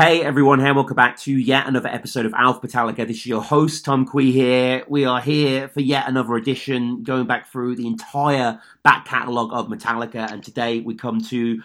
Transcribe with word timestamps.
Hey 0.00 0.22
everyone, 0.24 0.60
hey, 0.60 0.72
welcome 0.72 0.96
back 0.96 1.18
to 1.18 1.30
yet 1.30 1.66
another 1.66 1.90
episode 1.90 2.24
of 2.24 2.32
Alpha 2.32 2.66
Metallica. 2.66 3.06
This 3.06 3.18
is 3.18 3.26
your 3.26 3.42
host, 3.42 3.84
Tom 3.84 4.06
Quee 4.06 4.32
here. 4.32 4.82
We 4.88 5.04
are 5.04 5.20
here 5.20 5.68
for 5.68 5.80
yet 5.80 6.08
another 6.08 6.36
edition, 6.36 7.02
going 7.02 7.26
back 7.26 7.48
through 7.52 7.76
the 7.76 7.86
entire 7.86 8.62
back 8.82 9.04
catalogue 9.04 9.50
of 9.52 9.68
Metallica, 9.68 10.32
and 10.32 10.42
today 10.42 10.80
we 10.80 10.94
come 10.94 11.20
to 11.24 11.62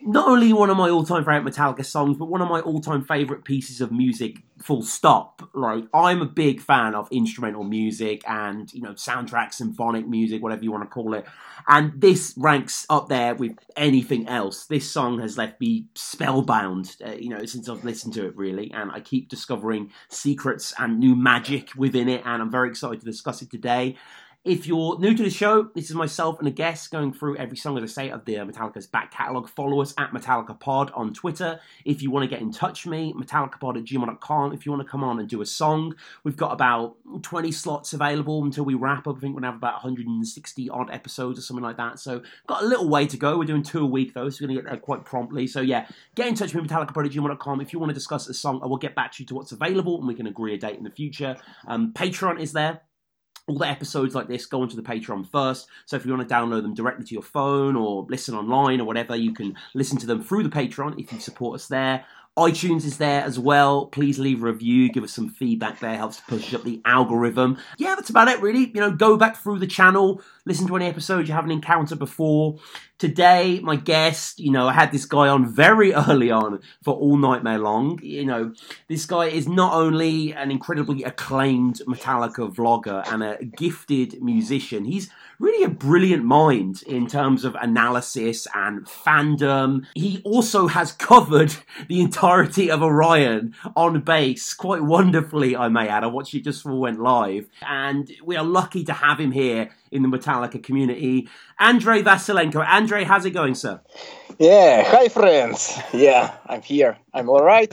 not 0.00 0.26
only 0.26 0.52
one 0.52 0.70
of 0.70 0.76
my 0.76 0.90
all-time 0.90 1.24
favorite 1.24 1.54
Metallica 1.54 1.84
songs, 1.84 2.16
but 2.16 2.24
one 2.24 2.42
of 2.42 2.48
my 2.48 2.58
all-time 2.58 3.04
favorite 3.04 3.44
pieces 3.44 3.80
of 3.80 3.92
music. 3.92 4.42
Full 4.60 4.82
stop. 4.82 5.48
Like, 5.54 5.84
I'm 5.94 6.20
a 6.20 6.26
big 6.26 6.60
fan 6.60 6.96
of 6.96 7.06
instrumental 7.12 7.62
music 7.62 8.28
and 8.28 8.74
you 8.74 8.82
know 8.82 8.94
soundtrack, 8.94 9.54
symphonic 9.54 10.08
music, 10.08 10.42
whatever 10.42 10.64
you 10.64 10.72
want 10.72 10.82
to 10.82 10.90
call 10.90 11.14
it. 11.14 11.26
And 11.70 12.00
this 12.00 12.32
ranks 12.38 12.86
up 12.88 13.10
there 13.10 13.34
with 13.34 13.52
anything 13.76 14.26
else. 14.26 14.64
This 14.64 14.90
song 14.90 15.20
has 15.20 15.36
left 15.36 15.60
me 15.60 15.84
spellbound, 15.94 16.96
uh, 17.06 17.10
you 17.12 17.28
know, 17.28 17.44
since 17.44 17.68
I've 17.68 17.84
listened 17.84 18.14
to 18.14 18.26
it 18.26 18.34
really, 18.36 18.70
and 18.72 18.90
I 18.90 19.00
keep 19.00 19.28
discovering 19.28 19.92
secrets 20.08 20.72
and 20.78 20.98
new 20.98 21.14
magic 21.14 21.74
within 21.76 22.08
it. 22.08 22.22
And 22.24 22.40
I'm 22.40 22.50
very 22.50 22.70
excited 22.70 23.00
to 23.00 23.06
discuss 23.06 23.42
it 23.42 23.50
today. 23.50 23.96
If 24.48 24.66
you're 24.66 24.98
new 24.98 25.14
to 25.14 25.22
the 25.22 25.28
show, 25.28 25.64
this 25.74 25.90
is 25.90 25.94
myself 25.94 26.38
and 26.38 26.48
a 26.48 26.50
guest 26.50 26.90
going 26.90 27.12
through 27.12 27.36
every 27.36 27.58
song, 27.58 27.76
as 27.76 27.82
I 27.82 27.86
say, 27.86 28.08
of 28.08 28.24
the 28.24 28.36
Metallica's 28.36 28.86
back 28.86 29.10
catalogue. 29.10 29.46
Follow 29.46 29.82
us 29.82 29.92
at 29.98 30.10
MetallicaPod 30.12 30.90
on 30.96 31.12
Twitter. 31.12 31.60
If 31.84 32.00
you 32.00 32.10
want 32.10 32.22
to 32.22 32.34
get 32.34 32.40
in 32.40 32.50
touch 32.50 32.86
with 32.86 32.92
me, 32.92 33.12
MetallicaPod 33.12 33.76
at 33.76 33.84
gmail.com. 33.84 34.54
If 34.54 34.64
you 34.64 34.72
want 34.72 34.82
to 34.82 34.90
come 34.90 35.04
on 35.04 35.20
and 35.20 35.28
do 35.28 35.42
a 35.42 35.46
song, 35.46 35.96
we've 36.24 36.38
got 36.38 36.52
about 36.52 36.96
20 37.20 37.52
slots 37.52 37.92
available 37.92 38.42
until 38.42 38.64
we 38.64 38.72
wrap 38.72 39.06
up. 39.06 39.18
I 39.18 39.20
think 39.20 39.38
to 39.38 39.44
have 39.44 39.56
about 39.56 39.84
160 39.84 40.70
odd 40.70 40.90
episodes 40.90 41.38
or 41.38 41.42
something 41.42 41.62
like 41.62 41.76
that. 41.76 41.98
So, 41.98 42.22
got 42.46 42.62
a 42.62 42.66
little 42.66 42.88
way 42.88 43.06
to 43.06 43.18
go. 43.18 43.36
We're 43.36 43.44
doing 43.44 43.62
two 43.62 43.80
a 43.80 43.86
week, 43.86 44.14
though, 44.14 44.30
so 44.30 44.38
we're 44.40 44.46
going 44.46 44.56
to 44.56 44.62
get 44.62 44.70
there 44.70 44.80
quite 44.80 45.04
promptly. 45.04 45.46
So, 45.46 45.60
yeah, 45.60 45.86
get 46.14 46.26
in 46.26 46.34
touch 46.34 46.54
with 46.54 46.62
me, 46.62 46.70
MetallicaPod 46.70 47.04
at 47.04 47.12
gmail.com. 47.12 47.60
If 47.60 47.74
you 47.74 47.80
want 47.80 47.90
to 47.90 47.94
discuss 47.94 48.26
a 48.30 48.32
song, 48.32 48.60
I 48.62 48.66
will 48.66 48.78
get 48.78 48.94
back 48.94 49.12
to 49.12 49.22
you 49.22 49.26
to 49.26 49.34
what's 49.34 49.52
available 49.52 49.98
and 49.98 50.08
we 50.08 50.14
can 50.14 50.26
agree 50.26 50.54
a 50.54 50.56
date 50.56 50.78
in 50.78 50.84
the 50.84 50.90
future. 50.90 51.36
Um, 51.66 51.92
Patreon 51.92 52.40
is 52.40 52.54
there 52.54 52.80
all 53.48 53.58
the 53.58 53.66
episodes 53.66 54.14
like 54.14 54.28
this 54.28 54.46
go 54.46 54.60
onto 54.60 54.76
the 54.76 54.82
Patreon 54.82 55.26
first. 55.26 55.68
So 55.86 55.96
if 55.96 56.04
you 56.04 56.14
want 56.14 56.28
to 56.28 56.34
download 56.34 56.62
them 56.62 56.74
directly 56.74 57.04
to 57.06 57.14
your 57.14 57.22
phone 57.22 57.76
or 57.76 58.06
listen 58.08 58.34
online 58.34 58.80
or 58.80 58.84
whatever, 58.84 59.16
you 59.16 59.32
can 59.32 59.56
listen 59.74 59.98
to 59.98 60.06
them 60.06 60.22
through 60.22 60.42
the 60.42 60.48
Patreon 60.48 61.00
if 61.00 61.12
you 61.12 61.18
support 61.18 61.56
us 61.56 61.68
there 61.68 62.04
iTunes 62.38 62.84
is 62.84 62.98
there 62.98 63.24
as 63.24 63.36
well. 63.36 63.86
Please 63.86 64.18
leave 64.20 64.42
a 64.42 64.46
review, 64.46 64.88
give 64.90 65.02
us 65.02 65.12
some 65.12 65.28
feedback 65.28 65.80
there, 65.80 65.96
helps 65.96 66.18
to 66.18 66.22
push 66.22 66.54
up 66.54 66.62
the 66.62 66.80
algorithm. 66.84 67.58
Yeah, 67.78 67.96
that's 67.96 68.10
about 68.10 68.28
it, 68.28 68.40
really. 68.40 68.70
You 68.72 68.80
know, 68.80 68.92
go 68.92 69.16
back 69.16 69.36
through 69.36 69.58
the 69.58 69.66
channel, 69.66 70.22
listen 70.48 70.66
to 70.66 70.76
any 70.76 70.86
episodes 70.86 71.28
you 71.28 71.34
haven't 71.34 71.50
encountered 71.50 71.98
before. 71.98 72.58
Today, 72.96 73.60
my 73.62 73.76
guest, 73.76 74.40
you 74.40 74.50
know, 74.50 74.66
I 74.66 74.72
had 74.72 74.90
this 74.90 75.04
guy 75.04 75.28
on 75.28 75.46
very 75.46 75.92
early 76.08 76.30
on 76.30 76.60
for 76.82 76.94
All 76.94 77.18
Nightmare 77.18 77.58
Long. 77.58 78.00
You 78.02 78.24
know, 78.24 78.54
this 78.88 79.04
guy 79.04 79.26
is 79.26 79.46
not 79.46 79.74
only 79.74 80.32
an 80.32 80.50
incredibly 80.50 81.04
acclaimed 81.04 81.82
Metallica 81.86 82.52
vlogger 82.52 83.06
and 83.12 83.22
a 83.22 83.44
gifted 83.44 84.20
musician, 84.22 84.86
he's 84.86 85.10
really 85.38 85.62
a 85.62 85.68
brilliant 85.68 86.24
mind 86.24 86.82
in 86.84 87.06
terms 87.06 87.44
of 87.44 87.54
analysis 87.60 88.46
and 88.54 88.84
fandom. 88.86 89.86
He 89.94 90.20
also 90.24 90.66
has 90.66 90.92
covered 90.92 91.54
the 91.88 92.00
entirety 92.00 92.70
of 92.70 92.82
Orion 92.82 93.54
on 93.76 94.00
bass 94.00 94.54
quite 94.54 94.82
wonderfully, 94.82 95.54
I 95.54 95.68
may 95.68 95.88
add. 95.88 96.04
I 96.04 96.08
watched 96.08 96.34
it 96.34 96.42
just 96.42 96.64
before 96.64 96.80
went 96.80 97.00
live. 97.00 97.48
And 97.62 98.10
we 98.24 98.36
are 98.36 98.44
lucky 98.44 98.82
to 98.84 98.92
have 98.92 99.20
him 99.20 99.30
here 99.30 99.70
in 99.90 100.02
the 100.02 100.08
Metallica 100.08 100.37
community. 100.46 101.28
Andrei 101.58 102.02
Vasilenko. 102.02 102.64
Andrei, 102.64 103.02
how's 103.02 103.24
it 103.24 103.30
going, 103.30 103.56
sir? 103.56 103.80
Yeah, 104.38 104.84
hi 104.86 105.08
friends. 105.08 105.76
Yeah, 105.92 106.36
I'm 106.46 106.62
here. 106.62 106.96
I'm 107.12 107.28
all 107.28 107.42
right. 107.42 107.72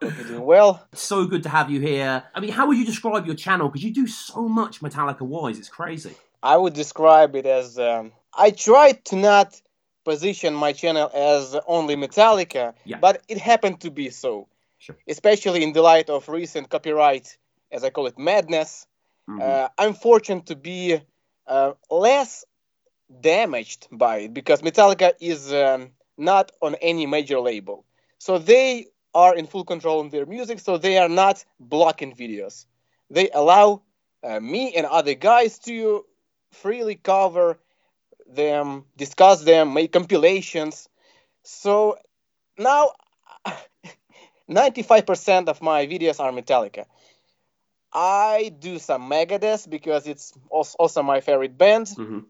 Hope 0.00 0.12
you're 0.16 0.26
doing 0.28 0.44
well. 0.44 0.86
So 0.92 1.26
good 1.26 1.42
to 1.44 1.48
have 1.48 1.70
you 1.70 1.80
here. 1.80 2.22
I 2.34 2.40
mean, 2.40 2.50
how 2.52 2.66
would 2.68 2.76
you 2.76 2.84
describe 2.84 3.26
your 3.26 3.34
channel? 3.34 3.68
Because 3.68 3.82
you 3.82 3.92
do 3.92 4.06
so 4.06 4.48
much 4.48 4.80
Metallica 4.80 5.22
wise, 5.22 5.58
it's 5.58 5.68
crazy. 5.68 6.14
I 6.42 6.56
would 6.56 6.74
describe 6.74 7.34
it 7.34 7.46
as 7.46 7.78
um, 7.78 8.12
I 8.36 8.50
try 8.50 8.92
to 8.92 9.16
not 9.16 9.60
position 10.04 10.54
my 10.54 10.72
channel 10.72 11.10
as 11.14 11.56
only 11.66 11.96
Metallica, 11.96 12.74
Yeah. 12.84 12.98
but 13.00 13.22
it 13.28 13.38
happened 13.38 13.80
to 13.80 13.90
be 13.90 14.10
so. 14.10 14.46
Sure. 14.78 14.96
Especially 15.08 15.62
in 15.62 15.72
the 15.72 15.80
light 15.80 16.10
of 16.10 16.28
recent 16.28 16.68
copyright, 16.68 17.38
as 17.72 17.82
I 17.84 17.88
call 17.90 18.06
it, 18.06 18.18
madness. 18.18 18.86
Mhm. 19.30 19.40
Uh, 19.40 19.68
I'm 19.78 19.94
fortunate 19.94 20.44
to 20.46 20.56
be 20.56 21.00
uh, 21.46 21.72
less 21.90 22.44
damaged 23.20 23.88
by 23.90 24.18
it 24.18 24.34
because 24.34 24.62
Metallica 24.62 25.12
is 25.20 25.52
um, 25.52 25.90
not 26.16 26.52
on 26.62 26.74
any 26.76 27.06
major 27.06 27.40
label. 27.40 27.84
So 28.18 28.38
they 28.38 28.86
are 29.14 29.34
in 29.34 29.46
full 29.46 29.64
control 29.64 30.00
of 30.00 30.10
their 30.10 30.26
music, 30.26 30.58
so 30.58 30.78
they 30.78 30.98
are 30.98 31.08
not 31.08 31.44
blocking 31.60 32.14
videos. 32.14 32.66
They 33.10 33.30
allow 33.30 33.82
uh, 34.22 34.40
me 34.40 34.74
and 34.74 34.86
other 34.86 35.14
guys 35.14 35.58
to 35.60 36.04
freely 36.50 36.96
cover 36.96 37.58
them, 38.26 38.84
discuss 38.96 39.42
them, 39.42 39.74
make 39.74 39.92
compilations. 39.92 40.88
So 41.42 41.98
now 42.58 42.92
95% 44.50 45.48
of 45.48 45.62
my 45.62 45.86
videos 45.86 46.20
are 46.20 46.32
Metallica. 46.32 46.86
I 47.94 48.52
do 48.58 48.78
some 48.78 49.08
Megadeth 49.08 49.70
because 49.70 50.06
it's 50.06 50.32
also 50.50 51.02
my 51.02 51.20
favorite 51.20 51.56
band. 51.56 51.86
Mhm. 51.86 52.24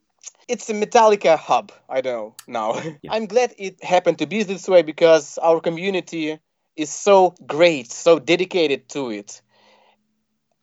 It's 0.47 0.69
a 0.69 0.75
Metallica 0.75 1.38
hub. 1.38 1.72
I 1.88 2.00
don't 2.02 2.34
know 2.47 2.75
now. 2.75 2.82
Yeah. 3.02 3.12
I'm 3.14 3.26
glad 3.26 3.54
it 3.58 3.82
happened 3.82 4.19
to 4.19 4.26
be 4.26 4.42
this 4.42 4.69
way 4.69 4.82
because 4.82 5.38
our 5.38 5.60
community 5.60 6.38
is 6.76 6.91
so 6.91 7.34
great, 7.47 7.91
so 7.91 8.19
dedicated 8.19 8.88
to 8.91 9.10
it. 9.10 9.41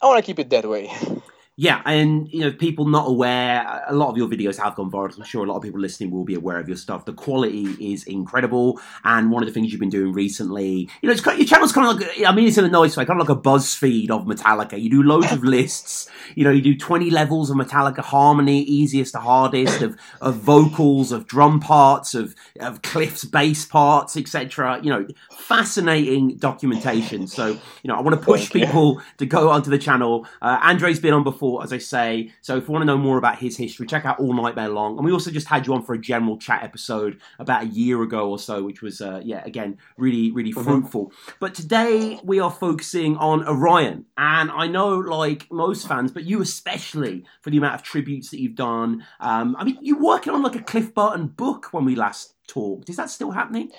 I 0.02 0.08
want 0.08 0.24
to 0.24 0.26
keep 0.26 0.40
it 0.40 0.50
that 0.52 0.66
way. 0.66 0.92
Yeah, 1.58 1.82
and 1.86 2.30
you 2.32 2.40
know, 2.40 2.52
people 2.54 2.88
not 2.88 3.10
aware. 3.10 3.84
A 3.88 3.94
lot 3.94 4.10
of 4.10 4.18
your 4.18 4.30
videos 4.30 4.58
have 4.58 4.76
gone 4.76 4.90
viral. 4.90 5.18
I'm 5.18 5.24
sure 5.26 5.44
a 5.44 5.48
lot 5.48 5.58
of 5.58 5.64
people 5.64 5.82
listening 5.82 6.10
will 6.10 6.24
be 6.24 6.34
aware 6.34 6.58
of 6.58 6.68
your 6.68 6.78
stuff. 6.78 7.04
The 7.04 7.14
quality 7.14 7.94
is 7.94 8.06
incredible, 8.06 8.80
and 9.04 9.30
one 9.30 9.44
of 9.44 9.48
the 9.50 9.54
things 9.54 9.72
you've 9.72 9.82
been 9.82 9.90
doing 9.90 10.14
recently, 10.14 10.90
you 11.02 11.08
know, 11.08 11.12
it's 11.12 11.26
your 11.26 11.46
channel's 11.46 11.74
kind 11.74 11.90
of 11.90 12.02
like. 12.02 12.26
I 12.26 12.34
mean, 12.34 12.48
it's 12.48 12.58
in 12.58 12.64
a 12.64 12.70
nice 12.70 12.96
way, 12.96 13.06
kind 13.06 13.20
of 13.20 13.28
like 13.28 13.38
a 13.38 13.42
BuzzFeed 13.42 14.10
of 14.12 14.26
Metallica. 14.26 14.82
You 14.82 14.90
do 14.90 15.04
loads 15.04 15.32
of 15.32 15.44
lists. 15.44 16.10
You 16.36 16.46
know, 16.46 16.52
you 16.52 16.62
do 16.62 16.78
20 16.78 17.10
levels 17.10 17.50
of 17.50 17.58
Metallica 17.58 18.00
harmony, 18.00 18.62
easiest 18.62 19.12
to 19.14 19.20
hardest, 19.20 19.82
of 19.82 19.98
of 20.22 20.36
vocals, 20.36 21.12
of 21.12 21.28
drum 21.28 21.60
parts, 21.60 22.16
of 22.16 22.34
of 22.62 22.82
Cliff's 22.82 23.26
bass 23.26 23.66
parts, 23.66 24.16
etc. 24.16 24.80
You 24.82 24.90
know, 24.90 25.08
fascinating 25.38 26.38
documentation. 26.38 27.28
So, 27.28 27.48
you 27.84 27.88
know, 27.90 27.96
I 27.96 28.02
want 28.02 28.18
to 28.18 28.26
push 28.26 28.50
people 28.52 29.02
to 29.18 29.26
go 29.26 29.50
onto 29.50 29.70
the 29.70 29.78
channel. 29.78 30.26
Uh, 30.42 30.58
Andre's 30.62 31.00
been 31.00 31.14
on 31.14 31.24
before, 31.24 31.41
as 31.64 31.74
I 31.74 31.78
say. 31.78 32.32
So 32.42 32.58
if 32.58 32.68
you 32.68 32.72
want 32.72 32.84
to 32.84 32.86
know 32.86 32.98
more 32.98 33.18
about 33.18 33.40
his 33.40 33.58
history, 33.58 33.88
check 33.88 34.06
out 34.06 34.20
All 34.20 34.34
Nightmare 34.34 34.70
Long. 34.70 34.98
And 34.98 35.06
we 35.06 35.12
also 35.12 35.32
just 35.32 35.48
had 35.48 35.68
you 35.68 35.74
on 35.74 35.84
for 35.84 35.94
a 35.94 36.00
general 36.00 36.38
chat 36.38 36.64
episode 36.64 37.20
about 37.40 37.64
a 37.64 37.68
year 37.68 38.02
ago 38.02 38.30
or 38.30 38.40
so, 38.40 38.64
which 38.64 38.82
was, 38.82 39.02
uh, 39.02 39.22
yeah, 39.24 39.44
again, 39.46 39.78
really, 39.98 40.32
really 40.32 40.52
fruitful. 40.52 41.12
But 41.40 41.54
today 41.56 42.20
we 42.24 42.40
are 42.40 42.52
focusing 42.52 43.18
on 43.18 43.48
Orion. 43.48 44.06
And 44.18 44.52
I 44.52 44.68
know, 44.68 44.98
like 44.98 45.52
most 45.52 45.88
fans, 45.88 46.12
but 46.12 46.24
you 46.24 46.42
especially, 46.42 47.26
for 47.42 47.50
the 47.50 47.58
amount 47.58 47.76
of 47.76 47.84
tributes 47.84 48.30
that 48.30 48.40
you've 48.40 48.56
done. 48.56 49.06
Um, 49.20 49.56
I 49.58 49.64
mean, 49.64 49.78
you're 49.82 50.02
working 50.02 50.34
on 50.34 50.44
like 50.44 50.56
a 50.56 50.64
Cliff 50.64 50.94
Burton 50.94 51.28
book 51.28 51.74
when 51.74 51.86
we 51.86 51.96
last 51.96 52.36
talked. 52.48 52.90
Is 52.90 52.98
that 52.98 53.10
still 53.10 53.32
happening? 53.32 53.72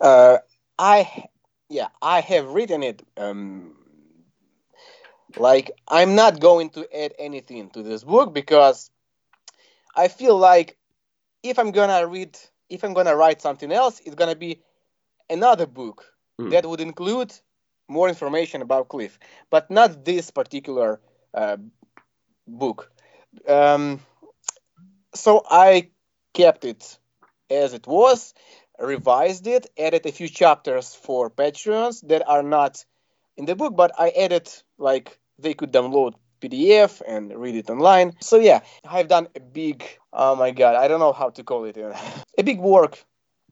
Uh, 0.00 0.38
I 0.78 1.24
yeah, 1.68 1.88
I 2.02 2.20
have 2.20 2.48
written 2.48 2.82
it. 2.82 3.02
Um, 3.16 3.74
like 5.36 5.70
I'm 5.88 6.14
not 6.14 6.40
going 6.40 6.70
to 6.70 6.86
add 6.96 7.14
anything 7.18 7.70
to 7.70 7.82
this 7.82 8.04
book 8.04 8.34
because 8.34 8.90
I 9.96 10.08
feel 10.08 10.36
like 10.38 10.76
if 11.42 11.58
I'm 11.58 11.72
gonna 11.72 12.06
read, 12.06 12.38
if 12.68 12.84
I'm 12.84 12.94
gonna 12.94 13.16
write 13.16 13.42
something 13.42 13.72
else, 13.72 14.00
it's 14.04 14.14
gonna 14.16 14.36
be 14.36 14.62
another 15.30 15.66
book 15.66 16.06
Mm. 16.40 16.50
that 16.52 16.66
would 16.66 16.80
include 16.80 17.32
more 17.88 18.08
information 18.08 18.62
about 18.62 18.88
Cliff, 18.88 19.18
but 19.50 19.70
not 19.70 20.04
this 20.04 20.30
particular 20.30 21.00
uh, 21.34 21.58
book. 22.46 22.90
Um, 23.46 24.00
so 25.14 25.44
I 25.50 25.90
kept 26.34 26.64
it 26.64 26.98
as 27.50 27.74
it 27.74 27.86
was, 27.86 28.34
revised 28.78 29.46
it, 29.46 29.66
added 29.78 30.06
a 30.06 30.12
few 30.12 30.28
chapters 30.28 30.94
for 30.94 31.30
Patreons 31.30 32.06
that 32.08 32.26
are 32.26 32.42
not 32.42 32.84
in 33.36 33.44
the 33.44 33.56
book, 33.56 33.76
but 33.76 33.92
I 33.98 34.10
added 34.10 34.50
like 34.78 35.19
they 35.42 35.54
could 35.54 35.72
download 35.72 36.14
PDF 36.40 37.02
and 37.06 37.34
read 37.36 37.54
it 37.54 37.70
online. 37.70 38.14
So 38.20 38.36
yeah, 38.38 38.60
I've 38.88 39.08
done 39.08 39.28
a 39.36 39.40
big, 39.40 39.84
oh 40.12 40.36
my 40.36 40.50
god, 40.50 40.74
I 40.76 40.88
don't 40.88 41.00
know 41.00 41.12
how 41.12 41.30
to 41.30 41.42
call 41.44 41.64
it, 41.64 41.76
a 42.38 42.42
big 42.42 42.60
work 42.60 43.04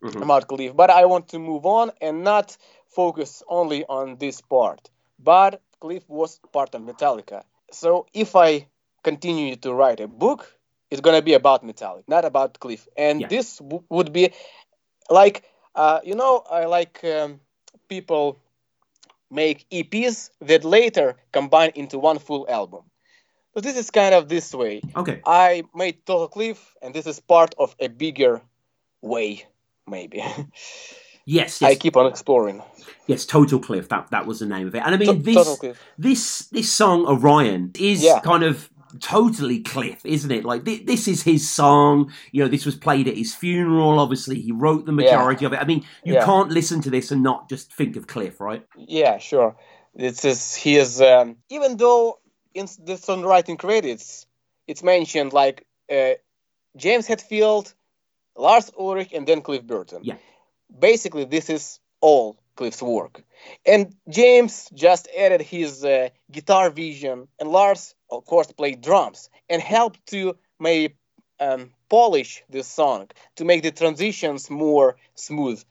Mhm. 0.03 0.23
about 0.23 0.47
Cliff, 0.47 0.77
but 0.77 0.91
I 0.91 1.05
want 1.07 1.29
to 1.29 1.39
move 1.39 1.67
on 1.67 1.91
and 2.01 2.23
not 2.25 2.57
focus 2.89 3.43
only 3.49 3.85
on 3.87 4.17
this 4.19 4.41
part. 4.41 4.91
But 5.19 5.61
Cliff 5.81 6.09
was 6.09 6.39
part 6.53 6.75
of 6.75 6.83
Metallica. 6.83 7.43
So 7.73 8.07
if 8.15 8.37
I 8.37 8.69
continue 9.03 9.57
to 9.57 9.75
write 9.75 10.01
a 10.01 10.07
book, 10.09 10.57
it's 10.91 11.01
gonna 11.01 11.21
be 11.23 11.35
about 11.35 11.65
Metallica, 11.65 12.05
not 12.09 12.25
about 12.25 12.59
Cliff. 12.61 12.87
And 12.97 13.21
Yeah. 13.23 13.29
this 13.29 13.59
w- 13.59 13.83
would 13.91 14.13
be 14.13 14.33
like, 15.11 15.45
uh, 15.75 16.01
you 16.05 16.15
know, 16.15 16.43
I 16.51 16.65
like 16.67 17.03
um, 17.05 17.41
people 17.89 18.39
make 19.31 19.67
EPs 19.71 20.31
that 20.41 20.65
later 20.65 21.17
combine 21.33 21.71
into 21.75 21.99
one 21.99 22.19
full 22.19 22.47
album. 22.49 22.83
So 23.55 23.61
this 23.61 23.77
is 23.77 23.91
kind 23.91 24.15
of 24.15 24.29
this 24.29 24.55
way. 24.55 24.83
Okay. 24.97 25.21
I 25.27 25.65
made 25.75 26.05
Total 26.07 26.29
Cliff, 26.29 26.75
and 26.83 26.95
this 26.95 27.07
is 27.07 27.19
part 27.21 27.55
of 27.59 27.75
a 27.81 27.89
bigger 27.89 28.41
way, 29.03 29.45
maybe. 29.87 30.23
Yes, 31.31 31.61
yes, 31.61 31.71
I 31.71 31.75
keep 31.75 31.95
on 31.95 32.07
exploring. 32.07 32.63
yes. 33.07 33.27
Total 33.27 33.59
Cliff. 33.59 33.91
That 33.91 34.09
that 34.13 34.25
was 34.27 34.39
the 34.39 34.47
name 34.47 34.67
of 34.67 34.75
it. 34.75 34.79
And 34.83 34.95
I 34.95 34.97
mean, 34.99 35.23
To- 35.23 35.23
this 35.23 35.61
this 35.99 36.47
this 36.51 36.73
song 36.73 37.05
Orion 37.07 37.71
is 37.79 38.03
Yeah. 38.03 38.21
kind 38.21 38.43
of 38.45 38.71
totally 39.01 39.61
Cliff, 39.61 40.01
isn't 40.05 40.31
it? 40.31 40.45
Like 40.45 40.65
thi- 40.65 40.85
this 40.85 41.09
is 41.09 41.23
his 41.23 41.49
song. 41.51 42.13
You 42.33 42.43
know, 42.43 42.49
this 42.49 42.67
was 42.67 42.75
played 42.77 43.09
at 43.09 43.17
his 43.17 43.35
funeral. 43.35 43.99
Obviously, 43.99 44.41
he 44.41 44.53
wrote 44.53 44.87
the 44.87 44.93
majority 44.93 45.45
of 45.45 45.53
it. 45.53 45.61
I 45.61 45.65
mean, 45.65 45.85
you 46.05 46.15
Yeah. 46.15 46.25
can't 46.25 46.51
listen 46.51 46.81
to 46.83 46.91
this 46.91 47.11
and 47.11 47.23
not 47.23 47.49
just 47.49 47.73
think 47.73 47.97
of 47.97 48.07
Cliff, 48.07 48.41
right? 48.41 48.65
Yeah, 48.77 49.19
sure. 49.19 49.57
This 49.95 50.25
is 50.25 50.55
he 50.55 50.77
is 50.77 51.01
um, 51.01 51.37
even 51.49 51.77
though 51.77 52.19
in 52.55 52.67
the 52.85 52.95
songwriting 52.95 53.59
credits 53.59 54.27
it's 54.67 54.83
mentioned 54.83 55.33
like 55.33 55.67
uh, 55.91 56.13
James 56.77 57.09
Hetfield, 57.09 57.73
Lars 58.37 58.71
Ulrich, 58.79 59.13
and 59.13 59.27
then 59.27 59.41
Cliff 59.41 59.63
Burton. 59.67 60.01
Yeah. 60.03 60.17
Basically, 60.79 61.25
this 61.25 61.49
is 61.49 61.81
all 62.01 62.39
Cliff's 62.59 62.83
work, 62.83 63.23
and 63.65 63.95
James 64.09 64.69
just 64.75 65.09
added 65.17 65.41
his 65.41 65.85
uh, 65.85 66.09
guitar 66.31 66.71
vision, 66.71 67.29
and 67.39 67.49
Lars, 67.53 67.95
of 68.11 68.25
course, 68.27 68.51
played 68.53 68.81
drums 68.83 69.31
and 69.49 69.63
helped 69.63 70.05
to 70.09 70.37
maybe 70.59 70.95
um, 71.41 71.71
polish 71.89 72.43
this 72.51 72.67
song 72.67 73.07
to 73.37 73.45
make 73.45 73.63
the 73.63 73.71
transitions 73.71 74.51
more 74.51 74.97
smooth. 75.15 75.63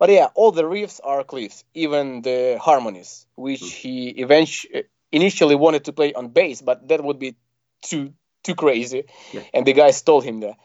But 0.00 0.10
yeah, 0.10 0.26
all 0.34 0.50
the 0.52 0.64
riffs 0.64 1.00
are 1.04 1.22
Cliff's, 1.24 1.64
even 1.74 2.22
the 2.22 2.58
harmonies, 2.60 3.26
which 3.36 3.72
he 3.82 4.08
eventually 4.08 4.84
initially 5.12 5.54
wanted 5.54 5.84
to 5.84 5.92
play 5.92 6.12
on 6.14 6.28
bass, 6.28 6.62
but 6.62 6.88
that 6.88 7.02
would 7.02 7.18
be 7.18 7.36
too 7.82 8.12
too 8.42 8.54
crazy, 8.54 9.04
Yeah. 9.32 9.42
and 9.54 9.64
the 9.66 9.72
guys 9.72 10.02
told 10.02 10.24
him 10.24 10.40
that. 10.40 10.56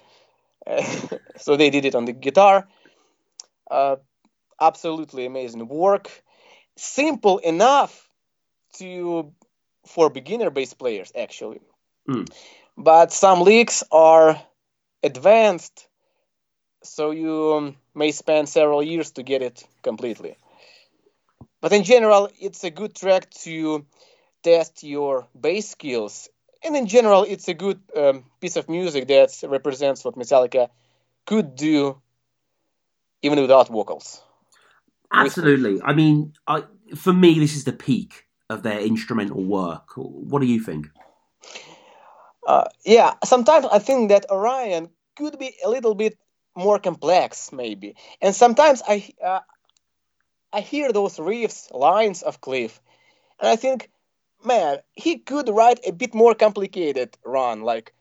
so 1.38 1.58
they 1.58 1.70
did 1.70 1.86
it 1.86 1.96
on 1.96 2.06
the 2.06 2.14
guitar. 2.14 2.68
Uh, 3.70 3.98
absolutely 4.60 5.26
amazing 5.26 5.68
work, 5.68 6.10
simple 6.76 7.38
enough 7.40 8.10
to 8.78 9.32
for 9.86 10.10
beginner 10.10 10.50
bass 10.50 10.74
players 10.74 11.12
actually, 11.16 11.60
Mm. 12.08 12.28
but 12.78 13.12
some 13.12 13.42
licks 13.42 13.84
are 13.92 14.42
advanced 15.04 15.88
so 16.84 17.12
you 17.12 17.76
may 17.96 18.12
spend 18.12 18.50
several 18.50 18.84
years 18.84 19.12
to 19.12 19.24
get 19.24 19.42
it 19.42 19.64
completely. 19.82 20.38
But 21.62 21.72
in 21.72 21.84
general, 21.84 22.30
it's 22.40 22.64
a 22.64 22.70
good 22.70 22.94
track 22.96 23.30
to 23.46 23.86
test 24.44 24.84
your 24.84 25.28
bass 25.40 25.70
skills, 25.70 26.30
and 26.64 26.76
in 26.76 26.88
general, 26.88 27.24
it's 27.24 27.48
a 27.48 27.54
good 27.54 27.80
um, 27.96 28.26
piece 28.42 28.58
of 28.58 28.70
music 28.70 29.08
that 29.08 29.32
represents 29.44 30.04
what 30.04 30.16
Metallica 30.16 30.70
could 31.26 31.56
do 31.56 32.02
even 33.22 33.40
without 33.40 33.70
vocals. 33.70 34.22
Absolutely. 35.14 35.82
I 35.82 35.94
mean, 35.94 36.34
I, 36.48 36.64
for 36.96 37.14
me, 37.14 37.40
this 37.40 37.56
is 37.56 37.64
the 37.64 37.74
peak 37.74 38.26
of 38.50 38.64
their 38.64 38.80
instrumental 38.80 39.44
work. 39.44 39.92
What 39.96 40.42
do 40.42 40.48
you 40.48 40.60
think? 40.60 40.88
Uh, 42.46 42.66
yeah, 42.86 43.14
sometimes 43.24 43.66
I 43.72 43.80
think 43.80 44.10
that 44.10 44.30
Orion 44.30 44.90
could 45.16 45.40
be 45.40 45.54
a 45.64 45.70
little 45.70 45.96
bit 45.96 46.18
more 46.56 46.78
complex, 46.80 47.52
maybe, 47.52 47.96
and 48.22 48.36
sometimes 48.36 48.82
I 48.88 49.10
uh, 49.24 49.40
I 50.52 50.60
hear 50.62 50.92
those 50.92 51.18
riffs, 51.18 51.74
lines 51.74 52.22
of 52.22 52.42
Cliff, 52.42 52.82
and 53.40 53.50
I 53.50 53.56
think, 53.56 53.90
man, 54.44 54.80
he 54.94 55.18
could 55.20 55.50
write 55.50 55.80
a 55.88 55.94
bit 55.94 56.14
more 56.14 56.36
complicated 56.36 57.18
run, 57.24 57.62
like 57.62 57.94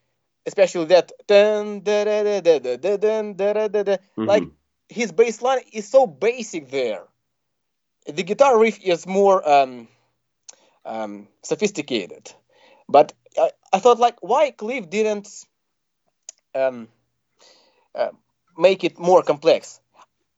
especially 0.45 0.87
that 0.87 1.13
dun, 1.29 1.81
da, 1.81 2.05
da, 2.05 2.23
da, 2.25 2.41
da, 2.41 2.59
da, 2.59 2.77
da, 2.77 2.97
dun, 2.97 3.35
da, 3.35 3.53
da, 3.53 3.69
da, 3.69 3.83
da. 3.85 3.97
like. 4.17 4.45
His 4.93 5.11
bass 5.13 5.43
line 5.43 5.61
is 5.73 5.89
so 5.89 6.07
basic 6.07 6.71
there. 6.71 7.05
The 8.07 8.23
guitar 8.23 8.59
riff 8.59 8.79
is 8.83 9.07
more 9.07 9.49
um, 9.49 9.89
um, 10.85 11.29
sophisticated, 11.43 12.33
but 12.89 13.13
I, 13.39 13.51
I 13.73 13.79
thought 13.79 13.99
like 13.99 14.17
why 14.21 14.51
Cliff 14.51 14.91
didn't 14.91 15.29
um, 16.55 16.89
uh, 17.95 18.11
make 18.59 18.85
it 18.85 18.99
more 18.99 19.23
complex, 19.23 19.81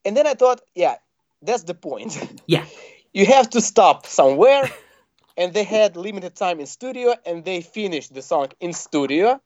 and 0.05 0.15
then 0.15 0.27
I 0.27 0.35
thought, 0.35 0.61
yeah, 0.75 0.95
that's 1.41 1.63
the 1.63 1.73
point. 1.73 2.17
Yeah. 2.47 2.65
you 3.13 3.25
have 3.25 3.49
to 3.51 3.61
stop 3.61 4.05
somewhere, 4.05 4.69
and 5.37 5.53
they 5.53 5.63
had 5.63 5.97
limited 5.97 6.35
time 6.35 6.59
in 6.59 6.67
studio, 6.67 7.15
and 7.25 7.43
they 7.43 7.61
finished 7.61 8.13
the 8.13 8.21
song 8.21 8.49
in 8.59 8.73
studio, 8.73 9.41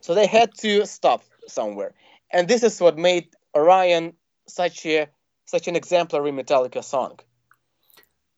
so 0.00 0.14
they 0.14 0.26
had 0.26 0.54
to 0.58 0.86
stop 0.86 1.22
somewhere, 1.46 1.92
and 2.30 2.48
this 2.48 2.62
is 2.62 2.80
what 2.80 2.96
made 2.96 3.28
Orion 3.54 4.14
such 4.48 4.86
a 4.86 5.08
such 5.46 5.68
an 5.68 5.76
exemplary 5.76 6.32
Metallica 6.32 6.82
song. 6.84 7.18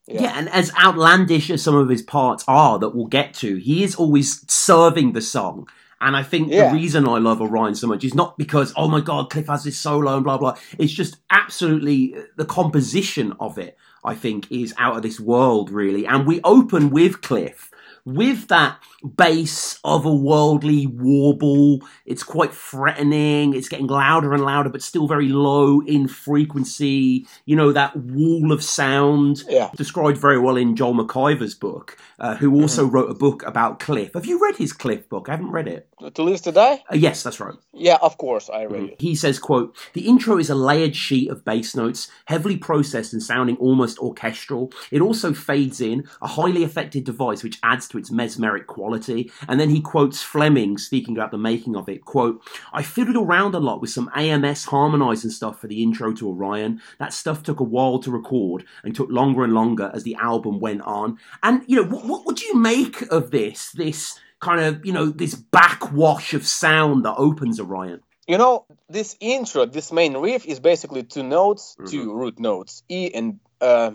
Yeah. 0.07 0.35
and 0.37 0.51
as 0.51 0.71
outlandish 0.79 1.49
as 1.51 1.63
some 1.63 1.77
of 1.77 1.89
his 1.89 2.03
parts 2.03 2.45
are 2.47 2.79
that 2.79 2.95
we'll 2.95 3.07
get 3.07 3.33
to, 3.35 3.57
he 3.57 3.83
is 3.85 3.95
always 3.95 4.45
serving 4.53 5.13
the 5.15 5.23
song. 5.23 5.67
And 6.01 6.15
I 6.15 6.23
think 6.23 6.51
Yeah. 6.51 6.69
the 6.69 6.75
reason 6.77 7.09
I 7.09 7.19
love 7.19 7.41
Orion 7.41 7.75
so 7.75 7.87
much 7.87 8.05
is 8.05 8.15
not 8.15 8.37
because, 8.37 8.75
oh 8.77 8.89
my 8.89 9.01
God, 9.01 9.31
Cliff 9.31 9.47
has 9.47 9.65
this 9.65 9.79
solo 9.79 10.15
and 10.17 10.25
blah, 10.25 10.37
blah. 10.37 10.57
It's 10.79 10.93
just 10.93 11.17
absolutely 11.31 12.15
the 12.37 12.45
composition 12.45 13.33
of 13.41 13.57
it, 13.57 13.79
I 14.05 14.15
think, 14.15 14.51
is 14.53 14.75
out 14.77 14.97
of 14.97 15.03
this 15.03 15.19
world, 15.19 15.71
really. 15.71 16.07
And 16.07 16.27
we 16.27 16.41
open 16.45 16.91
with 16.91 17.23
Cliff. 17.23 17.71
With 18.07 18.49
that 18.49 18.79
bass 19.17 19.81
of 19.83 20.05
a 20.05 20.15
worldly 20.15 20.87
warble, 20.87 21.81
it's 22.05 22.23
quite 22.23 22.53
threatening. 22.53 23.55
It's 23.55 23.69
getting 23.69 23.87
louder 23.87 24.35
and 24.35 24.45
louder, 24.45 24.69
but 24.69 24.83
still 24.83 25.07
very 25.09 25.29
low 25.29 25.81
in 25.81 26.07
frequency. 26.09 27.27
You 27.47 27.57
know, 27.57 27.73
that 27.73 27.97
wall 27.97 28.53
of 28.53 28.63
sound 28.63 29.45
Yeah. 29.49 29.71
described 29.77 30.19
very 30.19 30.39
well 30.39 30.57
in 30.57 30.77
Joel 30.77 30.95
McIver's 30.95 31.55
book, 31.55 31.97
uh, 32.19 32.35
who 32.37 32.61
also 32.61 32.85
wrote 32.85 33.11
a 33.11 33.15
book 33.15 33.43
about 33.47 33.81
Cliff. 33.81 34.13
Have 34.15 34.27
you 34.27 34.39
read 34.39 34.57
his 34.57 34.75
Cliff 34.75 35.09
book? 35.09 35.29
I 35.29 35.33
haven't 35.33 35.51
read 35.51 35.69
it. 35.69 35.89
To 36.15 36.23
live 36.23 36.43
to 36.43 36.53
die? 36.53 36.83
Uh, 36.93 36.97
yes, 36.97 37.23
that's 37.23 37.41
right. 37.41 37.55
Yeah, 37.73 37.97
of 38.03 38.19
course 38.19 38.51
I 38.51 38.65
read 38.65 38.91
it. 38.91 39.01
He 39.01 39.15
says, 39.15 39.39
quote, 39.39 39.75
The 39.95 40.07
intro 40.07 40.37
is 40.39 40.51
a 40.51 40.55
layered 40.55 40.95
sheet 40.95 41.31
of 41.31 41.45
bass 41.45 41.75
notes, 41.75 42.09
heavily 42.27 42.59
processed 42.59 43.15
and 43.15 43.23
sounding 43.23 43.57
almost 43.57 43.99
orchestral. 43.99 44.71
It 44.91 45.01
also 45.01 45.33
fades 45.33 45.81
in, 45.81 46.05
a 46.21 46.29
highly 46.29 46.63
effective 46.63 47.05
device 47.05 47.43
which 47.43 47.59
adds 47.63 47.89
to 47.89 47.94
its 47.99 48.11
mesmeric 48.11 48.67
quality. 48.67 49.31
And 49.49 49.59
then 49.59 49.71
he 49.71 49.81
quotes 49.81 50.23
Flemming 50.23 50.79
speaking 50.79 51.17
about 51.17 51.31
the 51.31 51.39
making 51.39 51.77
of 51.77 51.89
it, 51.89 52.05
quote, 52.05 52.43
I 52.73 52.83
fiddled 52.83 53.17
around 53.17 53.55
a 53.55 53.59
lot 53.61 53.81
with 53.81 53.91
some 53.91 54.11
AMS 54.15 54.65
harmonizing 54.65 55.31
stuff 55.31 55.61
for 55.61 55.67
the 55.67 55.83
intro 55.83 56.13
to 56.15 56.29
Orion. 56.29 56.81
That 56.99 57.13
stuff 57.13 57.43
took 57.43 57.61
a 57.61 57.65
while 57.65 57.99
to 58.01 58.11
record 58.11 58.65
and 58.83 58.95
took 58.95 59.11
longer 59.11 59.45
and 59.45 59.53
longer 59.53 59.91
as 59.95 60.03
the 60.03 60.17
album 60.17 60.61
went 60.61 60.83
on. 60.83 61.19
And, 61.43 61.63
you 61.67 61.77
know, 61.77 61.89
what, 61.89 62.05
what 62.07 62.27
would 62.27 62.41
you 62.43 62.55
make 62.57 63.03
of 63.13 63.31
this, 63.31 63.71
this 63.73 64.19
kind 64.41 64.61
of, 64.61 64.85
you 64.85 64.93
know, 64.93 65.07
this 65.07 65.35
backwash 65.35 66.35
of 66.35 66.47
sound 66.47 67.05
that 67.05 67.15
opens 67.17 67.59
Orion? 67.61 68.01
You 68.27 68.39
know, 68.39 68.65
this 68.89 69.17
intro, 69.21 69.67
this 69.67 69.93
main 69.93 70.17
riff 70.17 70.47
is 70.47 70.59
basically 70.59 71.03
two 71.03 71.23
notes, 71.23 71.77
Mhm. 71.79 71.91
two 71.91 72.15
root 72.15 72.39
notes, 72.39 72.83
E 72.89 73.11
and 73.15 73.39
uh, 73.61 73.93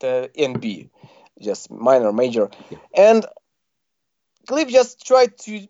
the 0.00 0.30
and 0.36 0.60
B, 0.60 0.90
just 1.42 1.70
minor, 1.70 2.12
major, 2.12 2.50
Yeah. 2.70 2.78
and 2.94 3.26
Cliff 4.46 4.68
just 4.68 5.06
tried 5.06 5.38
to 5.38 5.66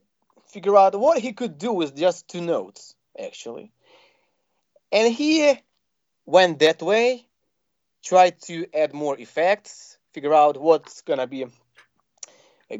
figure 0.49 0.76
out 0.76 0.99
what 0.99 1.19
he 1.19 1.33
could 1.33 1.59
do 1.59 1.73
with 1.73 1.97
just 1.97 2.29
two 2.29 2.41
notes, 2.41 2.95
actually, 3.19 3.73
and 4.91 5.12
he 5.12 5.55
went 6.26 6.59
that 6.61 6.83
way, 6.83 7.26
tried 8.02 8.41
to 8.43 8.67
add 8.75 8.93
more 8.95 9.19
effects, 9.19 9.99
figure 10.12 10.35
out 10.35 10.61
what's 10.61 11.02
gonna 11.02 11.26
be 11.26 11.47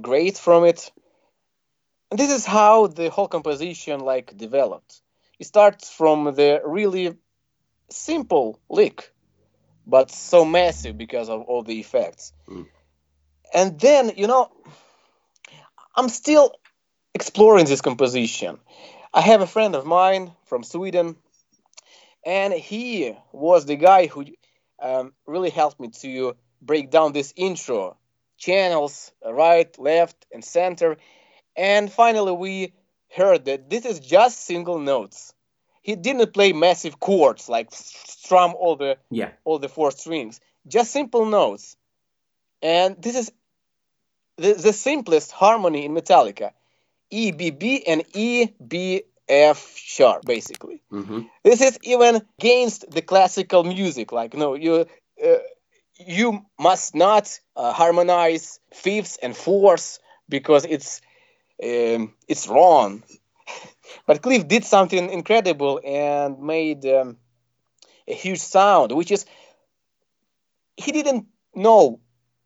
great 0.01 0.39
from 0.39 0.65
it. 0.65 0.93
And 2.11 2.19
this 2.19 2.31
is 2.31 2.45
how 2.45 2.89
the 2.89 3.11
whole 3.11 3.29
composition 3.29 4.01
like 4.01 4.37
developed. 4.37 5.03
It 5.39 5.47
starts 5.47 5.91
from 5.91 6.25
the 6.35 6.63
really 6.65 7.17
simple 7.91 8.61
lick, 8.69 9.13
but 9.87 10.11
so 10.11 10.45
massive 10.45 10.99
because 10.99 11.29
of 11.29 11.43
all 11.43 11.63
the 11.63 11.81
effects. 11.81 12.33
Mm. 12.49 12.67
And 13.55 13.79
then, 13.79 14.13
you 14.17 14.27
know, 14.27 14.51
I'm 15.95 16.09
still 16.09 16.53
exploring 17.15 17.67
this 17.67 17.81
composition. 17.81 18.59
I 19.13 19.21
have 19.21 19.43
a 19.43 19.47
friend 19.47 19.75
of 19.75 19.85
mine 19.85 20.33
from 20.47 20.63
Sweden, 20.63 21.17
and 22.25 22.53
he 22.53 23.15
was 23.33 23.67
the 23.67 23.77
guy 23.77 24.07
who 24.07 24.25
um, 24.81 25.13
really 25.27 25.51
helped 25.51 25.79
me 25.81 25.89
to 25.89 26.37
break 26.61 26.91
down 26.91 27.13
this 27.13 27.33
intro 27.37 27.97
channels, 28.39 29.13
right, 29.25 29.79
left, 29.79 30.27
and 30.33 30.45
center. 30.45 30.97
And 31.57 31.93
finally, 31.93 32.33
we 32.33 32.73
heard 33.15 33.45
that 33.45 33.69
this 33.69 33.85
is 33.85 34.01
just 34.01 34.45
single 34.45 34.79
notes. 34.79 35.35
He 35.83 35.97
didn't 35.97 36.33
play 36.33 36.53
massive 36.53 36.99
chords 36.99 37.49
like 37.49 37.69
strum 37.73 38.55
all 38.59 38.77
the 38.77 38.97
Yeah. 39.11 39.31
all 39.45 39.59
the 39.59 39.69
four 39.69 39.91
strings. 39.91 40.41
just 40.67 40.93
simple 40.93 41.27
notes. 41.27 41.77
And 42.63 43.03
this 43.03 43.17
is 43.17 43.33
the, 44.43 44.55
the 44.55 44.73
simplest 44.73 45.33
harmony 45.33 45.85
in 45.87 45.93
Metallica 45.93 46.53
E, 47.11 47.33
B, 47.33 47.51
B, 47.51 47.85
and 47.87 48.05
E, 48.15 48.49
B, 48.67 49.03
F 49.29 49.77
sharp, 49.77 50.25
basically. 50.27 50.83
hmm 50.91 51.23
This 51.45 51.61
is 51.61 51.79
even 51.83 52.23
against 52.39 52.91
the 52.91 53.03
classical 53.03 53.65
music. 53.65 54.13
Like, 54.13 54.35
no, 54.35 54.55
you. 54.55 54.87
Uh, 55.25 55.39
you 55.99 56.45
must 56.59 56.95
not 56.95 57.39
uh, 57.57 57.73
harmonize 57.73 58.61
fifths 58.73 59.19
and 59.23 59.37
fourths 59.37 60.01
because 60.29 60.65
it's 60.65 61.01
um, 61.63 62.15
it's 62.29 62.49
wrong. 62.49 63.03
but 64.07 64.23
Cliff 64.23 64.49
did 64.49 64.65
something 64.65 65.11
incredible 65.11 65.81
and 65.85 66.41
made 66.41 66.85
um, 66.87 67.19
a 68.09 68.15
huge 68.15 68.41
sound, 68.41 68.93
which 68.93 69.11
is 69.13 69.27
he 70.77 70.93
didn't 70.93 71.27
know 71.55 72.01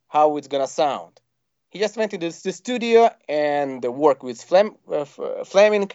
how 0.09 0.37
it's 0.37 0.49
gonna 0.49 0.67
sound. 0.69 1.16
He 1.77 1.81
just 1.81 1.99
went 1.99 2.11
to 2.13 2.17
the 2.17 2.31
studio 2.33 3.11
and 3.29 3.85
worked 3.85 4.23
with 4.23 4.41
Flem- 4.43 4.77
uh, 4.91 5.05
Flemming, 5.45 5.91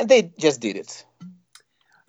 and 0.00 0.08
they 0.08 0.32
just 0.38 0.62
did 0.62 0.76
it, 0.76 1.04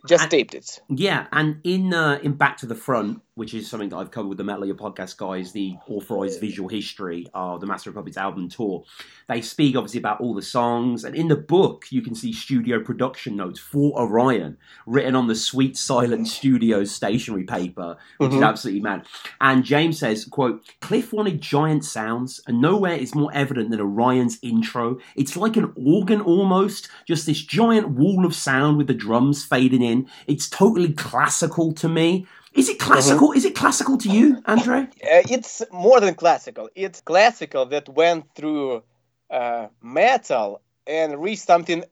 just 0.08 0.22
And- 0.24 0.32
taped 0.32 0.53
it. 0.53 0.79
Yeah, 0.88 1.27
and 1.34 1.60
in 1.65 1.94
uh, 1.94 2.20
in 2.24 2.36
Back 2.38 2.56
to 2.60 2.68
the 2.68 2.75
Front, 2.75 3.22
which 3.39 3.53
is 3.53 3.69
something 3.69 3.88
that 3.88 3.96
I've 3.96 4.12
covered 4.12 4.27
with 4.27 4.38
the 4.38 4.43
Metal 4.43 4.65
Your 4.65 4.75
podcast 4.75 5.15
guys, 5.15 5.53
the 5.53 5.77
authorized 5.88 6.41
visual 6.41 6.67
history 6.67 7.25
of 7.34 7.62
the 7.62 7.67
Master 7.67 7.89
of 7.89 7.96
Puppets 7.96 8.17
album 8.17 8.50
tour, 8.50 8.84
they 9.29 9.39
speak 9.39 9.77
obviously 9.77 10.01
about 10.01 10.19
all 10.19 10.34
the 10.34 10.41
songs, 10.41 11.05
and 11.05 11.15
in 11.15 11.29
the 11.29 11.38
book 11.38 11.86
you 11.89 12.01
can 12.01 12.15
see 12.15 12.34
studio 12.34 12.84
production 12.84 13.38
notes 13.38 13.58
for 13.58 13.98
Orion 13.98 14.58
written 14.86 15.15
on 15.15 15.27
the 15.27 15.36
Sweet 15.36 15.77
Silence 15.77 16.34
Studios 16.34 16.91
stationery 16.91 17.46
paper, 17.46 17.96
which 18.17 18.31
is 18.31 18.41
Mhm. 18.41 18.48
absolutely 18.48 18.81
mad. 18.81 19.05
And 19.39 19.63
James 19.63 20.00
says, 20.00 20.25
"quote 20.25 20.62
Cliff 20.81 21.13
wanted 21.13 21.39
giant 21.39 21.86
sounds, 21.86 22.41
and 22.46 22.60
nowhere 22.60 22.98
is 22.98 23.15
more 23.15 23.31
evident 23.34 23.69
than 23.72 23.79
Orion's 23.79 24.38
intro. 24.41 24.98
It's 25.15 25.38
like 25.38 25.55
an 25.55 25.72
organ 25.77 26.19
almost, 26.19 26.89
just 27.08 27.25
this 27.25 27.41
giant 27.41 27.88
wall 27.91 28.25
of 28.25 28.36
sound 28.36 28.77
with 28.77 28.88
the 28.88 28.93
drums 28.93 29.46
fading 29.46 29.81
in. 29.81 30.08
It's 30.27 30.50
totally 30.50 30.91
classical 30.91 31.72
to 31.75 31.88
me." 31.88 32.25
Is 32.60 32.70
it 32.70 32.80
classical? 32.80 33.32
Is 33.32 33.46
it 33.46 33.56
classical 33.56 33.98
to 34.00 34.10
you, 34.10 34.44
Andre? 34.46 34.80
Uh, 35.04 35.24
it's 35.30 35.63
more 35.72 36.01
than 36.01 36.16
classical. 36.16 36.70
It's 36.75 37.01
classical 37.01 37.68
that 37.68 37.89
went 37.89 38.36
through 38.36 38.84
uh, 39.32 39.68
metal 39.82 40.62
and 40.86 41.22
reached 41.22 41.44
something 41.46 41.86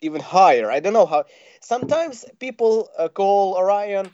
even 0.00 0.20
higher. 0.20 0.70
I 0.70 0.80
don't 0.80 0.94
know 0.94 1.06
how. 1.06 1.24
Sometimes 1.60 2.24
people 2.40 2.90
uh, 2.98 3.08
call 3.08 3.54
Orion 3.56 4.10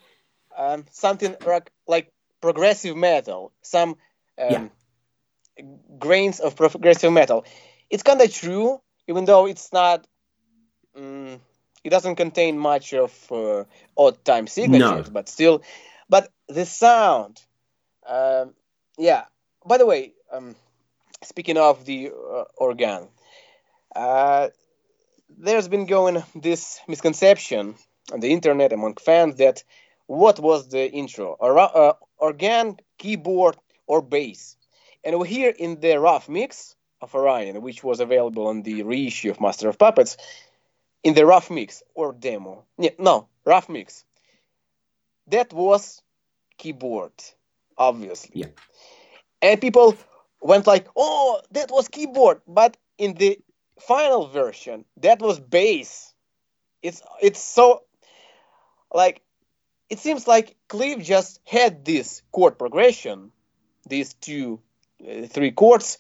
um, 0.59 0.85
something 0.93 1.37
like, 1.45 1.71
like 1.89 2.13
progressive 2.43 2.97
metal, 2.97 3.53
some 3.63 3.97
um, 4.39 4.71
Yeah. 5.59 5.65
grains 5.99 6.41
of 6.41 6.57
progressive 6.57 7.13
metal. 7.13 7.45
It's 7.91 8.03
kind 8.03 8.21
of 8.21 8.33
true, 8.33 8.81
even 9.09 9.25
though 9.27 9.47
it's 9.47 9.73
not. 9.73 10.07
mm 10.97 11.41
it 11.85 11.91
doesn't 11.91 12.17
contain 12.17 12.59
much 12.59 12.95
of 12.95 13.13
uh, 13.33 13.65
odd 13.97 14.25
time 14.25 14.47
signatures, 14.49 15.11
but 15.11 15.29
still. 15.29 15.63
But 16.09 16.31
the 16.49 16.67
sound, 16.67 17.41
um, 18.07 18.55
yeah. 18.99 19.25
By 19.67 19.79
the 19.79 19.87
way, 19.87 20.13
um, 20.33 20.55
speaking 21.23 21.57
of 21.57 21.85
the 21.85 22.11
uh, 22.11 22.45
organ, 22.57 23.09
uh, 23.97 24.49
there's 25.37 25.69
been 25.69 25.87
going 25.87 26.23
this 26.35 26.81
misconception 26.87 27.75
on 28.13 28.21
the 28.21 28.33
internet 28.33 28.73
among 28.73 28.97
fans 28.97 29.37
that 29.37 29.65
what 30.07 30.39
was 30.39 30.69
the 30.69 30.91
intro, 30.91 31.37
or, 31.39 31.59
uh, 31.59 31.95
organ, 32.19 32.77
keyboard, 32.99 33.57
or 33.87 34.03
bass? 34.03 34.57
And 35.03 35.19
we 35.19 35.29
hear 35.29 35.51
in 35.51 35.81
the 35.81 35.99
rough 35.99 36.29
mix 36.29 36.77
of 37.01 37.15
Orion, 37.15 37.63
which 37.63 37.83
was 37.83 38.01
available 38.01 38.47
on 38.49 38.63
the 38.63 38.83
reissue 38.83 39.31
of 39.31 39.41
Master 39.41 39.69
of 39.69 39.79
Puppets, 39.79 40.17
in 41.03 41.15
the 41.15 41.27
rough 41.27 41.51
mix 41.51 41.83
or 41.95 42.13
demo, 42.13 42.65
yeah, 42.79 42.91
no, 42.99 43.29
rough 43.45 43.69
mix, 43.69 44.05
that 45.29 45.53
was 45.53 46.03
keyboard, 46.59 47.13
obviously. 47.77 48.41
Yeah. 48.41 48.49
And 49.43 49.61
people 49.61 49.97
went 50.41 50.67
like, 50.67 50.89
"Oh, 50.97 51.41
that 51.53 51.71
was 51.71 51.89
keyboard," 51.89 52.41
but 52.47 52.77
in 52.99 53.15
the 53.15 53.39
final 53.81 54.29
version, 54.29 54.85
that 54.99 55.21
was 55.21 55.41
bass. 55.41 56.15
It's 56.83 57.03
it's 57.21 57.41
so 57.41 57.83
like 58.93 59.23
it 59.91 59.99
seems 59.99 60.27
like 60.27 60.57
Cliff 60.69 61.03
just 61.03 61.41
had 61.47 61.85
this 61.85 62.23
chord 62.33 62.59
progression, 62.59 63.33
these 63.89 64.15
two, 64.15 64.61
uh, 65.07 65.27
three 65.27 65.51
chords, 65.51 65.99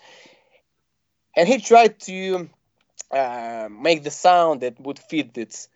and 1.36 1.48
he 1.48 1.58
tried 1.58 2.00
to 2.00 2.48
uh, 3.10 3.68
make 3.70 4.02
the 4.02 4.10
sound 4.10 4.62
that 4.62 4.80
would 4.80 4.98
fit 4.98 5.34
this 5.34 5.68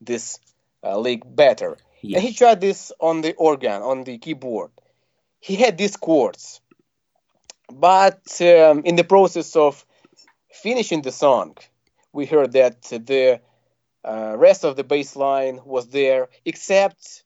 this 0.00 0.38
uh, 0.84 0.98
lick 0.98 1.22
better. 1.24 1.76
And 2.02 2.22
he 2.22 2.32
tried 2.32 2.60
this 2.60 2.92
on 3.00 3.20
the 3.20 3.34
organ, 3.34 3.82
on 3.82 4.04
the 4.04 4.18
keyboard. 4.18 4.70
He 5.40 5.56
had 5.56 5.78
these 5.78 5.96
chords, 5.96 6.60
but 7.72 8.40
um, 8.40 8.82
in 8.84 8.96
the 8.96 9.04
process 9.04 9.56
of 9.56 9.84
finishing 10.52 11.02
the 11.02 11.12
song, 11.12 11.56
we 12.12 12.26
heard 12.26 12.52
that 12.52 12.82
the 12.82 13.40
uh, 14.04 14.34
rest 14.36 14.64
of 14.64 14.76
the 14.76 14.84
bass 14.84 15.16
line 15.16 15.60
was 15.64 15.88
there, 15.88 16.28
except 16.44 17.24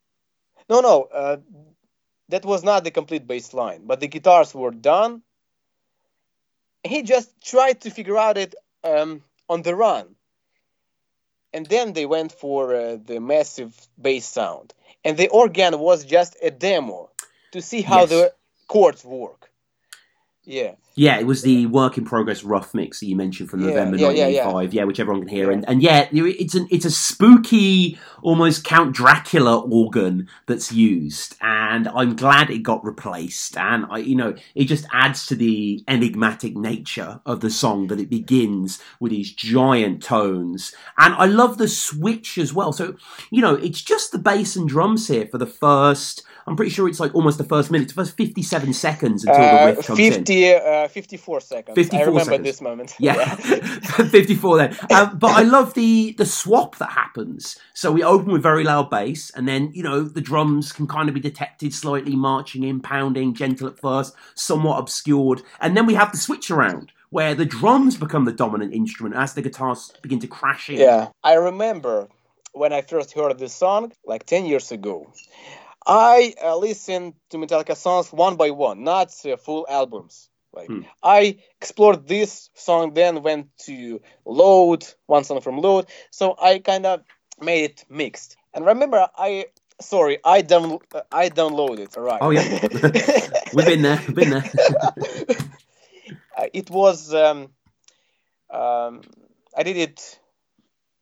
no, 0.68 0.80
no, 0.80 1.02
uh, 1.04 1.36
that 2.28 2.44
was 2.44 2.64
not 2.64 2.84
the 2.84 2.90
complete 2.90 3.26
bass 3.26 3.54
line, 3.54 3.82
but 3.86 4.00
the 4.00 4.08
guitars 4.08 4.54
were 4.54 4.70
done. 4.70 5.22
He 6.82 7.02
just 7.02 7.30
tried 7.42 7.80
to 7.82 7.90
figure 7.90 8.18
out 8.18 8.36
it 8.38 8.54
um, 8.84 9.22
on 9.48 9.62
the 9.62 9.74
run. 9.74 10.14
And 11.56 11.66
then 11.66 11.94
they 11.94 12.06
went 12.06 12.32
for 12.32 12.76
uh, 12.76 12.98
the 13.04 13.20
massive 13.20 13.74
bass 14.00 14.26
sound. 14.26 14.74
And 15.04 15.16
the 15.18 15.28
organ 15.30 15.78
was 15.80 16.04
just 16.04 16.36
a 16.42 16.52
demo 16.52 17.10
to 17.52 17.62
see 17.62 17.82
how 17.82 18.02
Yes. 18.02 18.10
the 18.14 18.34
chords 18.68 19.04
work. 19.04 19.45
Yeah. 20.46 20.72
Yeah, 20.98 21.18
it 21.18 21.26
was 21.26 21.42
the 21.42 21.66
work 21.66 21.98
in 21.98 22.06
progress 22.06 22.42
rough 22.42 22.72
mix 22.72 23.00
that 23.00 23.06
you 23.06 23.16
mentioned 23.16 23.50
from 23.50 23.60
Yeah, 23.60 23.66
November 23.68 23.96
yeah, 23.98 24.10
yeah, 24.12 24.28
yeah. 24.28 24.46
1985. 24.46 24.74
Yeah, 24.74 24.84
which 24.84 24.98
everyone 25.00 25.20
can 25.20 25.28
hear. 25.28 25.50
And, 25.50 25.68
and 25.68 25.82
yeah, 25.82 26.08
it's 26.10 26.54
an 26.54 26.66
it's 26.70 26.86
a 26.86 26.90
spooky, 26.90 27.98
almost 28.22 28.64
Count 28.64 28.94
Dracula 28.94 29.58
organ 29.60 30.26
that's 30.46 30.72
used, 30.72 31.36
and 31.42 31.86
I'm 31.88 32.16
glad 32.16 32.48
it 32.48 32.62
got 32.62 32.82
replaced. 32.82 33.58
And 33.58 33.84
I, 33.90 33.98
you 33.98 34.14
know, 34.16 34.36
it 34.54 34.64
just 34.64 34.86
adds 34.90 35.26
to 35.26 35.34
the 35.34 35.84
enigmatic 35.86 36.56
nature 36.56 37.20
of 37.26 37.40
the 37.40 37.50
song 37.50 37.88
that 37.88 38.00
it 38.00 38.08
begins 38.08 38.78
with 38.98 39.10
these 39.12 39.32
giant 39.34 40.02
tones, 40.02 40.74
and 40.96 41.12
I 41.14 41.26
love 41.26 41.58
the 41.58 41.68
switch 41.68 42.38
as 42.38 42.54
well. 42.54 42.72
So 42.72 42.96
you 43.30 43.42
know, 43.42 43.54
it's 43.56 43.82
just 43.82 44.12
the 44.12 44.18
bass 44.18 44.56
and 44.56 44.66
drums 44.66 45.08
here 45.08 45.26
for 45.26 45.36
the 45.36 45.46
first. 45.46 46.22
I'm 46.48 46.54
pretty 46.54 46.70
sure 46.70 46.88
it's 46.88 47.00
like 47.00 47.12
almost 47.14 47.38
the 47.38 47.44
first 47.44 47.72
minute, 47.72 47.88
the 47.88 47.94
first 47.94 48.16
57 48.16 48.72
seconds 48.72 49.24
until 49.24 49.42
the 49.42 49.62
Uh, 49.62 49.66
riff 49.66 49.86
comes 49.86 49.98
in. 49.98 50.24
50, 50.42 50.54
uh, 50.54 50.88
54 50.88 51.40
seconds. 51.40 51.74
54 51.74 51.98
I 51.98 52.02
remember 52.02 52.24
seconds. 52.24 52.44
this 52.44 52.60
moment. 52.60 52.94
Yeah, 52.98 53.34
54 53.34 54.56
then. 54.58 54.76
Um, 54.92 55.18
but 55.18 55.30
I 55.30 55.42
love 55.42 55.74
the 55.74 56.14
the 56.18 56.26
swap 56.26 56.76
that 56.76 56.90
happens. 56.90 57.58
So 57.74 57.92
we 57.92 58.02
open 58.02 58.32
with 58.32 58.42
very 58.42 58.64
loud 58.64 58.90
bass, 58.90 59.30
and 59.30 59.46
then 59.46 59.70
you 59.72 59.82
know 59.82 60.02
the 60.02 60.20
drums 60.20 60.72
can 60.72 60.86
kind 60.86 61.08
of 61.08 61.14
be 61.14 61.20
detected 61.20 61.74
slightly 61.74 62.16
marching 62.16 62.64
in, 62.64 62.80
pounding, 62.80 63.34
gentle 63.34 63.68
at 63.68 63.78
first, 63.78 64.14
somewhat 64.34 64.78
obscured, 64.78 65.42
and 65.60 65.76
then 65.76 65.86
we 65.86 65.94
have 65.94 66.12
the 66.12 66.18
switch 66.18 66.50
around 66.50 66.92
where 67.10 67.34
the 67.34 67.44
drums 67.44 67.96
become 67.96 68.24
the 68.24 68.32
dominant 68.32 68.74
instrument 68.74 69.14
as 69.14 69.34
the 69.34 69.42
guitars 69.42 69.92
begin 70.02 70.18
to 70.18 70.26
crash 70.26 70.68
in. 70.68 70.78
Yeah, 70.78 71.08
I 71.22 71.34
remember 71.34 72.08
when 72.52 72.72
I 72.72 72.82
first 72.82 73.12
heard 73.12 73.38
this 73.38 73.52
song, 73.52 73.92
like 74.04 74.26
10 74.26 74.46
years 74.46 74.72
ago. 74.72 75.12
I 75.86 76.34
uh, 76.42 76.56
listened 76.56 77.14
to 77.30 77.38
Metallica 77.38 77.76
songs 77.76 78.12
one 78.12 78.36
by 78.36 78.50
one, 78.50 78.84
not 78.84 79.14
uh, 79.24 79.36
full 79.36 79.66
albums. 79.68 80.28
Like 80.52 80.68
Hmm. 80.68 80.82
I 81.02 81.38
explored 81.60 82.08
this 82.08 82.50
song, 82.54 82.94
then 82.94 83.22
went 83.22 83.48
to 83.66 84.00
Load, 84.24 84.86
one 85.06 85.24
song 85.24 85.40
from 85.40 85.58
Load. 85.58 85.86
So 86.10 86.34
I 86.40 86.58
kind 86.58 86.86
of 86.86 87.02
made 87.40 87.64
it 87.64 87.84
mixed. 87.88 88.36
And 88.54 88.64
remember, 88.66 89.08
I 89.16 89.46
sorry, 89.80 90.18
I 90.24 90.42
down 90.42 90.78
uh, 90.94 91.02
I 91.12 91.28
downloaded. 91.28 91.96
All 91.96 92.02
right. 92.02 92.22
Oh, 92.22 92.30
yeah. 92.30 92.42
We've 93.54 93.66
been 93.66 93.82
there. 93.82 94.00
We've 94.06 94.16
been 94.16 94.30
there. 94.30 94.44
Uh, 96.36 96.48
it 96.52 96.68
was 96.70 97.14
um, 97.14 97.48
um, 98.50 99.00
I 99.56 99.62
did 99.62 99.76
it. 99.78 100.18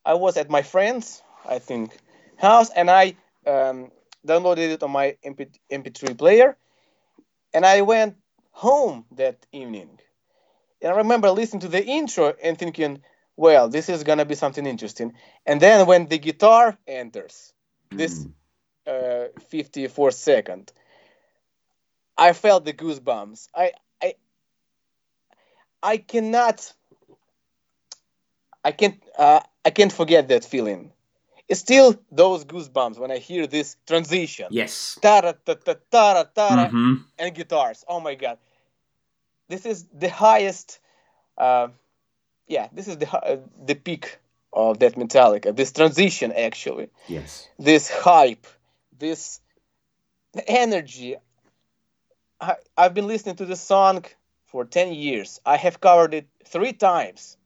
I 0.05 0.13
was 0.13 0.37
at 0.37 0.49
my 0.49 0.61
friend's, 0.61 1.21
I 1.45 1.59
think, 1.59 1.91
house, 2.37 2.69
and 2.69 2.89
I 2.89 3.15
um, 3.45 3.91
downloaded 4.25 4.71
it 4.73 4.83
on 4.83 4.91
my 4.91 5.17
MP, 5.25 5.49
MP3 5.71 6.17
player, 6.17 6.57
and 7.53 7.65
I 7.65 7.81
went 7.81 8.17
home 8.51 9.05
that 9.13 9.45
evening. 9.51 9.99
And 10.81 10.93
I 10.93 10.97
remember 10.97 11.31
listening 11.31 11.61
to 11.61 11.67
the 11.69 11.83
intro 11.85 12.35
and 12.43 12.57
thinking, 12.57 13.01
"Well, 13.37 13.69
this 13.69 13.89
is 13.89 14.03
gonna 14.03 14.25
be 14.25 14.35
something 14.35 14.65
interesting." 14.67 15.13
And 15.45 15.61
then 15.61 15.87
when 15.87 16.07
the 16.07 16.19
guitar 16.19 16.77
enters, 16.87 17.53
this 17.95 18.27
Mm. 18.27 18.33
uh, 18.87 19.27
54 19.49 20.11
second, 20.11 20.71
I 22.17 22.33
felt 22.33 22.65
the 22.65 22.73
goosebumps. 22.73 23.49
I 23.55 23.73
I 24.01 24.15
I 25.83 25.97
cannot 25.97 26.73
I 28.63 28.71
can't 28.73 29.01
uh, 29.17 29.41
I 29.65 29.71
can't 29.71 29.93
forget 29.93 30.29
that 30.29 30.45
feeling. 30.45 30.93
It's 31.47 31.59
still 31.59 31.95
those 32.11 32.43
goosebumps 32.45 32.97
when 32.97 33.11
I 33.11 33.17
hear 33.19 33.45
this 33.47 33.77
transition. 33.85 34.47
Yes. 34.49 34.97
Tara 35.01 35.33
ta 35.45 35.53
ta 35.53 35.75
tara 35.91 36.29
tara 36.33 36.69
Mhm. 36.69 37.03
and 37.19 37.35
guitars. 37.35 37.85
Oh 37.87 37.99
my 37.99 38.15
god. 38.15 38.37
This 39.47 39.65
is 39.65 39.85
the 39.93 40.09
highest 40.09 40.79
uh, 41.37 41.67
yeah, 42.47 42.67
this 42.71 42.87
is 42.87 42.97
the 42.97 43.09
uh, 43.13 43.37
the 43.65 43.75
peak 43.75 44.17
of 44.53 44.79
that 44.79 44.95
Metallica. 44.95 45.55
This 45.55 45.71
transition 45.71 46.31
actually. 46.31 46.89
Yes. 47.07 47.47
This 47.59 47.89
hype, 47.89 48.47
this 48.97 49.41
energy. 50.47 51.17
I, 52.41 52.55
I've 52.77 52.93
been 52.93 53.07
listening 53.07 53.35
to 53.37 53.45
this 53.45 53.61
song 53.61 54.03
for 54.45 54.65
10 54.65 54.93
years. 54.93 55.39
I 55.45 55.57
have 55.57 55.79
covered 55.79 56.13
it 56.13 56.27
three 56.45 56.73
times. 56.73 57.37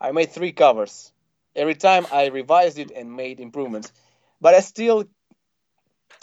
I 0.00 0.12
made 0.12 0.30
three 0.30 0.52
covers. 0.52 1.12
Every 1.60 1.74
time 1.74 2.06
I 2.10 2.28
revised 2.28 2.78
it 2.78 2.90
and 2.90 3.14
made 3.14 3.38
improvements. 3.38 3.92
But 4.40 4.54
I 4.54 4.60
still 4.60 5.04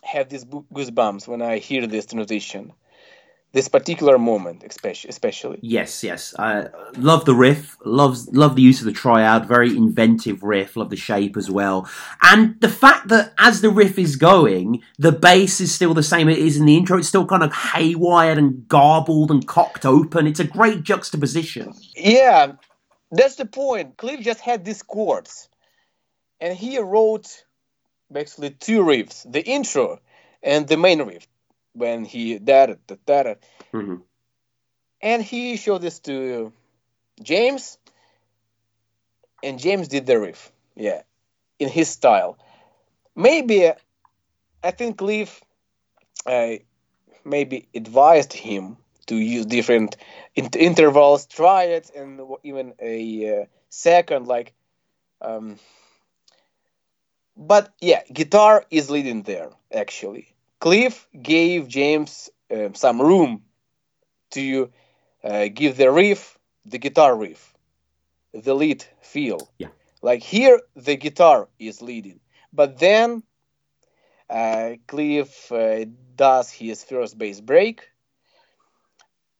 have 0.03 0.29
these 0.29 0.43
goosebumps 0.45 1.27
when 1.27 1.43
I 1.43 1.59
hear 1.59 1.85
this 1.85 2.07
transition. 2.07 2.73
This 3.53 3.67
particular 3.67 4.17
moment, 4.17 4.63
especially. 4.63 5.59
Yes, 5.61 6.03
yes. 6.03 6.33
I 6.39 6.65
love 6.97 7.25
the 7.25 7.35
riff. 7.35 7.77
Loves 7.85 8.27
love 8.33 8.55
the 8.55 8.63
use 8.63 8.79
of 8.79 8.85
the 8.85 8.91
triad. 8.91 9.47
Very 9.47 9.77
inventive 9.77 10.41
riff. 10.41 10.75
Love 10.75 10.89
the 10.89 10.95
shape 10.95 11.37
as 11.37 11.49
well. 11.49 11.87
And 12.21 12.59
the 12.59 12.69
fact 12.69 13.07
that 13.09 13.33
as 13.37 13.61
the 13.61 13.69
riff 13.69 13.99
is 13.99 14.15
going, 14.15 14.81
the 14.97 15.11
bass 15.11 15.61
is 15.61 15.73
still 15.73 15.93
the 15.93 16.03
same 16.03 16.29
it 16.29 16.39
is 16.39 16.57
in 16.57 16.65
the 16.65 16.77
intro. 16.77 16.97
It's 16.97 17.07
still 17.07 17.27
kind 17.27 17.43
of 17.43 17.51
haywired 17.51 18.39
and 18.39 18.67
garbled 18.67 19.31
and 19.31 19.47
cocked 19.47 19.85
open. 19.85 20.25
It's 20.25 20.39
a 20.41 20.43
great 20.43 20.83
juxtaposition. 20.83 21.73
Yeah, 21.95 22.53
that's 23.11 23.35
the 23.35 23.45
point. 23.45 23.97
Cliff 23.97 24.19
just 24.21 24.39
had 24.39 24.65
these 24.65 24.83
chords, 24.83 25.49
and 26.39 26.57
he 26.57 26.79
wrote 26.79 27.43
basically 28.11 28.51
two 28.51 28.81
riffs: 28.81 29.29
the 29.31 29.43
intro 29.43 29.99
and 30.43 30.67
the 30.67 30.77
main 30.77 31.01
riff. 31.01 31.27
When 31.73 32.05
he 32.05 32.39
da 32.39 32.65
da 32.65 32.95
da 33.05 33.35
and 35.01 35.21
he 35.21 35.57
showed 35.57 35.81
this 35.81 35.99
to 36.01 36.51
James, 37.21 37.77
and 39.43 39.59
James 39.59 39.87
did 39.87 40.05
the 40.05 40.19
riff. 40.19 40.51
Yeah, 40.75 41.03
in 41.59 41.69
his 41.69 41.89
style. 41.89 42.37
Maybe 43.15 43.71
I 44.63 44.71
think 44.71 44.97
Cliff 44.97 45.41
uh, 46.25 46.55
maybe 47.23 47.67
advised 47.73 48.33
him 48.33 48.77
to 49.07 49.15
use 49.15 49.45
different 49.45 49.97
in- 50.35 50.49
intervals, 50.53 51.25
try 51.25 51.63
it, 51.63 51.91
and 51.95 52.21
even 52.43 52.73
a 52.79 53.41
uh, 53.41 53.45
second, 53.69 54.27
like. 54.27 54.53
Um, 55.21 55.57
but 57.35 57.73
yeah, 57.79 58.01
guitar 58.11 58.65
is 58.71 58.89
leading 58.89 59.23
there 59.23 59.49
actually. 59.73 60.33
Cliff 60.59 61.07
gave 61.19 61.67
James 61.67 62.29
um, 62.51 62.73
some 62.73 63.01
room 63.01 63.43
to 64.31 64.71
uh, 65.23 65.47
give 65.53 65.77
the 65.77 65.91
riff, 65.91 66.37
the 66.65 66.79
guitar 66.79 67.15
riff, 67.15 67.53
the 68.33 68.55
lead 68.55 68.83
feel. 69.01 69.51
Yeah. 69.59 69.67
Like 70.01 70.23
here, 70.23 70.61
the 70.75 70.95
guitar 70.95 71.47
is 71.59 71.81
leading, 71.81 72.19
but 72.53 72.79
then 72.79 73.23
uh, 74.29 74.75
Cliff 74.87 75.51
uh, 75.51 75.85
does 76.15 76.51
his 76.51 76.83
first 76.83 77.17
bass 77.17 77.39
break, 77.41 77.89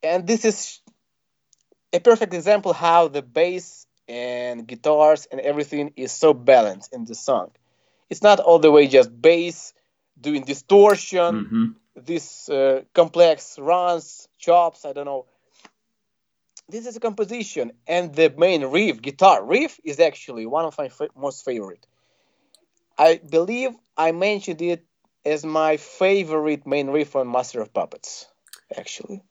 and 0.03 0.27
this 0.27 0.45
is 0.45 0.79
a 1.93 1.99
perfect 1.99 2.33
example 2.33 2.73
how 2.73 3.07
the 3.07 3.21
bass 3.21 3.87
and 4.07 4.67
guitars 4.67 5.27
and 5.31 5.41
everything 5.41 5.93
is 5.95 6.11
so 6.11 6.33
balanced 6.33 6.93
in 6.93 7.05
the 7.05 7.15
song. 7.15 7.51
It's 8.09 8.23
not 8.23 8.39
all 8.39 8.59
the 8.59 8.71
way 8.71 8.87
just 8.87 9.09
bass 9.21 9.73
doing 10.19 10.43
distortion, 10.43 11.45
hmm 11.49 11.65
this 11.95 12.47
uh, 12.47 12.83
complex 12.93 13.57
runs, 13.57 14.27
chops, 14.37 14.85
I 14.85 14.93
don't 14.93 15.05
know. 15.05 15.25
This 16.69 16.85
is 16.85 16.95
a 16.95 16.99
composition, 16.99 17.71
and 17.87 18.13
the 18.13 18.33
main 18.37 18.65
riff, 18.65 19.01
guitar 19.01 19.43
riff, 19.43 19.79
is 19.83 19.99
actually 19.99 20.45
one 20.45 20.65
of 20.65 20.77
my 20.77 20.89
fa- 20.89 21.09
most 21.15 21.43
favorite. 21.43 21.87
I 22.97 23.17
believe 23.17 23.71
I 23.97 24.11
mentioned 24.11 24.61
it 24.61 24.85
as 25.25 25.45
my 25.45 25.77
favorite 25.77 26.67
main 26.67 26.89
riff 26.89 27.15
on 27.15 27.31
Master 27.31 27.61
of 27.61 27.73
Puppets, 27.73 28.27
actually. 28.77 29.23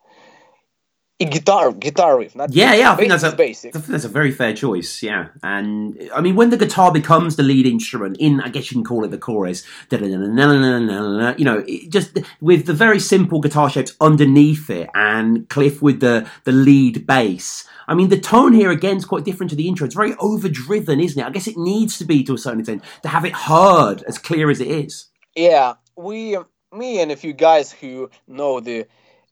Guitar, 1.18 1.72
guitar 1.72 2.18
riff, 2.18 2.36
not 2.36 2.52
Yeah, 2.52 2.74
yeah. 2.74 2.92
I 2.92 2.96
think 2.96 3.08
that's 3.08 3.22
a 3.22 3.34
basic. 3.34 3.74
I 3.74 3.78
think 3.78 3.92
that's 3.92 4.04
a 4.04 4.08
very 4.08 4.30
fair 4.30 4.52
choice. 4.52 5.02
Yeah, 5.02 5.28
and 5.42 6.10
I 6.14 6.20
mean 6.20 6.36
when 6.36 6.50
the 6.50 6.58
guitar 6.58 6.92
becomes 6.92 7.36
the 7.36 7.42
lead 7.42 7.64
instrument 7.64 8.18
in, 8.20 8.38
I 8.42 8.50
guess 8.50 8.70
you 8.70 8.74
can 8.74 8.84
call 8.84 9.02
it 9.02 9.10
the 9.10 9.16
chorus. 9.16 9.64
You 9.90 11.44
know, 11.44 11.64
just 11.88 12.18
with 12.42 12.66
the 12.66 12.74
very 12.74 13.00
simple 13.00 13.40
guitar 13.40 13.70
shapes 13.70 13.96
underneath 13.98 14.68
it, 14.68 14.90
and 14.94 15.48
Cliff 15.48 15.80
with 15.80 16.00
the 16.00 16.28
the 16.44 16.52
lead 16.52 17.06
bass. 17.06 17.66
I 17.88 17.94
mean, 17.94 18.10
the 18.10 18.20
tone 18.20 18.52
here 18.52 18.70
again 18.70 18.98
is 18.98 19.06
quite 19.06 19.24
different 19.24 19.48
to 19.50 19.56
the 19.56 19.68
intro. 19.68 19.86
It's 19.86 19.94
very 19.94 20.14
overdriven, 20.18 21.00
isn't 21.00 21.18
it? 21.18 21.26
I 21.26 21.30
guess 21.30 21.46
it 21.46 21.56
needs 21.56 21.96
to 21.96 22.04
be 22.04 22.24
to 22.24 22.34
a 22.34 22.38
certain 22.38 22.60
extent 22.60 22.84
to 23.02 23.08
have 23.08 23.24
it 23.24 23.32
heard 23.32 24.02
as 24.02 24.18
clear 24.18 24.50
as 24.50 24.60
it 24.60 24.68
is. 24.68 25.06
Yeah, 25.34 25.74
we, 25.96 26.36
me 26.72 27.00
and 27.00 27.10
a 27.10 27.16
few 27.16 27.32
guys 27.32 27.72
who 27.72 28.10
know 28.26 28.60
the 28.60 28.86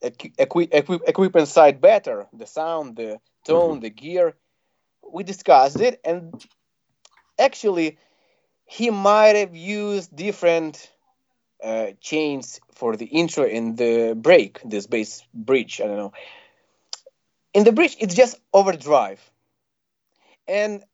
equi- 0.05 0.35
equi- 0.39 0.73
equi- 0.73 1.01
equipment 1.07 1.49
side 1.49 1.81
better, 1.81 2.27
the 2.33 2.47
sound, 2.47 2.97
the 2.97 3.21
tone, 3.47 3.81
the 3.81 3.91
gear, 3.91 4.35
we 5.13 5.25
discussed 5.25 5.81
it, 5.81 6.01
and 6.05 6.45
actually, 7.39 7.99
he 8.67 8.91
might 8.91 9.37
have 9.37 9.57
used 9.57 10.15
different 10.15 10.91
uh, 11.63 11.89
chains 12.01 12.61
for 12.75 12.97
the 12.97 13.07
intro 13.07 13.45
and 13.45 13.77
the 13.77 14.15
break, 14.17 14.61
this 14.65 14.87
bass 14.87 15.23
bridge. 15.35 15.81
I 15.81 15.87
don't 15.87 15.97
know. 15.97 16.13
In 17.55 17.65
the 17.65 17.73
bridge, 17.73 17.97
it's 18.01 18.15
just 18.15 18.39
overdrive, 18.53 19.21
and 20.49 20.85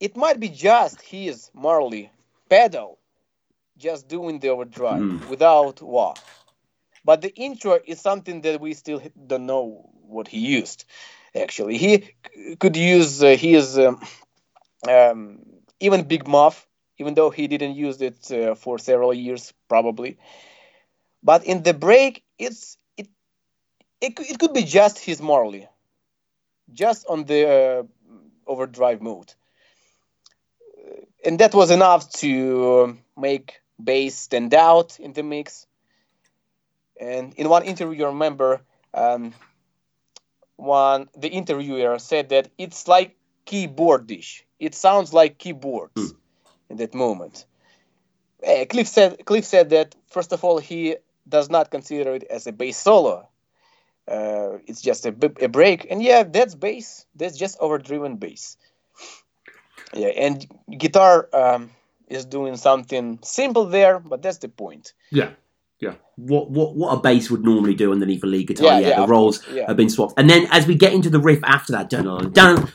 it 0.00 0.16
might 0.16 0.40
be 0.40 0.48
just 0.48 1.02
his 1.02 1.50
Morley 1.54 2.10
pedal 2.48 2.98
just 3.78 4.08
doing 4.08 4.38
the 4.40 4.50
overdrive 4.50 5.02
Mm. 5.02 5.28
without 5.28 5.82
wah. 5.82 6.14
But 7.04 7.22
the 7.22 7.34
intro 7.34 7.78
is 7.86 8.00
something 8.00 8.40
that 8.42 8.60
we 8.60 8.74
still 8.74 9.02
don't 9.26 9.46
know 9.46 9.90
what 10.06 10.28
he 10.28 10.38
used. 10.38 10.84
Actually, 11.34 11.76
he 11.78 12.14
could 12.58 12.76
use 12.76 13.22
uh, 13.22 13.36
his 13.36 13.78
um, 13.78 14.00
um, 14.88 15.40
even 15.80 16.04
Big 16.04 16.26
Muff, 16.28 16.66
even 16.98 17.14
though 17.14 17.30
he 17.30 17.48
didn't 17.48 17.74
use 17.74 18.00
it 18.02 18.30
uh, 18.30 18.54
for 18.54 18.78
several 18.78 19.12
years, 19.14 19.52
probably. 19.68 20.18
But 21.22 21.44
in 21.44 21.62
the 21.62 21.74
break, 21.74 22.22
it's 22.38 22.78
it 22.96 23.08
it, 24.00 24.18
it 24.20 24.38
could 24.38 24.52
be 24.52 24.62
just 24.64 24.98
his 24.98 25.20
Morley, 25.20 25.68
just 26.72 27.06
on 27.08 27.24
the 27.24 27.48
uh, 27.48 27.82
overdrive 28.46 29.00
mode, 29.02 29.32
and 31.24 31.38
that 31.40 31.54
was 31.54 31.70
enough 31.70 32.10
to 32.12 32.82
um, 32.84 32.98
make 33.16 33.60
bass 33.82 34.14
stand 34.16 34.54
out 34.54 34.98
in 35.00 35.12
the 35.12 35.22
mix. 35.22 35.66
And 37.00 37.34
in 37.34 37.48
one 37.48 37.64
interview, 37.64 37.98
you 37.98 38.06
remember, 38.06 38.60
um, 38.92 39.34
one 40.56 41.08
the 41.16 41.28
interviewer 41.28 41.98
said 41.98 42.28
that 42.28 42.48
it's 42.58 42.86
like 42.86 43.16
keyboardish. 43.46 44.42
It 44.58 44.74
sounds 44.74 45.12
like 45.12 45.38
keyboards 45.38 45.92
Hmm. 45.96 46.16
in 46.70 46.76
that 46.76 46.94
moment. 46.94 47.44
Uh, 48.46 48.64
Cliff 48.66 48.86
said 48.86 49.24
Cliff 49.24 49.44
said 49.44 49.70
that 49.70 49.94
first 50.10 50.32
of 50.32 50.44
all 50.44 50.58
he 50.58 50.96
does 51.28 51.50
not 51.50 51.70
consider 51.70 52.14
it 52.14 52.24
as 52.24 52.46
a 52.46 52.52
bass 52.52 52.76
solo. 52.76 53.28
Uh, 54.06 54.58
it's 54.66 54.82
just 54.82 55.06
a 55.06 55.12
break, 55.12 55.86
and 55.90 56.02
yeah, 56.02 56.24
that's 56.24 56.54
bass. 56.54 57.06
That's 57.16 57.38
just 57.38 57.56
overdriven 57.58 58.16
bass. 58.16 58.58
Yeah, 59.94 60.08
and 60.08 60.46
guitar 60.78 61.28
um, 61.32 61.70
is 62.08 62.26
doing 62.26 62.56
something 62.56 63.18
simple 63.22 63.64
there, 63.64 63.98
but 63.98 64.20
that's 64.20 64.38
the 64.38 64.48
point. 64.48 64.92
Yeah. 65.10 65.30
Yeah. 65.84 65.94
What 66.16 66.50
what 66.50 66.76
what 66.76 66.92
a 66.96 67.00
bass 67.00 67.30
would 67.30 67.44
normally 67.44 67.74
do 67.74 67.92
underneath 67.92 68.22
a 68.22 68.26
lead 68.26 68.46
guitar. 68.46 68.66
Yeah, 68.66 68.78
Yeah, 68.78 68.88
yeah, 68.88 69.00
the 69.00 69.06
roles 69.06 69.46
yeah. 69.48 69.66
have 69.66 69.76
been 69.76 69.90
swapped. 69.90 70.14
And 70.16 70.30
then 70.30 70.46
as 70.50 70.66
we 70.66 70.74
get 70.76 70.92
into 70.92 71.10
the 71.10 71.18
riff 71.18 71.42
after 71.44 71.72
that, 71.72 71.90
dun 71.90 72.04
dun 72.04 72.32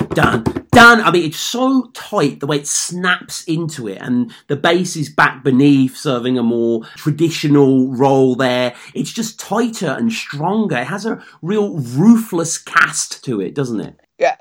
dun 0.09 0.43
dun. 0.71 1.01
I 1.01 1.09
mean, 1.11 1.25
it's 1.25 1.39
so 1.39 1.89
tight 1.93 2.39
the 2.39 2.47
way 2.47 2.57
it 2.57 2.67
snaps 2.67 3.43
into 3.45 3.87
it, 3.87 3.97
and 4.01 4.31
the 4.47 4.55
bass 4.55 4.95
is 4.95 5.09
back 5.09 5.43
beneath, 5.43 5.95
serving 5.97 6.37
a 6.37 6.43
more 6.43 6.83
traditional 6.97 7.87
role 7.95 8.35
there. 8.35 8.75
It's 8.93 9.11
just 9.11 9.39
tighter 9.39 9.95
and 9.97 10.11
stronger. 10.11 10.77
It 10.77 10.87
has 10.87 11.05
a 11.05 11.23
real 11.41 11.77
ruthless 11.77 12.57
cast 12.57 13.23
to 13.25 13.41
it, 13.41 13.55
doesn't 13.55 13.79
it? 13.79 13.95
Yeah, 14.19 14.35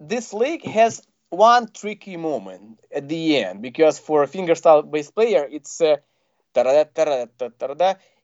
this 0.00 0.32
lick 0.32 0.64
has 0.64 1.02
one 1.30 1.68
tricky 1.72 2.16
moment 2.16 2.80
at 2.94 3.08
the 3.08 3.36
end 3.44 3.60
because 3.60 3.98
for 3.98 4.22
a 4.22 4.26
fingerstyle 4.26 4.90
bass 4.90 5.10
player, 5.10 5.46
it's 5.50 5.80
uh, 5.82 5.96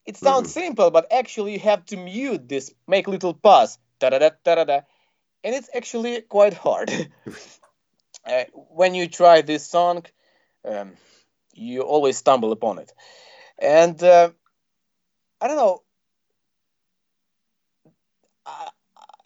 It 0.06 0.16
sounds 0.16 0.50
mm-hmm. 0.50 0.60
simple, 0.60 0.90
but 0.90 1.10
actually 1.12 1.54
you 1.54 1.60
have 1.60 1.84
to 1.87 1.96
mute 1.96 2.48
this, 2.48 2.74
make 2.87 3.08
little 3.08 3.32
pause, 3.32 3.78
and 4.02 5.54
it's 5.54 5.70
actually 5.74 6.20
quite 6.22 6.54
hard. 6.54 6.90
uh, 8.26 8.44
when 8.52 8.94
you 8.94 9.08
try 9.08 9.40
this 9.40 9.66
song, 9.66 10.04
um, 10.64 10.92
you 11.54 11.82
always 11.82 12.18
stumble 12.18 12.52
upon 12.52 12.78
it, 12.78 12.92
and 13.58 14.02
uh, 14.02 14.30
I 15.40 15.48
don't 15.48 15.56
know. 15.56 15.82
I, 18.44 18.68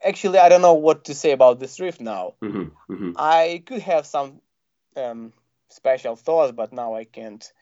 actually, 0.04 0.38
I 0.38 0.48
don't 0.48 0.62
know 0.62 0.74
what 0.74 1.06
to 1.06 1.14
say 1.14 1.32
about 1.32 1.58
this 1.58 1.80
riff 1.80 2.00
now. 2.00 2.34
Mm-hmm, 2.40 2.92
mm-hmm. 2.92 3.12
I 3.16 3.62
could 3.66 3.82
have 3.82 4.06
some 4.06 4.40
um, 4.96 5.32
special 5.70 6.14
thoughts, 6.14 6.52
but 6.52 6.72
now 6.72 6.94
I 6.94 7.04
can't 7.04 7.52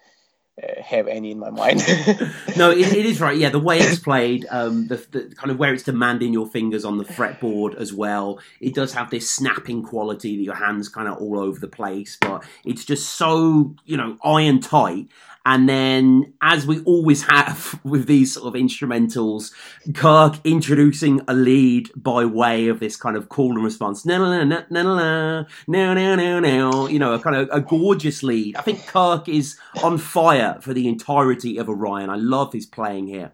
have 0.83 1.07
any 1.07 1.33
in 1.33 1.39
my 1.39 1.51
mind. 1.51 1.79
no, 2.57 2.71
it, 2.71 2.93
it 2.93 3.07
is 3.07 3.21
right. 3.21 3.37
Yeah, 3.37 3.51
the 3.51 3.59
way 3.59 3.79
it's 3.79 3.99
played, 3.99 4.47
um, 4.51 4.87
the, 4.87 4.97
the, 5.11 5.35
kind 5.35 5.51
of 5.51 5.59
where 5.59 5.75
it's 5.75 5.83
demanding 5.83 6.33
your 6.33 6.47
fingers 6.47 6.85
on 6.85 6.97
the 6.97 7.05
fretboard 7.05 7.75
as 7.77 7.93
well. 7.93 8.41
It 8.61 8.75
does 8.75 8.95
have 8.95 9.11
this 9.11 9.31
snapping 9.31 9.83
quality 9.83 10.37
that 10.37 10.43
your 10.43 10.55
hands 10.55 10.89
kind 10.89 11.09
of 11.09 11.19
all 11.19 11.39
over 11.39 11.61
the 11.61 11.69
place, 11.69 12.17
but 12.21 12.43
it's 12.65 12.85
just 12.85 13.11
so 13.11 13.75
you 13.85 13.97
know 13.97 14.17
iron 14.25 14.61
tight. 14.61 15.09
And 15.47 15.69
then, 15.69 16.35
as 16.43 16.67
we 16.67 16.83
always 16.83 17.23
have 17.23 17.81
with 17.85 18.09
these 18.09 18.35
sort 18.35 18.49
of 18.49 18.61
instrumentals, 18.61 19.53
Kirk 19.95 20.41
introducing 20.45 21.21
a 21.29 21.35
lead 21.35 21.89
by 21.95 22.25
way 22.25 22.67
of 22.67 22.81
this 22.81 22.97
kind 22.97 23.17
of 23.17 23.29
call 23.29 23.53
and 23.53 23.63
response. 23.63 24.05
No, 24.05 24.19
no, 24.19 24.43
no, 24.43 24.65
no, 24.69 24.83
no, 24.83 25.47
no, 25.69 25.95
no, 25.95 26.17
no, 26.17 26.41
no. 26.41 26.89
You 26.89 26.99
know, 26.99 27.15
a 27.15 27.21
kind 27.21 27.37
of 27.37 27.49
a 27.53 27.61
gorgeous 27.61 28.25
lead. 28.25 28.57
I 28.57 28.63
think 28.63 28.89
Kirk 28.89 29.29
is 29.29 29.57
on 29.85 29.99
fire 29.99 30.59
for 30.61 30.75
the 30.75 30.89
entirety 30.89 31.59
of 31.59 31.69
Orion. 31.69 32.11
I 32.11 32.17
love 32.17 32.53
his 32.53 32.67
playing 32.67 33.07
here. 33.07 33.31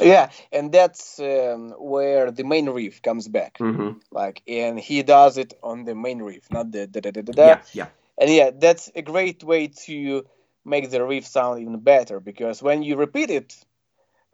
Yeah, 0.00 0.30
and 0.52 0.70
that's 0.70 1.18
um, 1.18 1.70
where 1.78 2.30
the 2.30 2.44
main 2.44 2.68
riff 2.70 3.02
comes 3.02 3.26
back. 3.26 3.58
Mm-hmm. 3.58 3.98
Like, 4.12 4.40
and 4.46 4.78
he 4.78 5.02
does 5.02 5.36
it 5.36 5.54
on 5.64 5.84
the 5.84 5.96
main 5.96 6.22
riff, 6.22 6.48
not 6.52 6.70
the 6.70 6.86
da 6.86 7.00
da 7.00 7.10
da 7.10 7.22
da 7.22 7.32
da. 7.32 7.46
Yeah, 7.46 7.62
yeah. 7.72 7.86
And 8.18 8.30
yeah, 8.30 8.50
that's 8.56 8.90
a 8.94 9.02
great 9.02 9.42
way 9.42 9.66
to 9.86 10.24
make 10.64 10.90
the 10.90 11.04
riff 11.04 11.26
sound 11.26 11.60
even 11.60 11.78
better 11.80 12.20
because 12.20 12.62
when 12.62 12.82
you 12.82 12.96
repeat 12.96 13.30
it, 13.30 13.56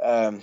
um, 0.02 0.42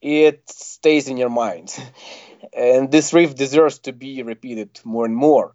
it 0.00 0.48
stays 0.48 1.08
in 1.08 1.16
your 1.16 1.30
mind. 1.30 1.74
and 2.52 2.90
this 2.90 3.12
riff 3.12 3.34
deserves 3.34 3.78
to 3.80 3.92
be 3.92 4.22
repeated 4.22 4.80
more 4.84 5.04
and 5.04 5.16
more. 5.16 5.54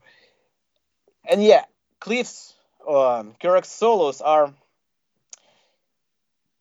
And 1.30 1.44
yeah, 1.44 1.66
Cliff's 2.00 2.54
um, 2.88 3.36
Kirk's 3.40 3.70
solos 3.70 4.22
are 4.22 4.54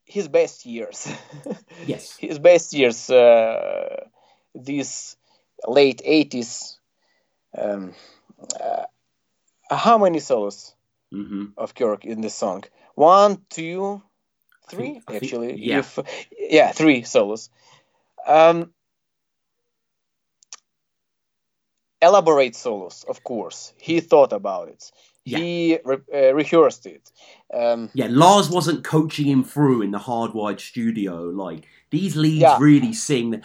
his 0.04 0.28
best 0.28 0.66
years. 0.66 1.08
yes. 1.86 2.16
His 2.16 2.38
best 2.38 2.72
years, 2.72 3.10
uh, 3.10 4.06
these 4.54 5.16
late 5.66 6.02
80s. 6.06 6.76
Um, 7.56 7.94
uh, 8.60 8.84
how 9.70 9.98
many 9.98 10.20
solos 10.20 10.74
mm-hmm. 11.12 11.46
of 11.56 11.74
Kirk 11.74 12.04
in 12.04 12.20
this 12.20 12.34
song? 12.34 12.64
One, 12.98 13.38
two, 13.48 14.02
three. 14.68 15.00
Think, 15.06 15.22
actually, 15.22 15.56
yeah, 15.56 15.78
if, 15.78 15.98
yeah, 16.36 16.72
three 16.72 17.04
solos. 17.04 17.48
Um, 18.26 18.72
elaborate 22.02 22.56
solos, 22.56 23.04
of 23.08 23.22
course. 23.22 23.72
He 23.78 24.00
thought 24.00 24.32
about 24.32 24.68
it. 24.68 24.90
Yeah. 25.24 25.38
He 25.38 25.78
re- 25.84 25.98
uh, 26.12 26.34
rehearsed 26.34 26.86
it. 26.86 27.12
Um, 27.54 27.90
yeah, 27.94 28.08
Lars 28.10 28.50
wasn't 28.50 28.82
coaching 28.82 29.26
him 29.26 29.44
through 29.44 29.82
in 29.82 29.90
the 29.92 29.98
hardwired 29.98 30.60
studio. 30.60 31.22
Like 31.24 31.66
these 31.90 32.16
leads 32.16 32.42
yeah. 32.42 32.56
really 32.58 32.92
sing. 32.92 33.30
The, 33.30 33.42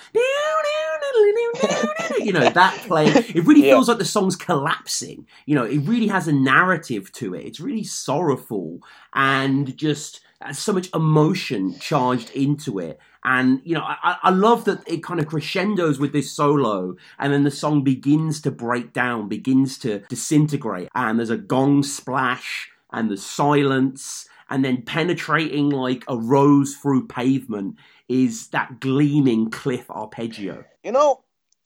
you 2.20 2.34
know 2.34 2.50
that 2.50 2.76
play. 2.88 3.08
It 3.08 3.46
really 3.46 3.62
feels 3.62 3.88
like 3.88 3.98
the 3.98 4.06
song's 4.06 4.36
collapsing. 4.36 5.28
You 5.46 5.56
know, 5.56 5.64
it 5.64 5.80
really 5.80 6.08
has 6.08 6.28
a 6.28 6.34
narrative 6.34 7.12
to 7.14 7.34
it. 7.34 7.46
It's 7.46 7.60
really 7.60 7.84
sorrowful 7.84 8.80
and 9.14 9.76
just 9.78 10.22
has 10.42 10.60
so 10.60 10.74
much 10.74 10.90
emotion 10.94 11.78
charged 11.80 12.32
into 12.32 12.80
it. 12.80 13.00
And 13.24 13.62
you 13.64 13.76
know, 13.76 13.84
I, 13.84 14.18
I 14.24 14.30
love 14.32 14.66
that 14.66 14.88
it 14.88 15.04
kind 15.04 15.20
of 15.20 15.28
crescendos 15.28 16.00
with 16.00 16.12
this 16.12 16.32
solo, 16.32 16.96
and 17.20 17.32
then 17.32 17.44
the 17.44 17.52
song 17.52 17.84
begins 17.84 18.42
to 18.42 18.52
break 18.52 18.92
down, 18.94 19.30
begins 19.30 19.78
to 19.80 20.00
disintegrate, 20.10 20.90
and 20.94 21.20
there's 21.20 21.30
a 21.30 21.38
gong 21.38 21.84
splash, 21.84 22.70
and 22.92 23.10
the 23.10 23.18
silence, 23.18 24.28
and 24.50 24.66
then 24.66 24.82
penetrating 24.82 25.70
like 25.70 26.04
a 26.08 26.18
rose 26.18 26.76
through 26.76 27.08
pavement 27.08 27.78
is 28.10 28.50
that 28.50 28.80
gleaming 28.80 29.50
cliff 29.50 29.90
arpeggio. 29.90 30.66
You 30.84 30.92
know, 30.92 31.23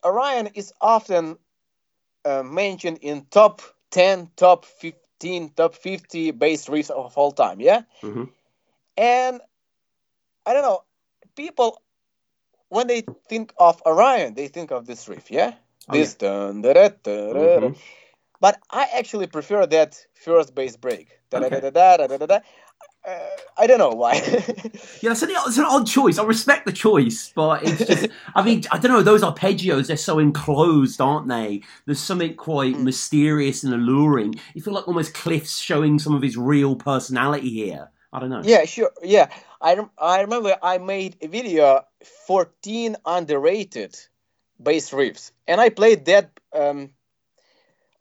Orion 0.07 0.47
is 0.55 0.73
often 0.79 1.37
uh, 2.23 2.43
mentioned 2.43 2.99
in 3.01 3.25
top 3.29 3.61
10, 3.91 4.31
top 4.35 4.63
15, 4.65 5.51
top 5.55 5.75
50 5.75 6.31
bass 6.31 6.67
riffs 6.67 6.89
of 6.89 7.17
all 7.17 7.31
time, 7.31 7.59
yeah? 7.59 7.81
Mm-hmm. 8.01 8.23
And 8.97 9.41
I 10.45 10.53
don't 10.53 10.63
know, 10.63 10.83
people, 11.35 11.81
when 12.69 12.87
they 12.87 13.03
think 13.27 13.53
of 13.59 13.81
Orion, 13.85 14.33
they 14.33 14.47
think 14.47 14.71
of 14.71 14.85
this 14.85 15.07
riff, 15.07 15.29
yeah? 15.29 15.53
Oh, 15.89 15.93
this 15.93 16.15
yeah. 16.21 16.29
Dun, 16.29 16.61
da, 16.61 16.73
da, 16.73 16.89
da, 17.03 17.11
mm-hmm. 17.11 17.73
But 18.39 18.59
I 18.71 18.87
actually 18.95 19.27
prefer 19.27 19.65
that 19.65 20.05
first 20.13 20.55
bass 20.55 20.77
break. 20.77 21.19
Da, 21.29 21.39
okay. 21.39 22.41
Uh, 23.07 23.29
I 23.57 23.67
don't 23.67 23.79
know 23.79 23.89
why. 23.89 24.15
yeah, 25.01 25.11
it's 25.11 25.21
an, 25.21 25.29
it's 25.31 25.57
an 25.57 25.65
odd 25.65 25.87
choice. 25.87 26.17
I 26.17 26.25
respect 26.25 26.65
the 26.65 26.73
choice, 26.73 27.31
but 27.33 27.63
it's 27.63 27.85
just, 27.85 28.07
I 28.35 28.43
mean, 28.43 28.63
I 28.71 28.77
don't 28.77 28.91
know, 28.91 29.01
those 29.01 29.23
arpeggios, 29.23 29.87
they're 29.87 29.95
so 29.95 30.19
enclosed, 30.19 30.99
aren't 30.99 31.29
they? 31.29 31.61
There's 31.85 32.01
something 32.01 32.35
quite 32.35 32.75
mm. 32.75 32.83
mysterious 32.83 33.63
and 33.63 33.73
alluring. 33.73 34.35
You 34.53 34.61
feel 34.61 34.73
like 34.73 34.87
almost 34.87 35.13
Cliff's 35.13 35.57
showing 35.57 35.99
some 35.99 36.13
of 36.13 36.21
his 36.21 36.35
real 36.35 36.75
personality 36.75 37.49
here. 37.49 37.89
I 38.11 38.19
don't 38.19 38.29
know. 38.29 38.41
Yeah, 38.43 38.65
sure. 38.65 38.91
Yeah. 39.01 39.29
I, 39.61 39.77
I 39.97 40.21
remember 40.21 40.57
I 40.61 40.77
made 40.77 41.15
a 41.21 41.27
video 41.27 41.85
14 42.27 42.97
underrated 43.05 43.97
bass 44.61 44.91
riffs, 44.91 45.31
and 45.47 45.61
I 45.61 45.69
played 45.69 46.05
that 46.05 46.39
um, 46.53 46.91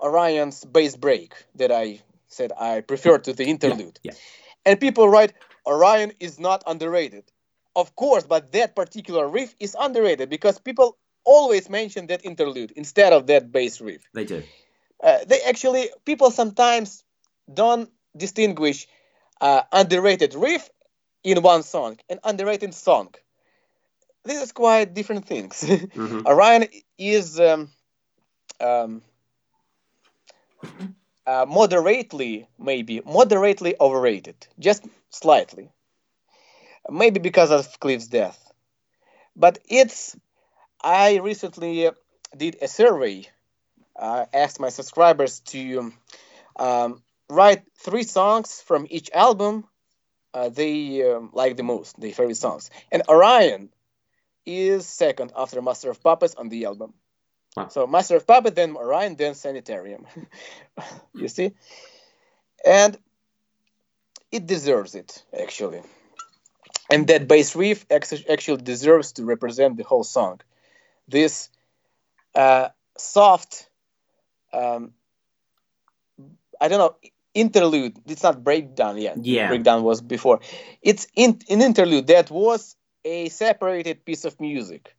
Orion's 0.00 0.64
bass 0.64 0.96
break 0.96 1.34
that 1.54 1.70
I 1.70 2.00
said 2.28 2.52
I 2.58 2.80
prefer 2.80 3.18
to 3.18 3.32
the 3.32 3.44
interlude. 3.44 4.00
Yeah. 4.02 4.12
yeah 4.12 4.18
and 4.66 4.78
people 4.78 5.08
write 5.08 5.32
Orion 5.64 6.12
is 6.20 6.38
not 6.38 6.62
underrated. 6.66 7.24
Of 7.74 7.94
course, 7.96 8.24
but 8.24 8.52
that 8.52 8.74
particular 8.74 9.28
riff 9.28 9.54
is 9.60 9.76
underrated 9.78 10.28
because 10.28 10.58
people 10.58 10.98
always 11.24 11.70
mention 11.70 12.06
that 12.08 12.24
interlude 12.24 12.72
instead 12.72 13.12
of 13.12 13.26
that 13.28 13.52
bass 13.52 13.80
riff. 13.80 14.02
They 14.12 14.24
do. 14.24 14.42
Uh, 15.02 15.18
they 15.26 15.40
actually 15.42 15.90
people 16.04 16.30
sometimes 16.30 17.04
don't 17.52 17.90
distinguish 18.16 18.86
uh, 19.40 19.62
underrated 19.72 20.34
riff 20.34 20.68
in 21.22 21.42
one 21.42 21.62
song 21.62 21.98
and 22.08 22.18
underrated 22.24 22.74
song. 22.74 23.14
This 24.24 24.42
is 24.42 24.52
quite 24.52 24.94
different 24.94 25.26
things. 25.26 25.62
Mm-hmm. 25.62 26.26
Orion 26.26 26.66
is 26.98 27.38
um, 27.38 27.68
um, 28.60 29.02
uh, 31.26 31.46
moderately, 31.48 32.48
maybe 32.58 33.00
moderately 33.04 33.74
overrated, 33.80 34.46
just 34.58 34.84
slightly. 35.10 35.70
Maybe 36.88 37.20
because 37.20 37.50
of 37.50 37.80
Cliff's 37.80 38.06
death. 38.06 38.52
But 39.34 39.58
it's. 39.68 40.16
I 40.82 41.16
recently 41.16 41.90
did 42.36 42.58
a 42.62 42.68
survey, 42.68 43.26
uh, 43.98 44.26
asked 44.32 44.60
my 44.60 44.68
subscribers 44.68 45.40
to 45.40 45.92
um, 46.58 47.02
write 47.28 47.62
three 47.78 48.04
songs 48.04 48.60
from 48.60 48.86
each 48.90 49.10
album 49.12 49.64
uh, 50.36 50.50
they 50.50 51.02
um, 51.10 51.30
like 51.32 51.56
the 51.56 51.62
most, 51.62 51.98
their 51.98 52.12
favorite 52.12 52.36
songs. 52.36 52.70
And 52.92 53.02
Orion 53.08 53.70
is 54.44 54.86
second 54.86 55.32
after 55.34 55.62
Master 55.62 55.90
of 55.90 56.02
Puppets 56.02 56.34
on 56.34 56.50
the 56.50 56.66
album. 56.66 56.92
Wow. 57.56 57.68
So 57.68 57.86
Master 57.86 58.16
of 58.16 58.26
Puppet, 58.26 58.54
then 58.54 58.76
Orion, 58.76 59.16
then 59.16 59.34
Sanitarium. 59.34 60.06
you 61.14 61.28
see? 61.28 61.52
And 62.64 62.98
it 64.30 64.46
deserves 64.46 64.94
it, 64.94 65.24
actually. 65.38 65.80
And 66.90 67.06
that 67.08 67.26
bass 67.26 67.56
riff 67.56 67.86
actually 67.90 68.62
deserves 68.62 69.12
to 69.12 69.24
represent 69.24 69.76
the 69.76 69.84
whole 69.84 70.04
song. 70.04 70.40
This 71.08 71.48
uh, 72.34 72.68
soft, 72.98 73.68
um, 74.52 74.92
I 76.60 76.68
don't 76.68 76.78
know, 76.78 76.96
interlude. 77.34 77.98
It's 78.06 78.22
not 78.22 78.44
breakdown 78.44 78.98
yet. 78.98 79.24
Yeah. 79.24 79.48
Breakdown 79.48 79.82
was 79.82 80.00
before. 80.00 80.40
It's 80.82 81.06
in, 81.14 81.40
an 81.48 81.62
interlude 81.62 82.08
that 82.08 82.30
was 82.30 82.76
a 83.04 83.28
separated 83.30 84.04
piece 84.04 84.24
of 84.24 84.38
music 84.40 84.94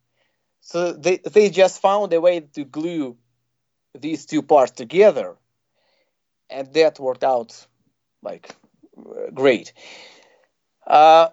so 0.68 0.92
they 0.92 1.16
they 1.16 1.48
just 1.48 1.80
found 1.80 2.12
a 2.12 2.20
way 2.20 2.40
to 2.40 2.64
glue 2.64 3.16
these 3.98 4.26
two 4.26 4.42
parts 4.42 4.72
together, 4.72 5.36
and 6.50 6.70
that 6.74 7.00
worked 7.00 7.24
out 7.24 7.66
like 8.22 8.54
great. 9.32 9.72
Uh, 10.86 11.28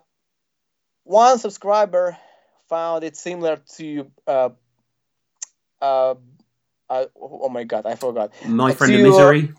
one 1.03 1.37
subscriber 1.37 2.17
found 2.69 3.03
it 3.03 3.17
similar 3.17 3.57
to 3.75 4.09
uh, 4.25 4.49
uh, 5.81 6.15
uh, 6.89 7.05
oh 7.19 7.49
my 7.49 7.65
god, 7.65 7.85
I 7.85 7.95
forgot. 7.95 8.31
My 8.47 8.73
friend 8.73 8.93
to, 8.93 8.99
in 8.99 9.03
misery. 9.03 9.53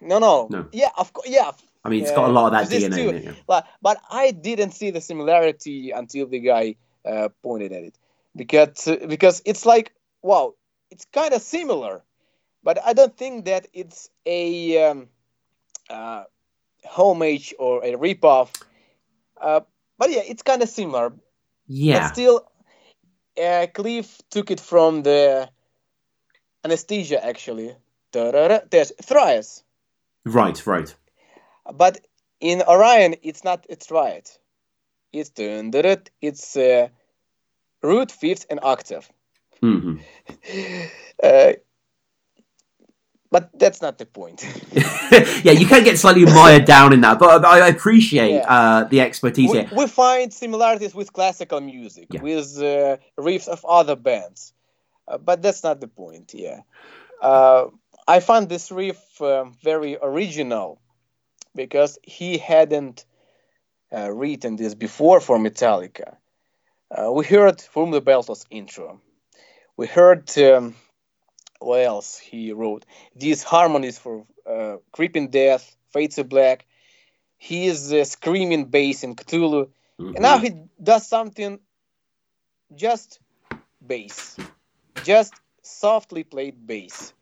No, 0.00 0.18
no, 0.18 0.48
No. 0.50 0.66
Yeah, 0.72 0.88
of 0.98 1.12
course. 1.12 1.28
Yeah, 1.28 1.52
I 1.84 1.88
mean, 1.88 2.02
it's 2.02 2.10
got 2.10 2.28
a 2.28 2.32
lot 2.32 2.52
of 2.52 2.68
that 2.68 2.76
DNA 2.76 2.96
too. 2.96 3.08
in 3.10 3.14
it. 3.14 3.24
yeah. 3.26 3.32
but 3.46 3.68
but 3.80 3.98
I 4.10 4.32
didn't 4.32 4.72
see 4.72 4.90
the 4.90 5.00
similarity 5.00 5.92
until 5.92 6.26
the 6.26 6.40
guy 6.40 6.74
uh, 7.04 7.28
pointed 7.44 7.70
at 7.70 7.84
it 7.84 7.96
because 8.36 8.88
because 9.06 9.42
it's 9.44 9.66
like 9.66 9.92
wow, 10.22 10.54
it's 10.90 11.06
kind 11.12 11.34
of 11.34 11.42
similar, 11.42 12.02
but 12.62 12.78
I 12.84 12.92
don't 12.92 13.16
think 13.16 13.46
that 13.46 13.66
it's 13.72 14.10
a 14.26 14.90
um, 14.90 15.08
uh, 15.88 16.24
homage 16.84 17.54
or 17.58 17.84
a 17.84 17.92
ripoff. 17.94 18.50
Uh, 19.40 19.60
but 19.98 20.10
yeah, 20.10 20.22
it's 20.26 20.42
kind 20.42 20.62
of 20.62 20.68
similar. 20.68 21.12
Yeah. 21.66 22.00
But 22.00 22.12
still, 22.12 22.46
uh, 23.42 23.66
Cliff 23.72 24.20
took 24.30 24.50
it 24.50 24.60
from 24.60 25.02
the 25.02 25.48
anesthesia 26.64 27.24
actually. 27.24 27.74
There's 28.12 28.92
Thrice. 29.02 29.62
Right, 30.24 30.66
right. 30.66 30.94
But 31.72 32.00
in 32.40 32.62
Orion, 32.62 33.16
it's 33.22 33.44
not 33.44 33.66
it's 33.68 33.90
right. 33.90 34.28
It's 35.12 35.30
it's 36.20 36.56
uh, 36.56 36.88
root, 37.82 38.10
fifth, 38.12 38.46
and 38.50 38.60
octave. 38.62 39.08
hmm 39.60 39.96
Uh, 41.22 41.52
but 43.30 43.50
that's 43.58 43.80
not 43.80 43.98
the 43.98 44.06
point. 44.06 44.44
yeah, 45.44 45.52
you 45.52 45.66
can 45.66 45.84
get 45.84 45.98
slightly 45.98 46.24
mired 46.24 46.64
down 46.64 46.92
in 46.92 47.00
that, 47.02 47.18
but 47.18 47.44
I 47.44 47.68
appreciate 47.68 48.32
Yeah. 48.32 48.46
uh, 48.48 48.84
the 48.84 49.00
expertise 49.00 49.50
we, 49.52 49.58
here. 49.58 49.68
we 49.76 49.86
find 49.86 50.32
similarities 50.32 50.94
with 50.94 51.12
classical 51.12 51.60
music, 51.60 52.08
Yeah. 52.10 52.22
with 52.22 52.58
uh, 52.58 52.96
riffs 53.18 53.48
of 53.48 53.64
other 53.64 53.96
bands, 53.96 54.52
uh, 55.06 55.18
but 55.18 55.42
that's 55.42 55.62
not 55.62 55.80
the 55.80 55.88
point. 55.88 56.34
Yeah, 56.34 56.62
uh, 57.22 57.66
I 58.08 58.20
found 58.20 58.48
this 58.48 58.72
riff 58.72 58.98
um, 59.22 59.54
very 59.62 59.96
original 60.02 60.80
because 61.54 61.98
he 62.02 62.38
hadn't 62.38 63.04
uh, 63.92 64.10
written 64.12 64.56
this 64.56 64.74
before 64.74 65.20
for 65.20 65.38
Metallica. 65.38 66.16
Uh, 66.90 67.12
we 67.12 67.24
heard 67.24 67.60
from 67.60 67.90
the 67.90 68.00
Bell 68.00 68.22
Tolls 68.22 68.46
intro. 68.50 69.00
We 69.76 69.86
heard 69.86 70.36
um, 70.38 70.74
what 71.60 71.80
else 71.82 72.18
he 72.18 72.52
wrote? 72.52 72.84
These 73.16 73.42
harmonies 73.42 73.98
for 73.98 74.26
uh, 74.46 74.76
Creeping 74.92 75.30
Death, 75.30 75.76
Fade 75.92 76.12
to 76.12 76.24
Black. 76.24 76.66
He 77.38 77.66
is 77.66 77.92
uh, 77.92 78.04
screaming 78.04 78.66
bass 78.66 79.04
in 79.04 79.16
Ktulu. 79.16 79.68
Mhm. 80.00 80.14
And 80.14 80.22
now 80.22 80.38
he 80.38 80.52
does 80.82 81.06
something 81.06 81.60
just 82.74 83.20
bass, 83.86 84.40
just 85.00 85.40
softly 85.62 86.24
played 86.24 86.66
bass, 86.66 87.14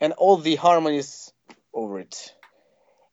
and 0.00 0.12
all 0.14 0.36
the 0.38 0.56
harmonies 0.56 1.32
over 1.72 2.00
it. 2.00 2.34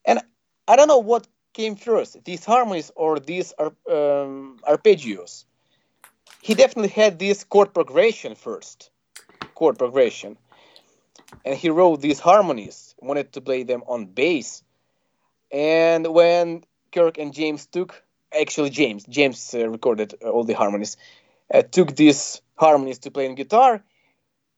And 0.06 0.20
I 0.68 0.76
don't 0.76 0.88
know 0.88 1.00
what 1.00 1.28
came 1.54 1.76
first, 1.76 2.24
these 2.26 2.44
harmonies 2.46 2.92
or 2.96 3.20
these 3.20 3.54
um, 3.60 4.60
arpeggios. 4.68 5.46
He 6.42 6.56
definitely 6.56 6.89
had 6.89 7.20
this 7.20 7.44
chord 7.44 7.74
progression 7.74 8.36
first, 8.36 8.89
chord 9.56 9.78
progression, 9.78 10.38
and 11.46 11.56
he 11.56 11.70
wrote 11.70 12.02
these 12.02 12.20
harmonies, 12.20 12.96
wanted 13.00 13.32
to 13.34 13.42
play 13.42 13.63
them 13.63 13.84
on 13.88 14.06
bass. 14.06 14.63
And 15.52 16.08
when 16.08 16.63
Kirk 16.92 17.18
and 17.18 17.34
James 17.34 17.66
took 17.66 18.04
actually 18.39 18.70
James 18.70 19.04
James 19.06 19.54
uh, 19.54 19.68
recorded 19.68 20.16
uh, 20.24 20.30
all 20.30 20.44
the 20.44 20.54
harmonies 20.54 20.98
uh, 21.54 21.62
took 21.62 21.96
these 21.96 22.42
harmonies 22.56 23.00
to 23.00 23.12
play 23.12 23.28
on 23.28 23.36
guitar 23.36 23.84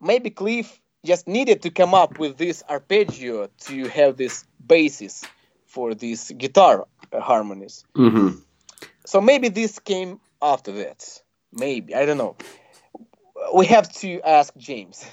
maybe 0.02 0.30
Cliff 0.30 0.80
just 1.06 1.28
needed 1.28 1.62
to 1.64 1.70
come 1.70 1.94
up 1.94 2.20
with 2.20 2.38
this 2.38 2.64
arpeggio 2.70 3.50
to 3.60 3.88
have 3.88 4.18
this 4.18 4.46
basis 4.66 5.24
for 5.76 5.94
these 5.94 6.32
guitar 6.38 6.88
harmonies. 7.14 7.84
Mhm. 7.96 8.42
so 9.06 9.22
maybe 9.22 9.50
this 9.50 9.80
came 9.80 10.20
after 10.42 10.72
that. 10.82 11.00
Maybe 11.52 11.94
I 11.94 12.06
don't 12.08 12.18
know 12.18 12.36
we 13.54 13.66
have 13.68 13.92
to 13.94 14.22
ask 14.22 14.56
James 14.58 15.04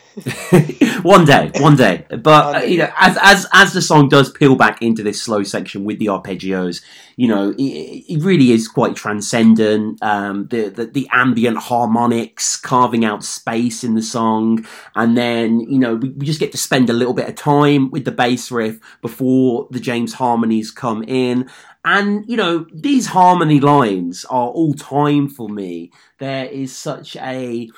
one 1.03 1.25
day, 1.25 1.51
one 1.57 1.77
day. 1.77 2.05
But 2.09 2.25
One 2.25 2.55
uh, 2.57 2.61
day, 2.61 2.69
you 2.69 2.79
know, 2.79 2.91
as 2.97 3.19
as 3.21 3.47
as 3.53 3.73
the 3.73 3.83
song 3.83 4.09
does 4.09 4.31
peel 4.31 4.57
back 4.57 4.83
into 4.83 5.03
this 5.03 5.21
slow 5.21 5.43
section 5.43 5.85
with 5.85 5.99
the 5.99 6.07
arpeggios, 6.07 6.83
you 7.17 7.29
know, 7.29 7.51
it, 7.51 7.63
it 7.63 8.23
really 8.23 8.53
is 8.53 8.69
quite 8.69 8.97
transcendent. 8.97 10.03
Um, 10.03 10.47
the, 10.49 10.69
the 10.69 10.87
the 10.87 11.09
ambient 11.13 11.59
harmonics 11.59 12.57
carving 12.57 13.05
out 13.05 13.25
space 13.25 13.85
in 13.85 13.95
the 13.95 14.03
song, 14.03 14.67
and 14.95 15.17
then 15.17 15.61
you 15.61 15.79
know 15.79 15.97
we, 15.97 16.11
we 16.11 16.27
just 16.27 16.41
get 16.41 16.53
to 16.53 16.59
spend 16.59 16.91
a 16.91 16.95
little 16.95 17.15
bit 17.15 17.29
of 17.29 17.35
time 17.35 17.91
with 17.91 18.05
the 18.05 18.13
bass 18.13 18.51
riff 18.51 18.79
before 19.01 19.69
the 19.71 19.81
James 19.81 20.15
harmonies 20.15 20.71
come 20.71 21.03
in. 21.05 21.49
And 21.85 22.25
you 22.29 22.37
know 22.37 22.67
these 22.73 23.07
harmony 23.07 23.61
lines 23.61 24.25
are 24.27 24.49
all 24.49 24.75
time 24.75 25.29
for 25.29 25.49
me. 25.49 25.91
There 26.19 26.47
is 26.47 26.77
such 26.77 27.17
a 27.17 27.69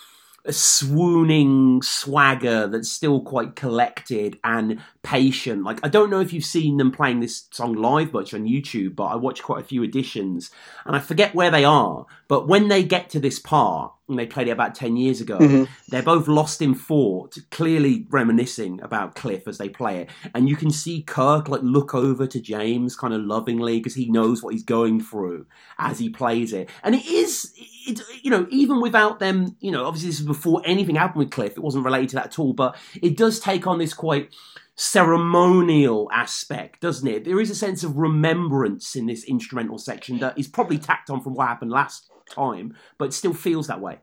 a 0.46 0.52
swooning 0.52 1.80
swagger 1.82 2.66
that's 2.66 2.90
still 2.90 3.20
quite 3.22 3.56
collected 3.56 4.38
and 4.44 4.78
patient. 5.02 5.62
Like 5.64 5.80
I 5.82 5.88
don't 5.88 6.10
know 6.10 6.20
if 6.20 6.32
you've 6.32 6.44
seen 6.44 6.76
them 6.76 6.90
playing 6.90 7.20
this 7.20 7.46
song 7.50 7.74
live 7.74 8.12
much 8.12 8.34
on 8.34 8.44
YouTube, 8.44 8.94
but 8.96 9.04
I 9.04 9.16
watched 9.16 9.42
quite 9.42 9.62
a 9.62 9.66
few 9.66 9.82
editions 9.82 10.50
and 10.84 10.94
I 10.94 10.98
forget 10.98 11.34
where 11.34 11.50
they 11.50 11.64
are. 11.64 12.06
But 12.28 12.48
when 12.48 12.68
they 12.68 12.82
get 12.82 13.10
to 13.10 13.20
this 13.20 13.38
part, 13.38 13.92
and 14.06 14.18
they 14.18 14.26
played 14.26 14.48
it 14.48 14.50
about 14.50 14.74
ten 14.74 14.98
years 14.98 15.22
ago, 15.22 15.38
Mhm. 15.38 15.66
they're 15.88 16.02
both 16.02 16.28
lost 16.28 16.60
in 16.60 16.74
thought, 16.74 17.38
clearly 17.50 18.06
reminiscing 18.10 18.78
about 18.82 19.14
Cliff 19.14 19.48
as 19.48 19.56
they 19.56 19.70
play 19.70 19.98
it. 20.02 20.10
And 20.34 20.46
you 20.46 20.56
can 20.56 20.70
see 20.70 21.00
Kirk 21.00 21.48
like 21.48 21.62
look 21.62 21.94
over 21.94 22.26
to 22.26 22.38
James 22.40 22.96
kind 22.96 23.14
of 23.14 23.22
lovingly 23.22 23.78
because 23.78 23.94
he 23.94 24.10
knows 24.10 24.42
what 24.42 24.52
he's 24.52 24.62
going 24.62 25.00
through 25.00 25.46
as 25.78 25.98
he 26.00 26.10
plays 26.10 26.52
it. 26.52 26.68
And 26.82 26.94
it 26.94 27.06
is, 27.06 27.50
it, 27.86 28.00
you 28.22 28.30
know, 28.30 28.46
even 28.50 28.80
without 28.80 29.18
them, 29.18 29.56
you 29.60 29.70
know, 29.70 29.86
obviously 29.86 30.10
this 30.10 30.20
is 30.20 30.26
before 30.26 30.62
anything 30.64 30.96
happened 30.96 31.18
with 31.18 31.30
Cliff. 31.30 31.52
It 31.52 31.62
wasn't 31.62 31.84
related 31.84 32.10
to 32.10 32.14
that 32.16 32.26
at 32.26 32.38
all, 32.38 32.52
but 32.52 32.76
it 33.00 33.16
does 33.16 33.40
take 33.40 33.66
on 33.66 33.78
this 33.78 33.94
quite 33.94 34.30
ceremonial 34.76 36.08
aspect, 36.12 36.80
doesn't 36.80 37.06
it? 37.06 37.24
There 37.24 37.40
is 37.40 37.50
a 37.50 37.54
sense 37.54 37.84
of 37.84 37.96
remembrance 37.96 38.96
in 38.96 39.06
this 39.06 39.24
instrumental 39.24 39.78
section 39.78 40.18
that 40.18 40.38
is 40.38 40.48
probably 40.48 40.78
tacked 40.78 41.10
on 41.10 41.20
from 41.20 41.34
what 41.34 41.48
happened 41.48 41.70
last 41.70 42.10
time, 42.28 42.74
but 42.98 43.14
still 43.14 43.34
feels 43.34 43.68
that 43.68 43.80
way. 43.80 43.98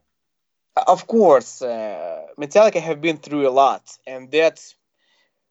Of 0.87 1.07
course, 1.07 1.61
uh, 1.61 2.21
Metallica 2.39 2.81
have 2.81 3.01
been 3.01 3.17
through 3.17 3.47
a 3.47 3.51
lot, 3.51 3.97
and 4.07 4.31
that 4.31 4.61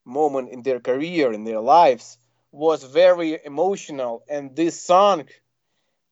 moment 0.07 0.51
in 0.51 0.62
their 0.62 0.81
career, 0.81 1.33
in 1.33 1.45
their 1.45 1.61
lives, 1.61 2.16
was 2.53 2.83
very 2.83 3.38
emotional. 3.45 4.25
And 4.29 4.57
this 4.57 4.81
song, 4.81 5.25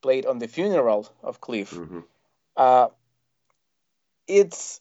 played 0.01 0.27
on 0.27 0.39
the 0.39 0.49
funeral 0.49 1.09
of 1.23 1.41
Cliff, 1.41 1.71
Mhm. 1.73 2.05
uh, 2.57 2.89
it's 4.27 4.81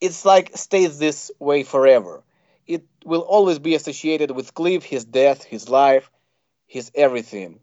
it's 0.00 0.24
like 0.24 0.56
stays 0.56 0.98
this 0.98 1.30
way 1.38 1.62
forever. 1.62 2.22
It 2.66 2.86
will 3.04 3.20
always 3.20 3.58
be 3.58 3.74
associated 3.74 4.30
with 4.30 4.54
Cliff, 4.54 4.82
his 4.84 5.04
death, 5.04 5.44
his 5.44 5.68
life, 5.68 6.10
his 6.66 6.90
everything. 6.94 7.60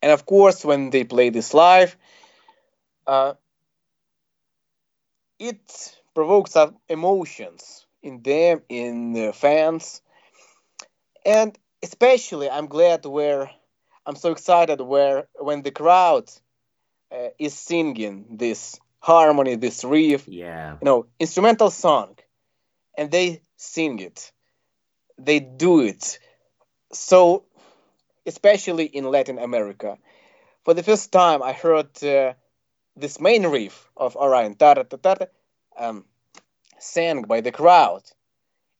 And 0.00 0.12
of 0.12 0.24
course, 0.24 0.64
when 0.64 0.90
they 0.90 1.04
play 1.04 1.30
this 1.30 1.52
live, 1.52 1.96
uh, 3.06 3.34
it 5.38 5.98
provokes 6.14 6.52
some 6.52 6.76
emotions 6.88 7.86
in 8.02 8.22
them, 8.22 8.62
in 8.68 9.12
the 9.12 9.32
fans, 9.32 10.00
and 11.24 11.58
especially 11.82 12.48
I'm 12.48 12.66
glad 12.66 13.04
where 13.04 13.50
I'm 14.08 14.16
so 14.16 14.32
excited 14.32 14.80
where 14.80 15.28
when 15.38 15.60
the 15.60 15.70
crowd 15.70 16.30
uh, 17.12 17.28
is 17.38 17.52
singing 17.52 18.38
this 18.38 18.80
harmony, 19.00 19.56
this 19.56 19.84
riff, 19.84 20.26
Yeah. 20.26 20.72
you 20.80 20.84
know, 20.86 21.06
instrumental 21.20 21.70
song, 21.70 22.16
and 22.96 23.10
they 23.10 23.42
sing 23.58 23.98
it, 23.98 24.32
they 25.18 25.40
do 25.40 25.80
it. 25.82 26.18
So, 26.90 27.44
especially 28.24 28.86
in 28.86 29.04
Latin 29.04 29.38
America, 29.38 29.98
for 30.64 30.72
the 30.72 30.82
first 30.82 31.12
time 31.12 31.42
I 31.42 31.52
heard 31.52 32.02
uh, 32.02 32.32
this 32.96 33.20
main 33.20 33.46
riff 33.46 33.90
of 33.94 34.16
Orion, 34.16 34.56
um, 35.76 36.04
sang 36.78 37.22
by 37.22 37.42
the 37.42 37.52
crowd, 37.52 38.04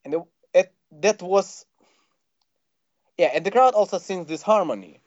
and 0.07 0.15
it, 0.15 0.23
it, 0.55 0.73
that 1.03 1.21
was, 1.21 1.67
yeah, 3.19 3.31
and 3.35 3.45
the 3.45 3.51
crowd 3.51 3.75
also 3.75 3.99
sings 3.99 4.27
this 4.27 4.41
harmony. 4.41 5.03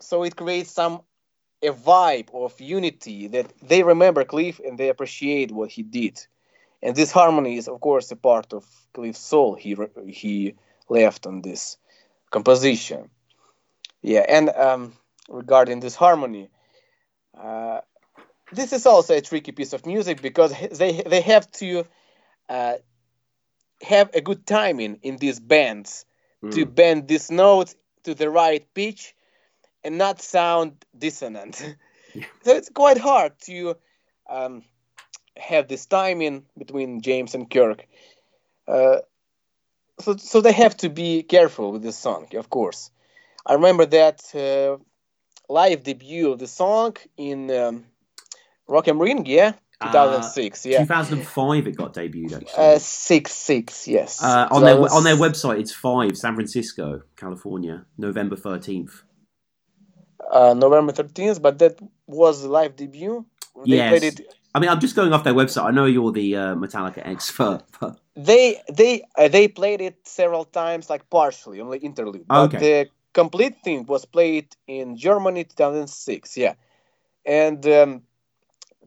So 0.00 0.22
it 0.22 0.36
creates 0.36 0.70
some 0.70 1.02
a 1.62 1.72
vibe 1.72 2.34
of 2.34 2.58
unity 2.60 3.28
that 3.28 3.52
they 3.62 3.82
remember 3.82 4.24
Cliff 4.24 4.60
and 4.66 4.78
they 4.78 4.88
appreciate 4.88 5.52
what 5.52 5.70
he 5.70 5.82
did. 5.82 6.26
And 6.82 6.96
this 6.96 7.12
harmony 7.12 7.58
is, 7.58 7.68
of 7.68 7.80
course, 7.80 8.10
a 8.10 8.16
part 8.16 8.54
of 8.54 8.64
Cliff's 8.94 9.18
soul 9.18 9.54
he 9.54 9.76
he 10.06 10.54
left 10.88 11.26
on 11.26 11.42
this 11.42 11.76
composition. 12.30 13.10
Yeah, 14.02 14.24
and 14.26 14.48
um, 14.50 14.94
regarding 15.28 15.80
this 15.80 15.94
harmony. 15.94 16.50
Uh, 17.38 17.80
this 18.52 18.72
is 18.72 18.86
also 18.86 19.14
a 19.14 19.20
tricky 19.20 19.52
piece 19.52 19.72
of 19.72 19.86
music 19.86 20.22
because 20.22 20.54
they 20.78 21.02
they 21.06 21.20
have 21.20 21.50
to 21.52 21.84
uh, 22.48 22.74
have 23.82 24.10
a 24.14 24.20
good 24.20 24.46
timing 24.46 24.98
in 25.02 25.16
these 25.18 25.38
bands 25.38 26.04
mm. 26.42 26.52
to 26.52 26.66
bend 26.66 27.08
these 27.08 27.30
notes 27.30 27.76
to 28.04 28.14
the 28.14 28.30
right 28.30 28.66
pitch 28.74 29.14
and 29.84 29.98
not 29.98 30.20
sound 30.20 30.84
dissonant. 30.96 31.76
Yeah. 32.12 32.24
so 32.42 32.56
it's 32.56 32.68
quite 32.70 32.98
hard 32.98 33.38
to 33.42 33.76
um, 34.28 34.64
have 35.36 35.68
this 35.68 35.86
timing 35.86 36.44
between 36.58 37.02
James 37.02 37.36
and 37.36 37.48
Kirk. 37.48 37.86
Uh, 38.66 38.96
so, 40.00 40.16
so 40.16 40.40
they 40.40 40.50
have 40.50 40.76
to 40.78 40.88
be 40.88 41.22
careful 41.22 41.70
with 41.70 41.82
this 41.82 41.96
song, 41.96 42.26
of 42.34 42.50
course. 42.50 42.90
I 43.46 43.54
remember 43.54 43.86
that 43.86 44.22
uh, 44.34 44.82
live 45.48 45.82
debut 45.82 46.32
of 46.32 46.38
the 46.38 46.46
song 46.46 46.96
in 47.16 47.50
um, 47.50 47.84
Rock 48.66 48.88
am 48.88 49.00
Ring, 49.00 49.24
yeah, 49.26 49.52
2006, 49.82 50.66
uh, 50.66 50.68
yeah. 50.68 50.78
2005 50.80 51.66
it 51.66 51.76
got 51.76 51.94
debuted 51.94 52.42
actually. 52.42 52.52
Uh, 52.56 52.78
six 52.78 53.32
six, 53.32 53.88
yes. 53.88 54.22
Uh, 54.22 54.48
on 54.50 54.60
so 54.60 54.66
their 54.66 54.80
was... 54.80 54.92
on 54.92 55.04
their 55.04 55.16
website, 55.16 55.60
it's 55.60 55.72
five, 55.72 56.16
San 56.16 56.34
Francisco, 56.34 57.02
California, 57.16 57.86
November 57.96 58.36
13th. 58.36 59.02
Uh, 60.30 60.54
November 60.54 60.92
13th, 60.92 61.42
but 61.42 61.58
that 61.58 61.80
was 62.06 62.42
the 62.42 62.48
live 62.48 62.76
debut. 62.76 63.26
They 63.66 63.76
yes. 63.76 64.02
It... 64.02 64.20
I 64.54 64.60
mean, 64.60 64.70
I'm 64.70 64.78
just 64.80 64.94
going 64.94 65.12
off 65.12 65.24
their 65.24 65.34
website. 65.34 65.64
I 65.64 65.70
know 65.72 65.86
you're 65.86 66.12
the 66.12 66.36
uh, 66.36 66.54
Metallica 66.54 67.02
expert, 67.04 67.62
but 67.80 67.98
they 68.14 68.60
they 68.72 69.02
uh, 69.18 69.28
they 69.28 69.48
played 69.48 69.80
it 69.80 69.96
several 70.06 70.44
times, 70.44 70.88
like 70.88 71.10
partially, 71.10 71.60
only 71.60 71.78
interlude. 71.78 72.26
But 72.28 72.54
okay. 72.54 72.58
the 72.58 72.90
complete 73.12 73.56
thing 73.64 73.86
was 73.86 74.04
played 74.04 74.54
in 74.66 74.96
Germany 74.96 75.44
2006. 75.44 76.36
Yeah, 76.36 76.54
and 77.26 77.66
um, 77.66 78.02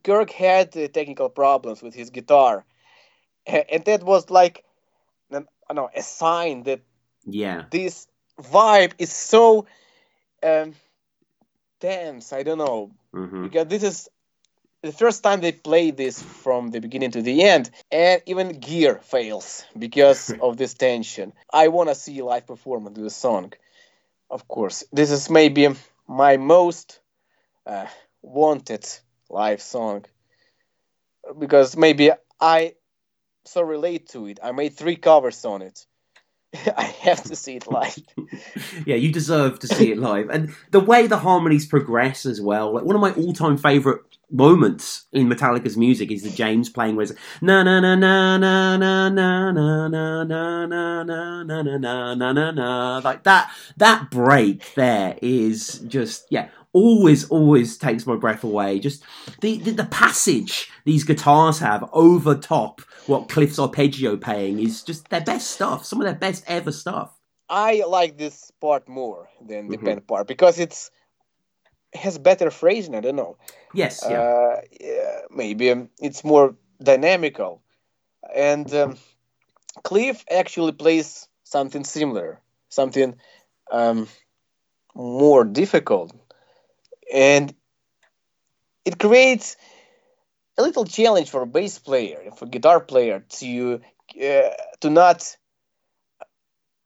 Kirk 0.03 0.31
had 0.31 0.75
uh, 0.77 0.87
technical 0.87 1.29
problems 1.29 1.81
with 1.81 1.93
his 1.93 2.09
guitar, 2.09 2.65
and 3.45 3.83
that 3.85 4.03
was 4.03 4.29
like, 4.29 4.63
I 5.69 5.73
know, 5.73 5.89
a 5.95 6.01
sign 6.01 6.63
that 6.63 6.81
yeah, 7.25 7.63
this 7.71 8.07
vibe 8.41 8.93
is 8.97 9.11
so 9.11 9.65
um, 10.43 10.73
dense. 11.83 12.31
I 12.31 12.43
don't 12.43 12.57
know 12.57 12.91
mm-hmm. 13.13 13.43
because 13.43 13.67
this 13.67 13.83
is 13.83 14.09
the 14.81 14.93
first 14.93 15.21
time 15.21 15.41
they 15.41 15.51
play 15.51 15.91
this 15.91 16.21
from 16.21 16.71
the 16.71 16.79
beginning 16.79 17.11
to 17.11 17.21
the 17.21 17.43
end, 17.43 17.69
and 17.91 18.21
even 18.25 18.59
gear 18.59 18.99
fails 19.03 19.65
because 19.77 20.33
of 20.41 20.57
this 20.57 20.73
tension. 20.73 21.33
I 21.51 21.67
want 21.67 21.89
to 21.89 21.95
see 21.95 22.21
live 22.21 22.47
performance 22.47 22.97
of 22.97 23.03
the 23.03 23.09
song, 23.09 23.53
of 24.29 24.47
course. 24.47 24.83
This 24.91 25.11
is 25.11 25.29
maybe 25.29 25.67
my 26.07 26.37
most 26.37 26.99
uh, 27.65 27.87
wanted 28.21 28.85
live 29.29 29.61
song 29.61 30.05
because 31.37 31.75
maybe 31.75 32.11
I 32.39 32.75
so 33.45 33.61
relate 33.61 34.09
to 34.09 34.27
it. 34.27 34.39
I 34.41 34.53
made 34.53 34.73
three 34.73 34.95
covers 34.95 35.43
on 35.43 35.61
it. 35.61 35.85
I 36.77 36.83
have 36.83 37.23
to 37.23 37.35
see 37.35 37.55
it 37.55 37.67
live. 37.67 37.97
yeah, 38.85 38.95
you 38.95 39.11
deserve 39.11 39.59
to 39.59 39.67
see 39.67 39.91
it 39.91 39.97
live, 39.97 40.29
and 40.29 40.53
the 40.71 40.79
way 40.79 41.07
the 41.07 41.17
harmonies 41.17 41.65
progress 41.65 42.25
as 42.25 42.39
well. 42.39 42.73
Like 42.73 42.83
one 42.83 42.95
of 42.95 43.01
my 43.01 43.11
all-time 43.13 43.57
favorite 43.57 44.01
moments 44.29 45.05
in 45.11 45.29
Metallica's 45.29 45.77
music 45.77 46.11
is 46.11 46.23
the 46.23 46.29
James 46.29 46.69
playing 46.69 46.95
where 46.95 47.03
it's 47.03 47.13
na 47.41 47.63
na 47.63 47.79
na 47.79 47.95
na 47.95 48.37
na 48.37 48.77
na 48.77 49.09
na 49.09 49.49
na 49.49 49.89
na 49.89 50.23
na 50.23 50.23
na 50.23 51.03
na 51.03 51.43
na 51.43 52.13
na 52.15 52.33
na 52.33 52.51
na 52.51 53.01
like 53.03 53.23
that 53.23 53.51
that 53.77 54.09
break 54.09 54.73
there 54.73 55.17
is 55.21 55.79
just 55.87 56.25
yeah 56.29 56.49
always, 56.73 57.29
always 57.29 57.77
takes 57.77 58.05
my 58.05 58.15
breath 58.15 58.43
away. 58.43 58.79
Just 58.79 59.03
the, 59.41 59.57
the 59.57 59.85
passage 59.85 60.69
these 60.85 61.03
guitars 61.03 61.59
have 61.59 61.87
over 61.93 62.35
top 62.35 62.81
what 63.07 63.29
Cliff's 63.29 63.59
arpeggio 63.59 64.17
playing 64.17 64.59
is 64.59 64.83
just 64.83 65.09
their 65.09 65.21
best 65.21 65.51
stuff. 65.51 65.85
Some 65.85 65.99
of 66.01 66.05
their 66.05 66.15
best 66.15 66.43
ever 66.47 66.71
stuff. 66.71 67.13
I 67.49 67.83
like 67.87 68.17
this 68.17 68.51
part 68.61 68.87
more 68.87 69.29
than 69.45 69.67
the 69.67 69.77
mm-hmm. 69.77 69.85
band 69.85 70.07
part 70.07 70.27
because 70.27 70.59
it's 70.59 70.91
has 71.93 72.17
better 72.17 72.49
phrasing. 72.49 72.95
I 72.95 73.01
don't 73.01 73.15
know. 73.15 73.37
Yes. 73.73 74.03
Yeah. 74.07 74.19
Uh, 74.19 74.61
yeah 74.79 75.19
maybe 75.29 75.71
um, 75.71 75.89
it's 75.99 76.23
more 76.23 76.55
dynamical, 76.81 77.61
and 78.33 78.73
um, 78.73 78.97
Cliff 79.83 80.23
actually 80.31 80.71
plays 80.71 81.27
something 81.43 81.83
similar, 81.83 82.39
something 82.69 83.15
um, 83.71 84.07
more 84.95 85.43
difficult 85.43 86.13
and 87.11 87.53
it 88.85 88.99
creates 88.99 89.55
a 90.57 90.61
little 90.61 90.85
challenge 90.85 91.29
for 91.29 91.41
a 91.41 91.47
bass 91.47 91.79
player, 91.79 92.31
for 92.37 92.45
guitar 92.45 92.79
player 92.79 93.23
to 93.29 93.81
uh, 94.21 94.49
to 94.81 94.89
not 94.89 95.37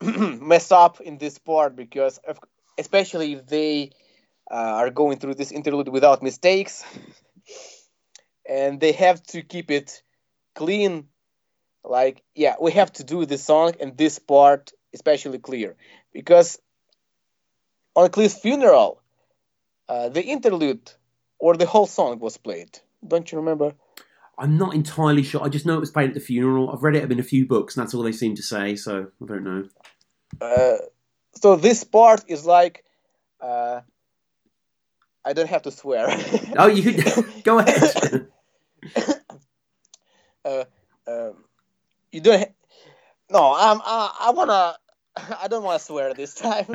mess 0.00 0.72
up 0.72 1.00
in 1.00 1.18
this 1.18 1.38
part 1.38 1.76
because, 1.76 2.18
of, 2.18 2.38
especially 2.78 3.34
if 3.34 3.46
they 3.46 3.90
uh, 4.50 4.54
are 4.54 4.90
going 4.90 5.18
through 5.18 5.34
this 5.34 5.52
interlude 5.52 5.88
without 5.88 6.22
mistakes, 6.22 6.84
and 8.48 8.80
they 8.80 8.92
have 8.92 9.22
to 9.24 9.42
keep 9.42 9.70
it 9.70 10.02
clean. 10.54 11.08
Like, 11.84 12.22
yeah, 12.34 12.56
we 12.60 12.72
have 12.72 12.92
to 12.94 13.04
do 13.04 13.24
this 13.24 13.44
song 13.44 13.72
and 13.80 13.96
this 13.96 14.18
part 14.18 14.72
especially 14.94 15.38
clear 15.38 15.76
because 16.12 16.58
on 17.94 18.08
Cliff's 18.10 18.38
funeral, 18.38 19.00
uh, 19.88 20.08
the 20.08 20.24
interlude 20.24 20.90
or 21.38 21.56
the 21.56 21.66
whole 21.66 21.86
song 21.86 22.18
was 22.18 22.36
played. 22.36 22.78
Don't 23.06 23.30
you 23.30 23.38
remember? 23.38 23.74
I'm 24.38 24.56
not 24.56 24.74
entirely 24.74 25.24
sure. 25.24 25.42
I 25.42 25.48
just 25.48 25.66
know 25.66 25.74
it 25.76 25.80
was 25.80 25.90
played 25.90 26.10
at 26.10 26.14
the 26.14 26.20
funeral. 26.20 26.70
I've 26.70 26.82
read 26.82 26.94
it 26.94 27.10
in 27.10 27.18
a 27.18 27.24
few 27.24 27.46
books, 27.46 27.76
and 27.76 27.82
that's 27.84 27.92
all 27.92 28.02
they 28.02 28.12
seem 28.12 28.36
to 28.36 28.42
say. 28.42 28.76
So 28.76 29.08
I 29.22 29.26
don't 29.26 29.44
know. 29.44 29.68
Uh, 30.40 30.76
so 31.34 31.56
this 31.56 31.82
part 31.82 32.24
is 32.28 32.46
like, 32.46 32.84
uh, 33.40 33.80
I 35.24 35.32
don't 35.32 35.48
have 35.48 35.62
to 35.62 35.72
swear. 35.72 36.06
oh, 36.56 36.68
you 36.68 37.02
go 37.42 37.58
ahead. 37.58 38.28
uh, 40.44 40.64
um, 41.06 41.44
you 42.12 42.20
don't. 42.20 42.38
Ha- 42.38 42.52
no, 43.30 43.54
I'm. 43.56 43.80
I, 43.84 44.16
I 44.20 44.30
wanna. 44.30 44.76
I 45.42 45.48
don't 45.48 45.64
want 45.64 45.80
to 45.80 45.84
swear 45.84 46.14
this 46.14 46.34
time. 46.34 46.66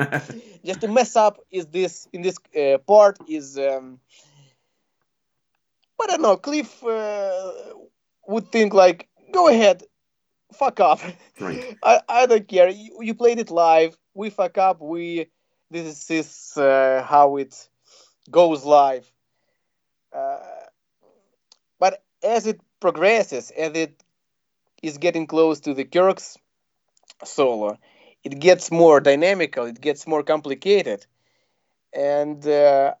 Just 0.64 0.82
to 0.82 0.88
mess 0.88 1.16
up 1.16 1.40
is 1.50 1.66
this 1.66 2.06
in 2.12 2.20
this 2.20 2.36
uh, 2.54 2.76
part 2.78 3.18
is. 3.26 3.56
Um, 3.58 4.00
I 6.00 6.06
don't 6.06 6.22
know. 6.22 6.36
Cliff 6.36 6.84
uh, 6.84 7.52
would 8.26 8.50
think 8.50 8.74
like, 8.74 9.08
go 9.32 9.48
ahead, 9.48 9.82
fuck 10.52 10.80
up. 10.80 11.00
Right. 11.40 11.76
I, 11.82 12.00
I 12.08 12.26
don't 12.26 12.46
care. 12.46 12.68
You, 12.68 12.98
you, 13.00 13.14
played 13.14 13.38
it 13.38 13.50
live. 13.50 13.96
We 14.14 14.30
fuck 14.30 14.58
up. 14.58 14.80
We 14.80 15.26
this 15.70 16.10
is 16.10 16.56
uh, 16.56 17.04
how 17.06 17.36
it 17.36 17.68
goes 18.30 18.64
live. 18.64 19.10
Uh, 20.14 20.38
but 21.78 22.02
as 22.22 22.46
it 22.46 22.60
progresses, 22.80 23.50
as 23.50 23.72
it 23.74 24.02
is 24.82 24.98
getting 24.98 25.26
close 25.26 25.60
to 25.60 25.74
the 25.74 25.84
Kirk's 25.84 26.36
solo, 27.24 27.78
it 28.22 28.38
gets 28.38 28.70
more 28.70 29.00
dynamical, 29.00 29.66
it 29.66 29.80
gets 29.80 30.06
more 30.06 30.22
complicated, 30.22 31.04
and 31.92 32.46
uh, 32.46 32.94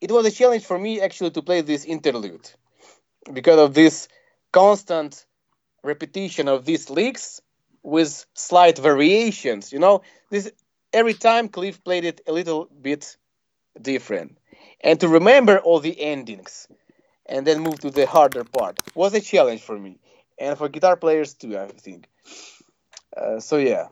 it 0.00 0.10
was 0.10 0.26
a 0.26 0.30
challenge 0.30 0.64
for 0.64 0.78
me 0.78 1.00
actually 1.00 1.30
to 1.30 1.42
play 1.42 1.60
this 1.60 1.84
interlude 1.84 2.50
because 3.32 3.58
of 3.58 3.74
this 3.74 4.08
constant 4.52 5.24
repetition 5.82 6.48
of 6.48 6.64
these 6.64 6.90
licks 6.90 7.40
with 7.82 8.26
slight 8.34 8.78
variations. 8.78 9.72
You 9.72 9.78
know, 9.78 10.02
this 10.30 10.50
every 10.92 11.14
time 11.14 11.48
Cliff 11.48 11.82
played 11.82 12.04
it 12.04 12.20
a 12.26 12.32
little 12.32 12.68
bit 12.82 13.16
different, 13.80 14.38
and 14.80 14.98
to 15.00 15.08
remember 15.08 15.58
all 15.58 15.80
the 15.80 16.00
endings 16.00 16.68
and 17.26 17.46
then 17.46 17.60
move 17.60 17.80
to 17.80 17.90
the 17.90 18.06
harder 18.06 18.44
part 18.44 18.78
was 18.94 19.14
a 19.14 19.20
challenge 19.20 19.62
for 19.62 19.78
me 19.78 19.98
and 20.38 20.56
for 20.58 20.68
guitar 20.68 20.96
players 20.96 21.34
too. 21.34 21.58
I 21.58 21.68
think. 21.68 22.08
Uh, 23.16 23.40
so 23.40 23.56
yeah, 23.56 23.88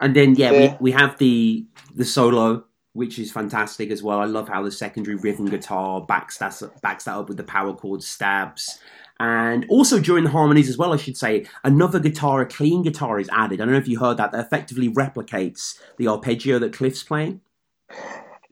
and 0.00 0.14
then 0.14 0.34
yeah, 0.34 0.50
we, 0.50 0.76
we 0.80 0.92
have 0.92 1.18
the 1.18 1.64
the 1.94 2.04
solo, 2.04 2.64
which 2.96 3.18
is 3.18 3.30
fantastic 3.30 3.90
as 3.90 4.02
well. 4.02 4.18
I 4.18 4.24
love 4.24 4.48
how 4.48 4.62
the 4.62 4.72
secondary 4.72 5.16
rhythm 5.16 5.46
guitar 5.46 6.00
backs 6.00 6.38
that 6.38 6.60
backs 6.80 7.04
that 7.04 7.14
up 7.14 7.28
with 7.28 7.36
the 7.36 7.44
power 7.44 7.74
chord 7.74 8.02
stabs. 8.02 8.80
And 9.20 9.66
also 9.68 10.00
during 10.00 10.24
the 10.24 10.30
harmonies 10.30 10.68
as 10.68 10.78
well, 10.78 10.94
I 10.94 10.96
should 10.96 11.16
say, 11.16 11.46
another 11.62 12.00
guitar, 12.00 12.40
a 12.40 12.46
clean 12.46 12.82
guitar 12.82 13.20
is 13.20 13.28
added. 13.30 13.60
I 13.60 13.64
don't 13.64 13.72
know 13.72 13.78
if 13.78 13.88
you 13.88 13.98
heard 13.98 14.16
that, 14.16 14.32
that 14.32 14.46
effectively 14.46 14.88
replicates 14.90 15.78
the 15.98 16.08
arpeggio 16.08 16.58
that 16.58 16.72
Cliff's 16.72 17.02
playing. 17.02 17.42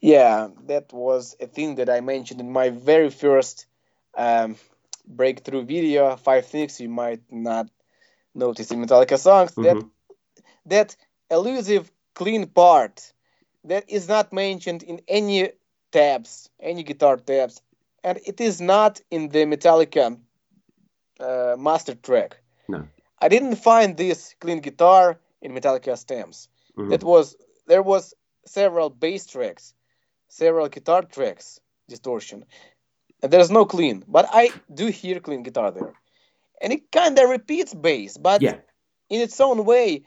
Yeah, 0.01 0.49
that 0.67 0.93
was 0.93 1.37
a 1.41 1.47
thing 1.47 1.77
that 1.77 1.89
I 1.89 2.01
mentioned 2.01 2.41
in 2.41 2.53
my 2.53 2.69
very 2.69 3.09
first 3.11 3.67
um, 4.17 4.57
breakthrough 5.07 5.65
video, 5.65 6.17
Five 6.17 6.47
Things 6.47 6.81
You 6.81 6.91
Might 6.91 7.23
Not 7.31 7.69
Notice 8.35 8.71
in 8.71 8.85
Metallica 8.85 9.19
Songs. 9.19 9.53
Mm-hmm. 9.53 9.63
That, 9.63 9.87
that 10.67 10.97
elusive 11.31 11.91
clean 12.15 12.47
part 12.47 13.14
that 13.65 13.85
is 13.89 14.09
not 14.09 14.33
mentioned 14.33 14.83
in 14.83 15.01
any 15.09 15.51
tabs, 15.93 16.51
any 16.61 16.83
guitar 16.83 17.17
tabs, 17.17 17.63
and 18.03 18.19
it 18.27 18.41
is 18.41 18.61
not 18.61 19.01
in 19.11 19.29
the 19.29 19.45
Metallica 19.47 20.19
uh, 21.21 21.57
master 21.59 21.95
track. 21.95 22.37
No. 22.69 22.89
I 23.21 23.29
didn't 23.29 23.57
find 23.57 23.97
this 23.97 24.35
clean 24.41 24.61
guitar 24.61 25.19
in 25.41 25.53
Metallica 25.53 25.97
stems. 25.97 26.49
Mhm. 26.77 26.91
That 26.91 27.03
was 27.03 27.37
there 27.67 27.83
was 27.83 28.15
several 28.47 28.91
bass 28.91 29.27
tracks, 29.27 29.75
several 30.29 30.69
guitar 30.69 31.03
tracks, 31.03 31.61
distortion. 31.89 32.45
And 33.23 33.33
there's 33.33 33.51
no 33.51 33.65
clean, 33.65 34.05
but 34.07 34.27
I 34.31 34.53
do 34.73 34.87
hear 34.89 35.21
clean 35.21 35.43
guitar 35.43 35.71
there, 35.71 35.95
and 36.61 36.73
it 36.73 36.91
kind 36.91 37.19
of 37.19 37.31
repeats 37.31 37.73
bass, 37.73 38.19
but 38.19 38.43
Yeah. 38.43 38.59
in 39.09 39.21
its 39.21 39.41
own 39.41 39.65
way, 39.65 40.03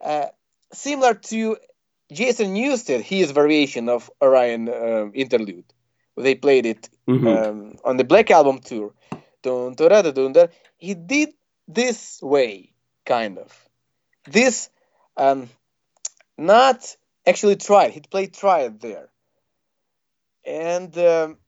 uh, 0.00 0.28
similar 0.72 1.14
to 1.14 1.56
Jason 2.12 2.54
Newsted, 2.54 3.00
his 3.02 3.30
variation 3.30 3.88
of 3.88 4.10
Orion 4.20 4.68
um 4.68 5.12
interlude. 5.14 5.64
They 6.16 6.34
played 6.34 6.66
it 6.66 6.88
Mhm. 7.08 7.26
um, 7.26 7.76
on 7.84 7.96
the 7.96 8.04
Black 8.04 8.30
Album 8.30 8.58
tour. 8.58 8.92
Dun, 9.42 9.74
da, 9.74 9.88
da, 9.88 10.10
dun, 10.10 10.32
da. 10.32 10.46
He 10.76 10.94
did 10.94 11.30
this 11.66 12.20
way, 12.22 12.72
kind 13.06 13.38
of. 13.38 13.68
This, 14.24 14.68
um, 15.16 15.48
not 16.36 16.96
actually 17.26 17.56
tried. 17.56 17.92
He 17.92 18.00
played 18.00 18.34
triad 18.34 18.80
there, 18.80 19.08
and 20.44 20.96
um, 20.98 21.38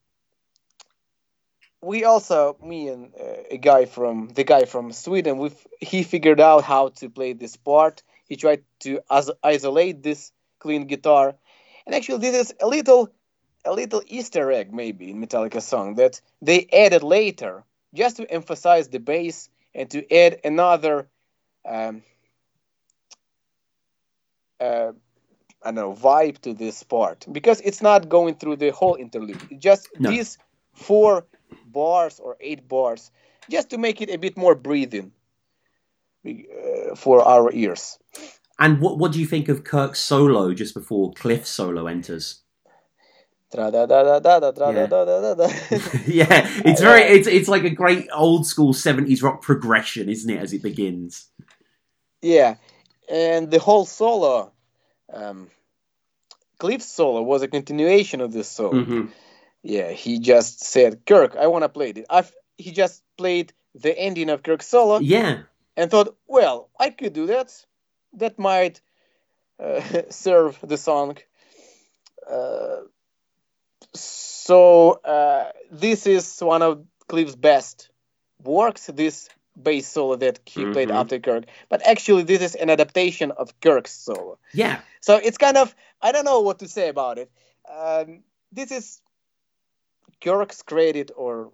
we 1.83 2.05
also, 2.05 2.57
me 2.63 2.89
and 2.89 3.13
uh, 3.15 3.43
a 3.51 3.59
guy 3.59 3.87
from 3.87 4.29
the 4.29 4.45
guy 4.45 4.65
from 4.65 4.93
Sweden, 4.93 5.39
we 5.39 5.51
he 5.81 6.03
figured 6.03 6.41
out 6.41 6.63
how 6.65 6.89
to 7.01 7.11
play 7.11 7.33
this 7.33 7.57
part. 7.57 8.03
He 8.29 8.37
tried 8.37 8.63
to 8.81 9.01
as- 9.11 9.31
isolate 9.43 10.03
this 10.03 10.33
clean 10.63 10.87
guitar, 10.87 11.35
and 11.85 11.95
actually, 11.95 12.19
this 12.19 12.37
is 12.37 12.55
a 12.61 12.67
little 12.67 13.11
a 13.65 13.73
little 13.73 14.03
Easter 14.07 14.51
egg 14.51 14.73
maybe 14.73 15.11
in 15.11 15.21
Metallica 15.21 15.63
song 15.63 15.95
that 15.97 16.21
they 16.41 16.67
added 16.73 17.03
later 17.03 17.65
just 17.95 18.17
to 18.17 18.25
emphasize 18.31 18.89
the 18.89 18.99
bass 18.99 19.49
and 19.75 19.91
to 19.91 19.99
add 20.13 20.41
another 20.45 21.09
um, 21.65 22.03
uh, 24.61 24.93
I 25.65 25.67
don't 25.67 25.75
know 25.77 25.93
vibe 25.93 26.39
to 26.39 26.55
this 26.55 26.83
part 26.83 27.27
because 27.31 27.61
it's 27.61 27.83
not 27.83 28.09
going 28.09 28.35
through 28.35 28.57
the 28.57 28.71
whole 28.71 28.97
interlude. 28.97 29.43
It's 29.51 29.63
just 29.63 29.89
No. 29.99 30.11
these 30.11 30.39
four 30.75 31.27
bars 31.65 32.21
or 32.21 32.37
eight 32.41 32.67
bars 32.69 33.11
just 33.51 33.71
to 33.71 33.79
make 33.79 34.01
it 34.03 34.11
a 34.11 34.19
bit 34.19 34.37
more 34.37 34.55
breathing 34.55 35.13
uh, 36.27 36.95
for 36.97 37.23
our 37.23 37.53
ears. 37.53 37.99
And 38.63 38.81
what 38.81 38.97
what 38.97 39.11
do 39.11 39.19
you 39.19 39.27
think 39.27 39.49
of 39.49 39.65
Kirk's 39.65 39.99
solo 39.99 40.55
just 40.55 40.73
before 40.73 41.13
Cliff's 41.15 41.51
solo 41.51 41.89
enters? 41.89 42.43
yeah. 46.07 46.49
it's 46.65 46.81
very 46.89 47.03
it's 47.03 47.27
it's 47.27 47.49
like 47.49 47.65
a 47.65 47.71
great 47.71 48.07
old 48.15 48.47
school 48.47 48.73
seventies 48.73 49.21
rock 49.21 49.43
progression, 49.43 50.09
isn't 50.09 50.31
it? 50.31 50.39
As 50.39 50.53
it 50.53 50.63
begins. 50.63 51.29
Yeah, 52.23 52.55
and 53.11 53.51
the 53.51 53.59
whole 53.59 53.85
solo, 53.85 54.53
um, 55.13 55.51
Cliff's 56.61 56.87
solo 56.87 57.21
was 57.21 57.43
a 57.43 57.49
continuation 57.49 58.21
of 58.21 58.33
this 58.33 58.49
solo. 58.49 58.75
Mm-hmm. 58.75 59.07
Yeah, 59.65 59.91
he 59.91 60.21
just 60.21 60.61
said, 60.61 61.05
"Kirk, 61.05 61.35
I 61.35 61.49
want 61.49 61.65
to 61.65 61.69
play 61.69 61.91
it." 61.91 62.07
I 62.09 62.25
he 62.59 62.71
just 62.71 63.03
played 63.19 63.53
the 63.75 63.99
ending 63.99 64.31
of 64.31 64.45
Kirk's 64.45 64.69
solo. 64.69 65.01
Yeah, 65.01 65.41
and 65.77 65.91
thought, 65.91 66.15
"Well, 66.29 66.71
I 66.79 66.91
could 66.91 67.13
do 67.13 67.27
that." 67.27 67.53
That 68.15 68.39
might 68.39 68.81
uh, 69.59 69.81
serve 70.11 70.59
the 70.63 70.77
song." 70.77 71.17
Uh, 72.31 72.83
so 73.95 74.93
uh, 75.05 75.51
this 75.71 76.07
is 76.07 76.41
one 76.41 76.63
of 76.63 76.85
Cliff's 77.09 77.37
best 77.37 77.91
works. 78.43 78.87
This 78.87 79.29
bass 79.61 79.87
solo 79.87 80.17
that 80.17 80.41
he 80.47 80.65
played 80.65 80.89
Mhm. 80.89 81.01
after 81.01 81.19
Kirk, 81.21 81.45
but 81.69 81.87
actually 81.87 82.23
this 82.23 82.41
is 82.43 82.55
an 82.55 82.71
adaptation 82.71 83.31
of 83.33 83.61
Kirk's 83.61 83.93
solo. 83.93 84.39
yeah, 84.55 84.81
So 85.01 85.17
it's 85.17 85.39
kind 85.39 85.57
of 85.57 85.75
I 86.01 86.13
don't 86.13 86.25
know 86.25 86.41
what 86.41 86.59
to 86.61 86.69
say 86.69 86.89
about 86.89 87.19
it. 87.19 87.31
Um, 87.69 88.23
this 88.51 88.71
is 88.71 89.03
Kirk's 90.21 90.63
credit 90.63 91.11
or 91.17 91.53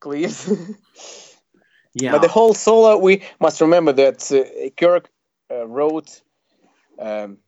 Cliff's. 0.00 0.46
yeah. 1.94 2.12
But 2.12 2.22
the 2.22 2.28
whole 2.28 2.54
solo, 2.54 2.96
we 2.98 3.22
must 3.40 3.60
remember 3.60 3.92
that 3.92 4.30
uh, 4.32 4.70
Kirk 4.76 5.08
uh, 5.50 5.66
wrote 5.66 6.22
um, 6.98 7.38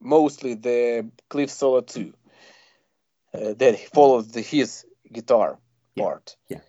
mostly 0.00 0.54
the 0.54 1.10
Cliff 1.28 1.50
solo 1.50 1.80
too. 1.82 2.12
Uh, 3.32 3.54
that 3.58 3.78
follows 3.92 4.28
the, 4.28 4.40
his 4.40 4.84
guitar 5.12 5.58
Yeah. 5.96 6.04
part. 6.04 6.36
Yeah. 6.48 6.60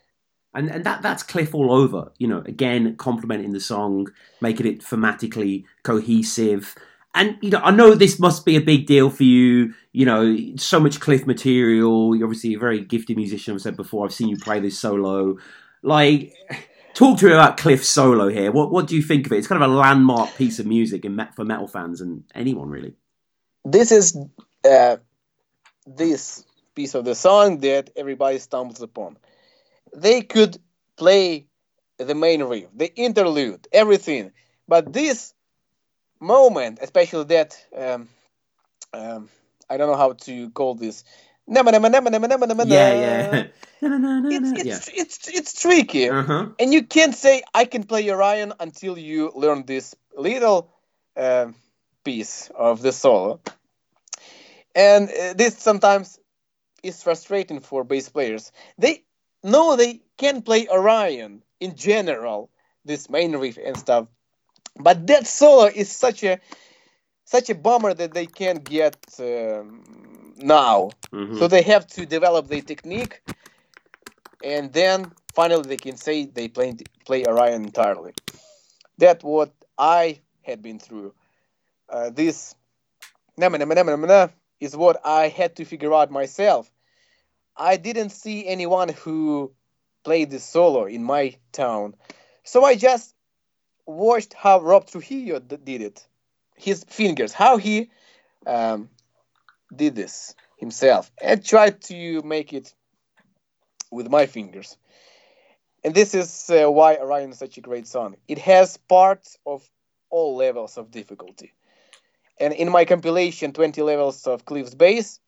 And 0.54 0.70
and 0.72 0.84
that 0.86 1.02
that's 1.02 1.22
Cliff 1.22 1.54
all 1.54 1.72
over. 1.72 2.12
You 2.18 2.28
know, 2.28 2.42
again, 2.46 2.96
complementing 2.96 3.52
the 3.52 3.60
song, 3.60 4.08
making 4.42 4.66
it 4.68 4.80
thematically 4.82 5.66
cohesive. 5.84 6.76
And 7.14 7.38
you 7.42 7.50
know, 7.50 7.60
I 7.60 7.72
know 7.72 7.94
this 7.94 8.20
must 8.20 8.46
be 8.46 8.56
a 8.56 8.62
big 8.62 8.88
deal 8.88 9.10
for 9.10 9.24
you. 9.24 9.74
You 9.92 10.06
know, 10.06 10.38
so 10.58 10.80
much 10.80 11.00
Cliff 11.00 11.28
material. 11.28 12.16
You're 12.16 12.26
obviously 12.28 12.54
a 12.56 12.60
very 12.60 12.84
gifted 12.84 13.18
musician. 13.18 13.54
I've 13.54 13.62
said 13.62 13.76
before. 13.78 14.06
I've 14.06 14.14
seen 14.14 14.30
you 14.30 14.38
play 14.38 14.60
this 14.60 14.80
solo. 14.80 15.38
Like, 15.84 16.34
talk 16.96 17.20
to 17.20 17.26
me 17.26 17.34
about 17.34 17.58
Cliff's 17.58 17.88
solo 17.88 18.30
here. 18.30 18.52
What 18.52 18.72
what 18.72 18.88
do 18.88 18.96
you 18.96 19.04
think 19.04 19.28
of 19.28 19.32
it? 19.32 19.38
It's 19.38 19.48
kind 19.48 19.62
of 19.62 19.70
a 19.70 19.74
landmark 19.74 20.36
piece 20.36 20.58
of 20.58 20.66
music 20.66 21.06
in 21.06 21.28
for 21.36 21.46
metal 21.46 21.68
fans 21.68 22.02
and 22.02 22.24
anyone 22.34 22.70
really. 22.70 22.96
This 23.64 23.92
is 23.92 24.18
uh, 24.68 24.98
this 25.86 26.44
piece 26.74 26.96
of 26.96 27.06
the 27.06 27.16
song 27.16 27.60
that 27.60 27.92
everybody 27.96 28.40
stumbles 28.40 28.82
upon. 28.82 29.18
They 29.96 30.22
could 30.22 30.58
play 30.98 31.46
the 31.98 32.16
main 32.16 32.44
riff, 32.44 32.70
the 32.76 32.94
interlude, 32.96 33.68
everything, 33.72 34.32
but 34.68 34.92
this 34.92 35.34
moment, 36.20 36.80
especially 36.82 37.26
that 37.26 37.58
um, 37.76 38.10
um, 38.94 39.30
I 39.70 39.78
don't 39.78 39.90
know 39.90 39.98
how 39.98 40.14
to 40.14 40.50
call 40.52 40.76
this. 40.76 41.04
Yeah, 42.70 42.94
yeah, 42.94 43.48
It's, 43.82 44.66
yeah. 44.66 44.76
it's, 44.76 44.90
it's, 44.94 45.28
it's 45.28 45.62
tricky. 45.62 46.10
Uh 46.10 46.24
huh. 46.24 46.46
And 46.60 46.74
you 46.74 46.84
can't 46.84 47.16
say, 47.16 47.44
I 47.54 47.66
can 47.66 47.84
play 47.84 48.10
Orion 48.10 48.54
until 48.60 48.98
you 48.98 49.32
learn 49.36 49.66
this 49.66 49.96
little 50.16 50.72
um 51.18 51.56
piece 52.04 52.50
of 52.56 52.82
the 52.82 52.92
solo. 52.92 53.42
And 54.76 55.10
uh, 55.10 55.34
this 55.34 55.58
sometimes 55.58 56.20
is 56.84 57.02
frustrating 57.04 57.60
for 57.60 57.84
bass 57.84 58.10
players. 58.10 58.52
They 58.78 59.04
know 59.44 59.76
they 59.76 60.02
can 60.18 60.42
play 60.42 60.68
Orion 60.68 61.44
in 61.60 61.76
general, 61.76 62.50
this 62.86 63.10
main 63.10 63.36
riff 63.36 63.58
and 63.58 63.78
stuff. 63.78 64.08
But 64.80 65.08
that 65.08 65.26
solo 65.28 65.66
is 65.66 65.90
such 65.92 66.24
a 66.24 66.40
such 67.26 67.50
a 67.50 67.56
bummer 67.56 67.94
that 67.94 68.14
they 68.14 68.28
can't 68.28 68.64
get 68.64 68.98
um, 69.20 69.84
now. 70.38 70.92
hmm 71.12 71.38
So 71.38 71.48
they 71.48 71.62
have 71.64 71.88
to 71.88 72.06
develop 72.06 72.48
the 72.48 72.62
technique, 72.62 73.22
and 74.44 74.72
then 74.74 75.12
finally 75.34 75.68
they 75.68 75.78
can 75.78 75.98
say 75.98 76.26
they 76.26 76.48
play 76.48 76.76
play 77.06 77.26
Orion 77.26 77.64
entirely. 77.64 78.14
That 78.98 79.24
what 79.24 79.52
I 79.78 80.22
had 80.44 80.62
been 80.62 80.80
through. 80.80 81.14
Uh, 81.90 82.10
this 82.10 82.56
is 84.60 84.76
what 84.76 85.02
I 85.06 85.28
had 85.28 85.56
to 85.58 85.66
figure 85.66 85.94
out 85.94 86.12
myself. 86.12 86.72
I 87.58 87.78
didn't 87.78 88.12
see 88.12 88.48
anyone 88.48 88.90
who 88.90 89.52
played 90.04 90.30
this 90.32 90.44
solo 90.44 90.86
in 90.86 91.04
my 91.04 91.36
town, 91.52 91.96
so 92.44 92.64
I 92.64 92.76
just 92.76 93.14
watched 93.86 94.34
how 94.34 94.62
Rob 94.62 94.88
Trujillo 94.88 95.40
did 95.40 95.82
it. 95.82 96.08
His 96.56 96.84
fingers, 96.86 97.34
how 97.34 97.58
he 97.58 97.90
um, 98.46 98.90
did 99.74 99.96
this 99.96 100.36
himself 100.58 101.12
and 101.22 101.44
tried 101.44 101.82
to 101.82 102.22
make 102.24 102.54
it 102.54 102.74
with 103.92 104.10
my 104.10 104.26
fingers. 104.26 104.78
And 105.84 105.94
this 105.94 106.16
is 106.16 106.50
uh, 106.50 106.72
why 106.72 106.96
Orion 106.96 107.32
is 107.32 107.38
such 107.38 107.58
a 107.58 107.62
great 107.62 107.88
song. 107.88 108.16
It 108.28 108.40
has 108.40 108.78
parts 108.78 109.38
of 109.46 109.68
all 110.10 110.36
levels 110.36 110.78
of 110.78 110.92
difficulty. 110.92 111.54
And 112.40 112.54
in 112.54 112.72
my 112.72 112.86
compilation, 112.86 113.54
20 113.54 113.82
levels 113.82 114.28
of 114.28 114.46
Cliff's 114.46 114.74
bass, 114.74 115.20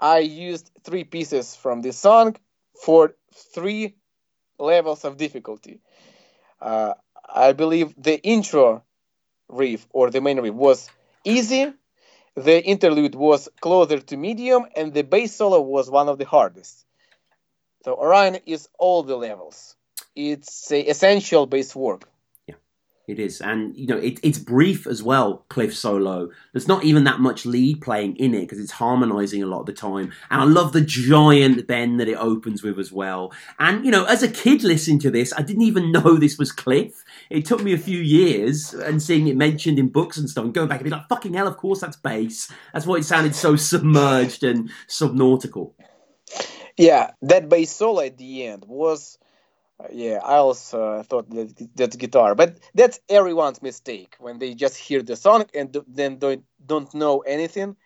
I 0.00 0.18
used 0.18 0.70
three 0.82 1.04
pieces 1.04 1.54
from 1.54 1.82
this 1.82 1.98
song 1.98 2.36
for 2.84 3.14
three 3.54 3.94
levels 4.58 5.04
of 5.04 5.16
difficulty. 5.16 5.80
Uh, 6.60 6.94
I 7.32 7.52
believe 7.52 7.94
the 7.96 8.20
intro 8.22 8.82
riff 9.48 9.86
or 9.92 10.10
the 10.10 10.20
main 10.20 10.40
riff 10.40 10.54
was 10.54 10.90
easy, 11.24 11.72
the 12.44 12.64
interlude 12.64 13.14
was 13.14 13.48
closer 13.60 14.00
to 14.00 14.16
medium, 14.16 14.66
and 14.76 14.92
the 14.92 15.02
bass 15.02 15.34
solo 15.36 15.60
was 15.60 15.90
one 15.90 16.08
of 16.08 16.18
the 16.18 16.24
hardest. 16.26 16.84
So 17.84 17.94
Orion 17.94 18.38
is 18.46 18.68
all 18.78 19.02
the 19.02 19.16
levels. 19.16 19.76
It's 20.14 20.70
essential 20.72 21.46
bass 21.46 21.74
work. 21.74 22.09
It 23.10 23.18
is, 23.18 23.40
and 23.40 23.76
you 23.76 23.88
know 23.88 23.96
it, 23.96 24.20
it's 24.22 24.38
brief 24.38 24.86
as 24.86 25.02
well. 25.02 25.44
Cliff 25.48 25.74
solo. 25.74 26.30
There's 26.52 26.68
not 26.68 26.84
even 26.84 27.02
that 27.04 27.18
much 27.18 27.44
lead 27.44 27.80
playing 27.80 28.14
in 28.18 28.34
it 28.34 28.42
because 28.42 28.60
it's 28.60 28.70
harmonising 28.70 29.42
a 29.42 29.46
lot 29.46 29.60
of 29.60 29.66
the 29.66 29.72
time. 29.72 30.12
And 30.30 30.40
I 30.40 30.44
love 30.44 30.72
the 30.72 30.80
giant 30.80 31.66
bend 31.66 31.98
that 31.98 32.06
it 32.06 32.14
opens 32.14 32.62
with 32.62 32.78
as 32.78 32.92
well. 32.92 33.32
And 33.58 33.84
you 33.84 33.90
know, 33.90 34.04
as 34.04 34.22
a 34.22 34.28
kid 34.28 34.62
listening 34.62 35.00
to 35.00 35.10
this, 35.10 35.32
I 35.36 35.42
didn't 35.42 35.62
even 35.62 35.90
know 35.92 36.16
this 36.18 36.38
was 36.38 36.52
Cliff. 36.52 37.02
It 37.30 37.44
took 37.44 37.64
me 37.64 37.72
a 37.72 37.78
few 37.78 37.98
years 37.98 38.74
and 38.74 39.02
seeing 39.02 39.26
it 39.26 39.36
mentioned 39.36 39.80
in 39.80 39.88
books 39.88 40.16
and 40.16 40.30
stuff, 40.30 40.44
and 40.44 40.54
going 40.54 40.68
back 40.68 40.78
and 40.78 40.84
be 40.84 40.90
like, 40.90 41.08
"Fucking 41.08 41.34
hell! 41.34 41.48
Of 41.48 41.56
course 41.56 41.80
that's 41.80 41.96
bass." 41.96 42.48
That's 42.72 42.86
why 42.86 42.98
it 42.98 43.04
sounded 43.04 43.34
so 43.34 43.56
submerged 43.56 44.44
and 44.44 44.70
subnautical. 44.86 45.72
Yeah, 46.76 47.10
that 47.22 47.48
bass 47.48 47.72
solo 47.74 48.02
at 48.02 48.16
the 48.16 48.46
end 48.46 48.64
was 48.66 49.18
yeah, 49.92 50.20
I 50.22 50.36
also 50.36 51.02
thought 51.02 51.30
that 51.30 51.68
that's 51.74 51.96
guitar, 51.96 52.34
but 52.34 52.58
that's 52.74 53.00
everyone's 53.08 53.62
mistake 53.62 54.16
when 54.18 54.38
they 54.38 54.54
just 54.54 54.76
hear 54.76 55.02
the 55.02 55.16
song 55.16 55.46
and 55.54 55.76
then 55.86 56.18
don't 56.18 56.44
don't 56.64 56.92
know 56.94 57.20
anything 57.20 57.76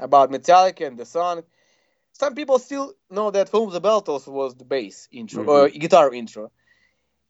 about 0.00 0.30
Metallica 0.30 0.86
and 0.86 0.98
the 0.98 1.04
song. 1.04 1.42
Some 2.12 2.34
people 2.34 2.58
still 2.58 2.94
know 3.10 3.30
that 3.30 3.48
"For 3.48 3.60
Whom 3.60 3.70
the 3.70 3.80
Bell 3.80 4.00
Tolls" 4.00 4.26
was 4.26 4.54
the 4.54 4.64
bass 4.64 5.08
intro 5.12 5.42
mm-hmm. 5.42 5.50
or 5.50 5.68
guitar 5.68 6.12
intro. 6.12 6.50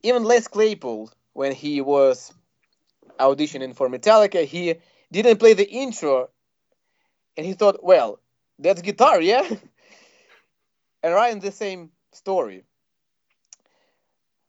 Even 0.02 0.24
Les 0.24 0.46
Claypool, 0.48 1.10
when 1.32 1.52
he 1.52 1.80
was 1.80 2.32
auditioning 3.18 3.74
for 3.74 3.88
Metallica, 3.88 4.44
he 4.44 4.76
didn't 5.10 5.38
play 5.38 5.54
the 5.54 5.68
intro, 5.68 6.30
and 7.36 7.44
he 7.44 7.52
thought, 7.52 7.82
"Well, 7.82 8.20
that's 8.58 8.82
guitar, 8.82 9.20
yeah." 9.20 9.46
and 11.02 11.14
Orion, 11.14 11.40
the 11.40 11.52
same 11.52 11.90
story 12.12 12.64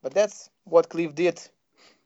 but 0.02 0.14
that's 0.14 0.50
what 0.64 0.90
Cliff 0.90 1.16
did. 1.16 1.42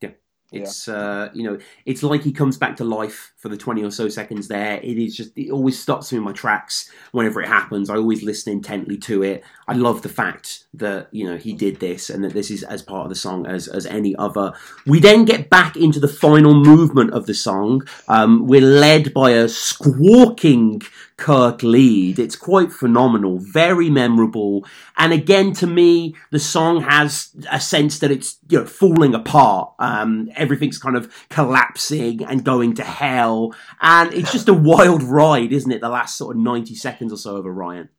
Yeah. 0.01 0.11
It's 0.51 0.87
yeah. 0.87 0.93
uh, 0.95 1.29
you 1.33 1.43
know, 1.43 1.57
it's 1.85 2.03
like 2.03 2.21
he 2.23 2.31
comes 2.31 2.57
back 2.57 2.77
to 2.77 2.83
life 2.83 3.32
for 3.43 3.49
the 3.49 3.57
twenty 3.57 3.83
or 3.83 3.91
so 3.91 4.07
seconds 4.07 4.47
there. 4.47 4.79
It 4.81 4.97
is 4.97 5.17
just 5.17 5.37
it 5.37 5.51
always 5.51 5.77
stops 5.77 6.13
me 6.13 6.17
in 6.17 6.23
my 6.23 6.31
tracks 6.31 6.89
whenever 7.11 7.41
it 7.41 7.49
happens. 7.49 7.89
I 7.89 7.97
always 7.97 8.23
listen 8.23 8.53
intently 8.53 8.97
to 8.99 9.21
it. 9.21 9.43
I 9.67 9.73
love 9.73 10.01
the 10.01 10.07
fact 10.07 10.63
that 10.75 11.09
you 11.11 11.25
know 11.25 11.35
he 11.35 11.51
did 11.51 11.81
this 11.81 12.09
and 12.09 12.23
that 12.23 12.31
this 12.31 12.49
is 12.49 12.63
as 12.63 12.81
part 12.81 13.03
of 13.03 13.09
the 13.09 13.15
song 13.15 13.45
as 13.45 13.67
as 13.67 13.85
any 13.85 14.15
other. 14.15 14.53
We 14.87 15.01
then 15.01 15.25
get 15.25 15.49
back 15.49 15.75
into 15.75 15.99
the 15.99 16.07
final 16.07 16.53
movement 16.53 17.11
of 17.11 17.25
the 17.25 17.33
song. 17.33 17.85
Um, 18.07 18.47
we're 18.47 18.61
led 18.61 19.13
by 19.13 19.31
a 19.31 19.49
squawking 19.49 20.81
Kirk 21.23 21.63
lead. 21.63 22.19
It's 22.19 22.35
quite 22.35 22.71
phenomenal, 22.71 23.37
very 23.39 23.89
memorable, 23.89 24.65
and 24.97 25.13
again 25.13 25.53
to 25.53 25.67
me, 25.67 26.15
the 26.31 26.39
song 26.39 26.81
has 26.81 27.29
a 27.51 27.59
sense 27.59 27.99
that 27.99 28.11
it's 28.11 28.39
you 28.49 28.59
know 28.59 28.65
falling 28.65 29.13
apart. 29.13 29.73
Um, 29.79 30.29
everything's 30.35 30.79
kind 30.79 30.97
of 30.97 31.13
collapsing 31.29 32.25
and 32.25 32.43
going 32.43 32.73
to 32.75 32.83
hell, 32.83 33.32
and 33.81 34.13
it's 34.13 34.31
just 34.31 34.49
a 34.49 34.53
wild 34.53 35.03
ride, 35.03 35.51
isn't 35.51 35.71
it? 35.71 35.81
The 35.81 35.89
last 35.89 36.17
sort 36.17 36.35
of 36.35 36.41
ninety 36.41 36.75
seconds 36.75 37.11
or 37.11 37.17
so 37.17 37.37
of 37.37 37.45
Orion. 37.45 37.89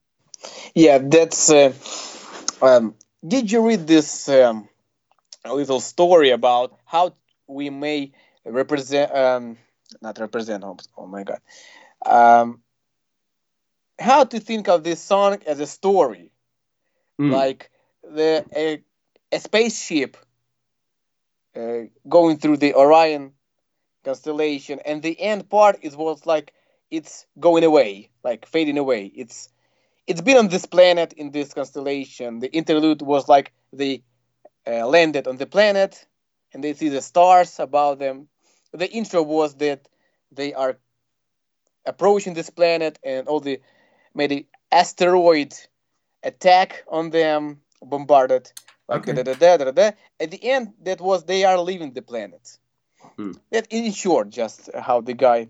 Yeah, 0.74 0.98
that's. 0.98 1.50
Uh, 1.50 1.72
um, 2.62 2.94
did 3.26 3.50
you 3.50 3.66
read 3.66 3.86
this 3.86 4.28
um, 4.28 4.68
little 5.44 5.80
story 5.80 6.30
about 6.30 6.78
how 6.84 7.14
we 7.46 7.70
may 7.70 8.12
represent? 8.44 9.14
Um, 9.14 9.56
not 10.00 10.18
represent. 10.18 10.64
Oh, 10.64 10.76
oh 10.96 11.06
my 11.06 11.24
god. 11.24 11.40
Um, 12.04 12.60
how 13.98 14.24
to 14.24 14.40
think 14.40 14.68
of 14.68 14.82
this 14.82 15.00
song 15.00 15.38
as 15.46 15.60
a 15.60 15.66
story, 15.66 16.30
mm. 17.20 17.30
like 17.30 17.70
the 18.02 18.44
a, 18.54 18.82
a 19.32 19.40
spaceship 19.40 20.16
uh, 21.56 21.86
going 22.08 22.38
through 22.38 22.58
the 22.58 22.74
Orion 22.74 23.32
constellation, 24.04 24.80
and 24.84 25.02
the 25.02 25.20
end 25.20 25.48
part 25.48 25.78
is 25.82 25.96
was 25.96 26.26
like 26.26 26.52
it's 26.90 27.26
going 27.40 27.64
away, 27.64 28.10
like 28.22 28.46
fading 28.46 28.78
away. 28.78 29.10
It's 29.14 29.48
it's 30.06 30.20
been 30.20 30.36
on 30.36 30.48
this 30.48 30.66
planet 30.66 31.12
in 31.14 31.30
this 31.30 31.54
constellation. 31.54 32.40
The 32.40 32.52
interlude 32.52 33.02
was 33.02 33.28
like 33.28 33.52
they 33.72 34.02
uh, 34.66 34.86
landed 34.86 35.26
on 35.26 35.36
the 35.36 35.46
planet 35.46 36.06
and 36.52 36.62
they 36.62 36.74
see 36.74 36.88
the 36.88 37.02
stars 37.02 37.58
above 37.58 37.98
them. 37.98 38.28
The 38.72 38.90
intro 38.90 39.22
was 39.22 39.54
that 39.56 39.88
they 40.30 40.52
are 40.52 40.76
approaching 41.86 42.34
this 42.34 42.50
planet 42.50 42.98
and 43.04 43.28
all 43.28 43.40
the 43.40 43.60
maybe 44.14 44.48
asteroid 44.70 45.54
attack 46.22 46.84
on 46.88 47.10
them, 47.10 47.60
bombarded. 47.82 48.50
Like 48.88 49.08
okay. 49.08 49.22
da, 49.22 49.34
da, 49.34 49.56
da, 49.56 49.70
da, 49.70 49.90
At 50.20 50.30
the 50.30 50.44
end, 50.44 50.74
that 50.82 51.00
was 51.00 51.24
they 51.24 51.44
are 51.44 51.58
leaving 51.58 51.92
the 51.92 52.02
planet. 52.02 52.58
Hmm. 53.16 53.32
That 53.50 53.66
in 53.70 53.92
short, 53.92 54.30
just 54.30 54.70
how 54.74 55.00
the 55.00 55.14
guy 55.14 55.48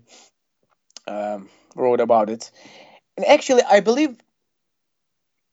um, 1.07 1.49
wrote 1.75 1.99
about 1.99 2.29
it. 2.29 2.51
And 3.17 3.25
actually, 3.25 3.63
I 3.63 3.79
believe 3.79 4.17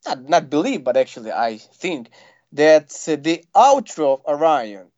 not, 0.06 0.28
not 0.28 0.50
believe, 0.50 0.84
but 0.84 0.96
actually 0.96 1.32
I 1.32 1.58
think 1.58 2.10
that 2.52 2.90
the 2.90 3.44
outro 3.54 4.14
of 4.14 4.24
Orion 4.26 4.88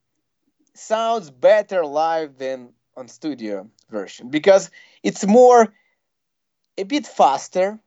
sounds 0.75 1.31
better 1.31 1.85
live 1.85 2.39
than 2.39 2.71
on 2.97 3.09
studio 3.09 3.69
version 3.91 4.31
because 4.31 4.71
it's 5.03 5.27
more 5.27 5.73
a 6.79 6.85
bit 6.85 7.07
faster. 7.07 7.79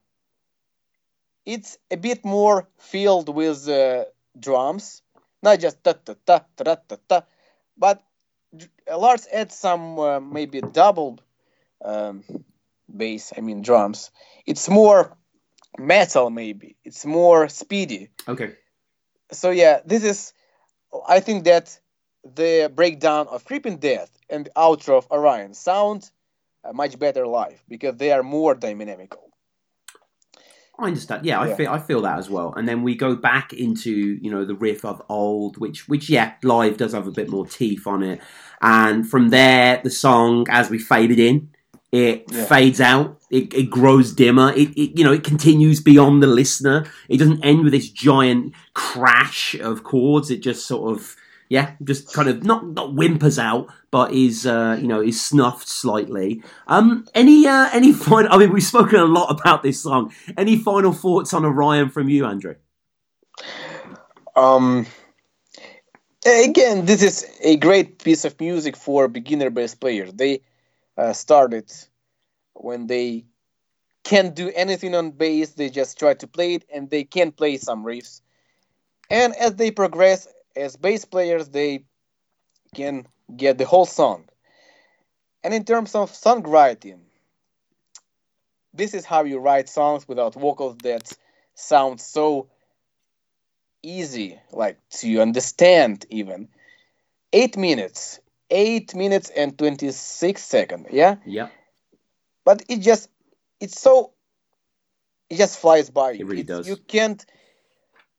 It's 1.44 1.78
a 1.90 1.96
bit 1.96 2.24
more 2.24 2.68
filled 2.78 3.34
with 3.34 3.68
uh, 3.68 4.04
drums, 4.38 5.02
not 5.42 5.60
just 5.60 5.82
ta 5.82 5.94
ta 5.94 6.14
ta 6.26 6.44
ta 6.56 6.76
ta 6.76 6.96
ta, 7.08 7.22
but 7.76 8.02
Lars 8.90 9.26
adds 9.32 9.54
some 9.54 9.98
uh, 9.98 10.20
maybe 10.20 10.60
double 10.60 11.18
um, 11.84 12.24
bass. 12.94 13.32
I 13.36 13.40
mean 13.40 13.62
drums. 13.62 14.10
It's 14.46 14.68
more 14.68 15.18
metal 15.78 16.30
maybe 16.30 16.76
it's 16.84 17.06
more 17.06 17.48
speedy 17.48 18.08
okay 18.26 18.54
so 19.30 19.50
yeah 19.50 19.80
this 19.84 20.02
is 20.02 20.32
i 21.06 21.20
think 21.20 21.44
that 21.44 21.78
the 22.34 22.70
breakdown 22.74 23.26
of 23.28 23.44
creeping 23.44 23.78
death 23.78 24.10
and 24.28 24.46
the 24.46 24.50
outro 24.56 24.98
of 24.98 25.06
orion 25.10 25.54
sound 25.54 26.10
much 26.72 26.98
better 26.98 27.26
live 27.26 27.62
because 27.68 27.96
they 27.96 28.10
are 28.10 28.22
more 28.22 28.54
dynamical 28.54 29.27
I 30.78 30.86
understand. 30.86 31.26
Yeah, 31.26 31.40
I 31.40 31.54
feel 31.54 31.70
I 31.70 31.78
feel 31.78 32.02
that 32.02 32.18
as 32.18 32.30
well. 32.30 32.54
And 32.56 32.68
then 32.68 32.82
we 32.82 32.94
go 32.94 33.16
back 33.16 33.52
into 33.52 33.90
you 33.90 34.30
know 34.30 34.44
the 34.44 34.54
riff 34.54 34.84
of 34.84 35.02
old, 35.08 35.58
which 35.58 35.88
which 35.88 36.08
yeah, 36.08 36.34
live 36.42 36.76
does 36.76 36.92
have 36.92 37.08
a 37.08 37.12
bit 37.12 37.28
more 37.28 37.46
teeth 37.46 37.86
on 37.86 38.02
it. 38.02 38.20
And 38.62 39.08
from 39.08 39.30
there, 39.30 39.80
the 39.82 39.90
song 39.90 40.46
as 40.50 40.70
we 40.70 40.78
faded 40.78 41.18
in, 41.18 41.50
it 41.90 42.24
yeah. 42.30 42.44
fades 42.44 42.80
out. 42.80 43.18
It, 43.30 43.52
it 43.54 43.70
grows 43.70 44.12
dimmer. 44.12 44.52
It, 44.52 44.70
it, 44.76 44.98
you 44.98 45.04
know, 45.04 45.12
it 45.12 45.24
continues 45.24 45.80
beyond 45.80 46.22
the 46.22 46.26
listener. 46.26 46.86
It 47.08 47.18
doesn't 47.18 47.44
end 47.44 47.64
with 47.64 47.72
this 47.72 47.90
giant 47.90 48.54
crash 48.74 49.54
of 49.54 49.84
chords. 49.84 50.30
It 50.30 50.42
just 50.42 50.66
sort 50.66 50.96
of, 50.96 51.16
yeah, 51.48 51.72
just 51.82 52.12
kind 52.12 52.28
of 52.28 52.44
not 52.44 52.66
not 52.66 52.94
whimpers 52.94 53.38
out, 53.38 53.68
but 53.90 54.12
is 54.12 54.46
uh, 54.46 54.76
you 54.80 54.86
know 54.86 55.00
is 55.00 55.20
snuffed 55.20 55.68
slightly. 55.68 56.42
Um, 56.66 57.06
any 57.14 57.46
uh, 57.46 57.70
any 57.72 57.92
final? 58.06 58.32
I 58.32 58.38
mean, 58.38 58.52
we've 58.52 58.62
spoken 58.62 58.98
a 58.98 59.04
lot 59.04 59.30
about 59.40 59.62
this 59.62 59.82
song. 59.82 60.12
Any 60.36 60.56
final 60.56 60.92
thoughts 60.92 61.32
on 61.32 61.44
Orion 61.44 61.88
from 61.90 62.08
you, 62.08 62.26
Andrew? 62.26 62.56
Um, 64.36 64.86
again, 66.24 66.84
this 66.86 67.02
is 67.02 67.26
a 67.42 67.56
great 67.56 68.02
piece 68.02 68.24
of 68.24 68.38
music 68.40 68.76
for 68.76 69.08
beginner 69.08 69.50
bass 69.50 69.74
players. 69.74 70.12
They 70.12 70.42
uh, 70.96 71.12
started 71.12 71.72
when 72.54 72.86
they 72.86 73.24
can't 74.04 74.34
do 74.34 74.50
anything 74.54 74.94
on 74.94 75.10
bass, 75.10 75.50
they 75.50 75.70
just 75.70 75.98
try 75.98 76.14
to 76.14 76.26
play 76.26 76.54
it 76.54 76.64
and 76.72 76.88
they 76.90 77.04
can 77.04 77.32
play 77.32 77.56
some 77.56 77.84
riffs. 77.84 78.20
And 79.10 79.34
as 79.36 79.56
they 79.56 79.70
progress 79.70 80.28
as 80.58 80.76
bass 80.76 81.04
players, 81.04 81.48
they 81.48 81.84
can 82.74 83.06
get 83.34 83.58
the 83.58 83.64
whole 83.64 83.86
song. 83.86 84.28
And 85.42 85.54
in 85.54 85.64
terms 85.64 85.94
of 85.94 86.12
songwriting, 86.12 87.00
this 88.74 88.94
is 88.94 89.04
how 89.04 89.24
you 89.24 89.38
write 89.38 89.68
songs 89.68 90.06
without 90.06 90.34
vocals 90.34 90.76
that 90.82 91.12
sound 91.54 92.00
so 92.00 92.48
easy, 93.82 94.38
like 94.52 94.78
to 94.90 95.20
understand 95.20 96.04
even. 96.10 96.48
Eight 97.32 97.56
minutes 97.56 98.20
8 98.50 98.94
minutes 98.94 99.30
and 99.30 99.58
26 99.58 100.42
seconds 100.42 100.86
yeah 100.90 101.16
yeah 101.26 101.48
but 102.44 102.62
it 102.68 102.80
just 102.80 103.10
it's 103.60 103.80
so 103.80 104.12
it 105.28 105.36
just 105.36 105.58
flies 105.58 105.90
by 105.90 106.12
you 106.12 106.20
it 106.20 106.26
really 106.26 106.42
does 106.42 106.66
you 106.66 106.76
can't 106.76 107.24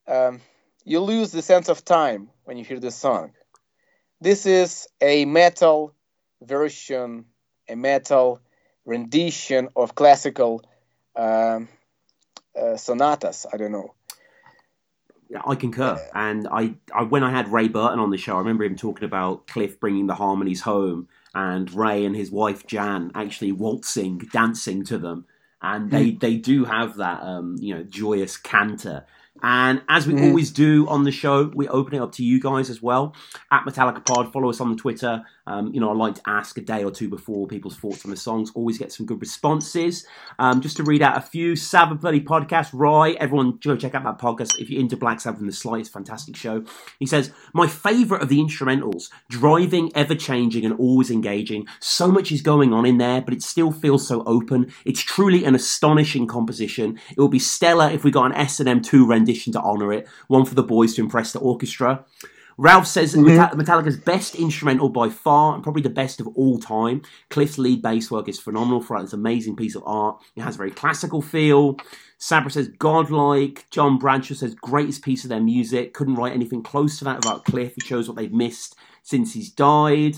um, 0.08 0.42
you 0.90 1.00
lose 1.00 1.32
the 1.32 1.42
sense 1.42 1.70
of 1.70 1.86
time 1.86 2.30
when 2.46 2.58
you 2.58 2.66
hear 2.66 2.80
this 2.80 2.96
song. 2.96 3.32
This 4.20 4.46
is 4.46 4.88
a 5.00 5.26
metal 5.26 5.94
version 6.42 7.26
a 7.70 7.76
metal 7.76 8.42
rendition 8.86 9.70
of 9.76 9.94
classical 9.96 10.64
um, 11.16 11.68
uh, 12.60 12.76
sonatas. 12.76 13.46
I 13.54 13.58
don't 13.58 13.72
know. 13.72 13.94
I 15.46 15.54
concur. 15.54 16.00
And 16.16 16.48
I, 16.52 16.74
I, 16.94 17.04
when 17.04 17.24
I 17.24 17.30
had 17.30 17.54
Ray 17.54 17.68
Burton 17.68 18.00
on 18.00 18.10
the 18.10 18.18
show, 18.18 18.36
I 18.36 18.40
remember 18.40 18.64
him 18.64 18.76
talking 18.76 19.04
about 19.04 19.46
Cliff 19.46 19.80
bringing 19.80 20.08
the 20.08 20.16
harmonies 20.16 20.62
home, 20.62 21.08
and 21.36 21.72
Ray 21.72 22.04
and 22.04 22.16
his 22.16 22.32
wife 22.32 22.66
Jan 22.66 23.12
actually 23.14 23.52
waltzing, 23.52 24.18
dancing 24.34 24.84
to 24.86 24.98
them, 24.98 25.26
and 25.62 25.92
they, 25.92 26.12
they 26.12 26.38
do 26.38 26.66
have 26.66 26.98
that, 26.98 27.22
um, 27.22 27.58
you 27.60 27.76
know, 27.76 27.84
joyous 27.84 28.38
canter. 28.38 29.06
And 29.42 29.82
as 29.88 30.08
we 30.08 30.14
mm. 30.14 30.28
always 30.28 30.52
do 30.52 30.88
on 30.88 31.04
the 31.04 31.12
show, 31.12 31.52
we 31.54 31.68
open 31.68 31.96
it 31.96 32.02
up 32.02 32.12
to 32.14 32.24
you 32.24 32.40
guys 32.40 32.70
as 32.70 32.82
well. 32.82 33.16
At 33.52 33.64
Metallica 33.66 34.06
Pod, 34.06 34.32
follow 34.32 34.50
us 34.50 34.60
on 34.60 34.70
the 34.70 34.76
Twitter. 34.76 35.24
Um, 35.50 35.74
you 35.74 35.80
know, 35.80 35.89
I 35.89 35.93
like 35.93 36.16
to 36.16 36.22
ask 36.28 36.58
a 36.58 36.62
day 36.62 36.84
or 36.84 36.91
two 36.91 37.10
before 37.10 37.47
people's 37.47 37.76
thoughts 37.76 38.06
on 38.06 38.12
the 38.12 38.18
songs. 38.18 38.52
Always 38.54 38.78
get 38.78 38.91
some 38.91 39.06
good 39.08 39.20
responses. 39.20 40.06
Um, 40.38 40.62
just 40.62 40.78
to 40.78 40.84
read 40.84 41.02
out 41.02 41.18
a 41.18 41.22
few, 41.22 41.56
Sabbath 41.56 42.02
Bloody 42.02 42.22
Podcast, 42.22 42.70
Roy, 42.72 43.16
everyone 43.20 43.58
go 43.64 43.76
check 43.76 43.95
out 43.95 44.04
that 44.04 44.20
podcast. 44.20 44.60
If 44.60 44.70
you're 44.70 44.80
into 44.80 44.95
Black 44.95 45.20
Sabbath 45.20 45.39
and 45.39 45.50
the 45.50 45.54
Slightest, 45.54 45.91
fantastic 45.91 46.36
show. 46.36 46.64
He 47.00 47.08
says, 47.08 47.32
My 47.54 47.68
favourite 47.68 48.22
of 48.22 48.30
the 48.30 48.38
instrumentals, 48.38 49.10
driving, 49.28 49.91
ever 49.95 50.14
changing, 50.14 50.66
and 50.66 50.80
always 50.80 51.10
engaging. 51.10 51.68
So 51.80 52.10
much 52.10 52.32
is 52.32 52.43
going 52.43 52.72
on 52.72 52.86
in 52.86 53.00
there, 53.00 53.22
but 53.22 53.34
it 53.34 53.41
still 53.41 53.72
feels 53.72 54.08
so 54.08 54.24
open. 54.26 54.72
It's 54.86 55.02
truly 55.02 55.45
an 55.45 55.56
astonishing 55.56 56.28
composition. 56.28 57.00
It 57.10 57.20
would 57.20 57.32
be 57.32 57.39
stellar 57.39 57.89
if 57.89 58.04
we 58.04 58.12
got 58.12 58.28
an 58.28 58.34
S&M2 58.34 59.08
rendition 59.08 59.54
to 59.54 59.62
honour 59.62 59.91
it, 59.93 60.08
one 60.28 60.45
for 60.45 60.56
the 60.56 60.64
boys 60.64 60.93
to 60.95 61.02
impress 61.02 61.34
the 61.34 61.39
orchestra. 61.39 62.06
Ralph 62.60 62.88
says 62.88 63.16
mm-hmm. 63.16 63.57
Metallica's 63.57 63.95
best 63.95 64.36
instrumental 64.36 64.89
by 64.89 65.07
far, 65.07 65.55
and 65.55 65.64
probably 65.64 65.82
the 65.82 65.89
best 65.89 66.20
of 66.20 66.28
all 66.36 66.60
time. 66.60 67.01
Cliff's 67.30 67.57
lead 67.57 67.82
bass 67.82 68.12
work 68.12 68.28
is 68.28 68.38
phenomenal 68.38 68.82
throughout 68.82 69.03
this 69.03 69.14
amazing 69.14 69.55
piece 69.55 69.76
of 69.76 69.84
art. 69.86 70.22
It 70.36 70.41
has 70.41 70.55
a 70.55 70.57
very 70.57 70.72
classical 70.72 71.22
feel. 71.22 71.78
Sabra 72.18 72.51
says 72.51 72.68
godlike. 72.68 73.66
John 73.72 73.97
Bradshaw 73.97 74.34
says 74.34 74.55
greatest 74.55 75.05
piece 75.05 75.24
of 75.24 75.30
their 75.30 75.39
music. 75.39 75.93
Couldn't 75.93 76.16
write 76.16 76.34
anything 76.34 76.62
close 76.62 76.99
to 76.99 77.05
that 77.05 77.24
about 77.24 77.45
Cliff. 77.45 77.76
He 77.76 77.82
shows 77.82 78.10
what 78.10 78.18
they've 78.18 78.30
missed 78.30 78.76
since 79.03 79.34
he's 79.34 79.49
died. 79.49 80.18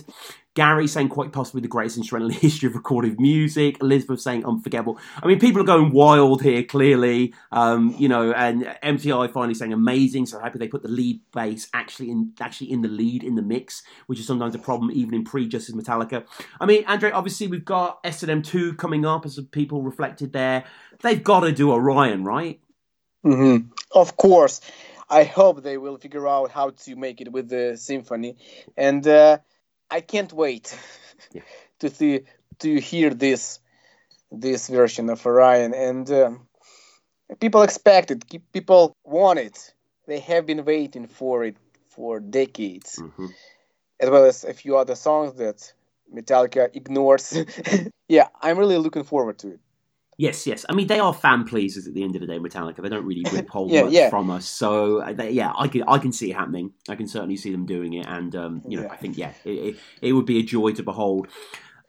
Gary 0.54 0.86
saying 0.86 1.08
quite 1.08 1.32
possibly 1.32 1.62
the 1.62 1.68
greatest 1.70 1.98
instrumental 1.98 2.30
in 2.30 2.34
the 2.34 2.40
history 2.48 2.68
of 2.68 2.76
recorded 2.76 3.20
music. 3.20 3.78
Elizabeth 3.82 4.20
saying 4.20 4.46
unforgettable. 4.46 5.00
I 5.22 5.28
mean, 5.28 5.40
people 5.40 5.62
are 5.62 5.66
going 5.66 5.92
wild 5.92 6.42
here, 6.42 6.64
clearly. 6.64 7.34
Um, 7.52 7.96
you 7.98 8.10
know, 8.10 8.32
and 8.34 8.64
MTI 8.84 9.32
finally 9.32 9.54
saying 9.54 9.72
amazing. 9.72 10.26
So 10.26 10.40
happy 10.40 10.60
they 10.60 10.68
put 10.68 10.84
the 10.84 10.90
lead 10.90 11.22
bass 11.34 11.70
actually 11.74 12.12
in 12.12 12.34
actually 12.42 12.72
in 12.72 12.82
the 12.82 12.90
lead 12.90 13.24
in 13.24 13.36
the 13.36 13.42
mix, 13.42 13.84
which 14.08 14.20
is 14.20 14.28
sometimes 14.28 14.54
a 14.54 14.60
problem 14.60 14.92
even 14.92 15.14
in 15.14 15.24
pre-Justice 15.24 15.74
Metallica. 15.74 16.26
I 16.60 16.66
mean, 16.66 16.84
Andre, 16.86 17.12
obviously 17.12 17.48
we've 17.48 17.66
got 17.66 18.00
S&M 18.04 18.42
two 18.42 18.74
coming 18.74 19.06
up, 19.06 19.26
as 19.26 19.40
people 19.52 19.82
reflected 19.82 20.34
there. 20.34 20.66
They've 21.02 21.24
got 21.24 21.42
to 21.42 21.52
do 21.54 21.72
Orion, 21.72 22.26
right? 22.26 22.60
Mm-hmm. 23.26 23.70
Of 23.94 24.18
course. 24.18 24.60
I 25.10 25.26
hope 25.26 25.62
they 25.62 25.78
will 25.78 25.98
figure 25.98 26.26
out 26.26 26.52
how 26.52 26.70
to 26.70 26.96
make 26.96 27.20
it 27.22 27.32
with 27.32 27.48
the 27.48 27.78
symphony, 27.78 28.36
and. 28.76 29.08
Uh, 29.08 29.38
I 29.92 30.02
can't 30.02 30.32
wait 30.32 30.78
yeah. 31.34 31.42
to 31.80 31.90
see 31.90 32.22
to 32.60 32.80
hear 32.80 33.14
this 33.14 33.60
this 34.32 34.70
version 34.70 35.10
of 35.10 35.26
Orion, 35.26 35.74
and 35.74 36.10
uh, 36.10 36.32
people 37.40 37.64
expect 37.64 38.12
it. 38.12 38.24
People 38.54 38.96
want 39.04 39.40
it. 39.40 39.74
They 40.08 40.20
have 40.20 40.46
been 40.46 40.64
waiting 40.64 41.08
for 41.08 41.44
it 41.44 41.58
for 41.90 42.20
decades, 42.20 43.00
mm-hmm. 43.02 43.28
as 44.00 44.10
well 44.10 44.26
as 44.26 44.44
a 44.46 44.54
few 44.54 44.78
other 44.78 44.96
songs 44.96 45.34
that 45.36 45.74
Metallica 46.14 46.74
ignores. 46.74 47.38
yeah, 48.08 48.30
I'm 48.42 48.58
really 48.58 48.78
looking 48.78 49.04
forward 49.04 49.38
to 49.40 49.50
it. 49.50 49.60
Yes, 50.22 50.46
yes. 50.46 50.68
I 50.70 50.74
mean, 50.74 50.86
they 50.86 51.00
are 51.00 51.16
fan 51.16 51.46
pleasers 51.46 51.88
at 51.88 51.96
the 51.96 52.04
end 52.04 52.16
of 52.16 52.22
the 52.22 52.28
day. 52.28 52.38
Metallica. 52.38 52.84
They 52.84 52.90
don't 52.90 53.06
really 53.08 53.26
withhold 53.34 53.72
yeah, 53.72 53.82
much 53.82 53.92
yeah. 53.92 54.10
from 54.12 54.30
us. 54.30 54.46
So 54.46 55.02
uh, 55.02 55.14
they, 55.14 55.32
yeah, 55.32 55.52
I 55.58 55.68
can 55.68 55.84
I 55.88 55.98
can 55.98 56.12
see 56.14 56.30
it 56.30 56.36
happening. 56.36 56.74
I 56.88 56.94
can 56.94 57.08
certainly 57.08 57.38
see 57.38 57.52
them 57.52 57.66
doing 57.66 57.94
it, 57.94 58.06
and 58.08 58.36
um, 58.36 58.62
you 58.68 58.78
know, 58.78 58.84
yeah. 58.84 58.92
I 58.92 58.98
think 58.98 59.18
yeah, 59.18 59.34
it, 59.44 59.50
it, 59.50 59.76
it 60.00 60.14
would 60.14 60.28
be 60.28 60.38
a 60.38 60.44
joy 60.44 60.74
to 60.74 60.84
behold. 60.84 61.28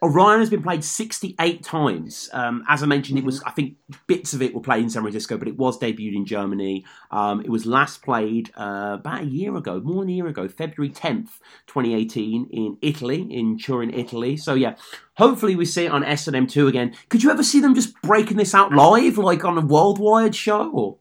Orion 0.03 0.41
has 0.41 0.51
been 0.51 0.63
played 0.63 0.83
68 0.83 1.63
times. 1.63 2.29
Um, 2.33 2.65
as 2.69 2.83
I 2.83 2.87
mentioned, 2.87 3.19
it 3.19 3.25
was, 3.25 3.39
mm-hmm. 3.39 3.49
I 3.49 3.53
think 3.53 3.77
bits 4.09 4.35
of 4.35 4.43
it 4.43 4.53
were 4.53 4.61
played 4.61 4.83
in 4.83 4.91
San 4.91 5.03
Francisco, 5.03 5.39
but 5.39 5.47
it 5.47 5.57
was 5.57 5.79
debuted 5.79 6.17
in 6.17 6.27
Germany. 6.27 6.85
Um, 7.13 7.41
it 7.41 7.51
was 7.51 7.67
last 7.67 8.03
played 8.03 8.51
uh, 8.57 8.97
about 8.99 9.23
a 9.23 9.27
year 9.27 9.55
ago, 9.57 9.81
more 9.81 10.03
than 10.03 10.11
a 10.11 10.15
year 10.15 10.27
ago, 10.27 10.49
February 10.49 10.93
10th, 10.93 11.39
2018, 11.69 12.49
in 12.51 12.79
Italy, 12.83 13.29
in 13.31 13.59
Turin, 13.59 13.95
Italy. 13.95 14.37
So, 14.37 14.55
yeah, 14.55 14.75
hopefully 15.15 15.55
we 15.55 15.65
see 15.65 15.85
it 15.85 15.93
on 15.93 16.03
S&M2 16.03 16.69
again. 16.69 16.95
Could 17.09 17.23
you 17.23 17.31
ever 17.31 17.45
see 17.45 17.61
them 17.61 17.75
just 17.75 18.01
breaking 18.03 18.39
this 18.39 18.55
out 18.55 18.73
live, 18.73 19.19
like 19.19 19.45
on 19.45 19.57
a 19.57 19.65
worldwide 19.65 20.35
show? 20.35 20.69
Or? 20.71 20.99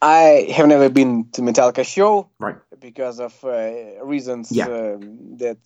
I 0.00 0.52
have 0.54 0.68
never 0.68 0.88
been 0.88 1.30
to 1.32 1.42
Metallica 1.42 1.84
show, 1.84 2.28
right? 2.38 2.56
Because 2.78 3.20
of 3.20 3.42
uh, 3.42 4.04
reasons 4.04 4.52
yeah. 4.52 4.66
uh, 4.66 4.98
that 5.38 5.58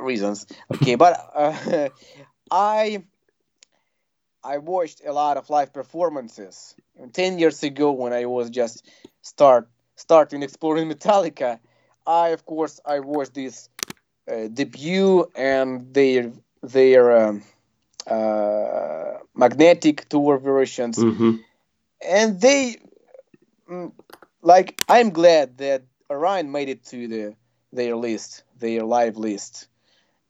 reasons. 0.00 0.46
Okay, 0.74 0.94
but 0.94 1.18
uh, 1.34 1.88
I 2.50 3.02
I 4.42 4.58
watched 4.58 5.02
a 5.04 5.12
lot 5.12 5.36
of 5.36 5.50
live 5.50 5.72
performances. 5.72 6.74
Ten 7.12 7.38
years 7.38 7.62
ago, 7.62 7.92
when 7.92 8.12
I 8.12 8.26
was 8.26 8.50
just 8.50 8.88
start 9.22 9.68
starting 9.96 10.42
exploring 10.42 10.88
Metallica, 10.92 11.58
I 12.06 12.28
of 12.28 12.44
course 12.46 12.80
I 12.84 13.00
watched 13.00 13.34
this 13.34 13.68
uh, 14.30 14.48
debut 14.52 15.30
and 15.34 15.92
their 15.92 16.32
their 16.62 17.28
um, 17.28 17.42
uh, 18.06 19.18
magnetic 19.34 20.08
tour 20.08 20.38
versions, 20.38 20.98
mm-hmm. 20.98 21.36
and 22.06 22.40
they 22.40 22.76
mm, 23.70 23.92
like 24.42 24.80
I'm 24.88 25.10
glad 25.10 25.58
that 25.58 25.82
Orion 26.10 26.52
made 26.52 26.68
it 26.68 26.84
to 26.86 27.08
the 27.08 27.36
their 27.72 27.96
list, 27.96 28.44
their 28.58 28.84
live 28.84 29.16
list 29.16 29.68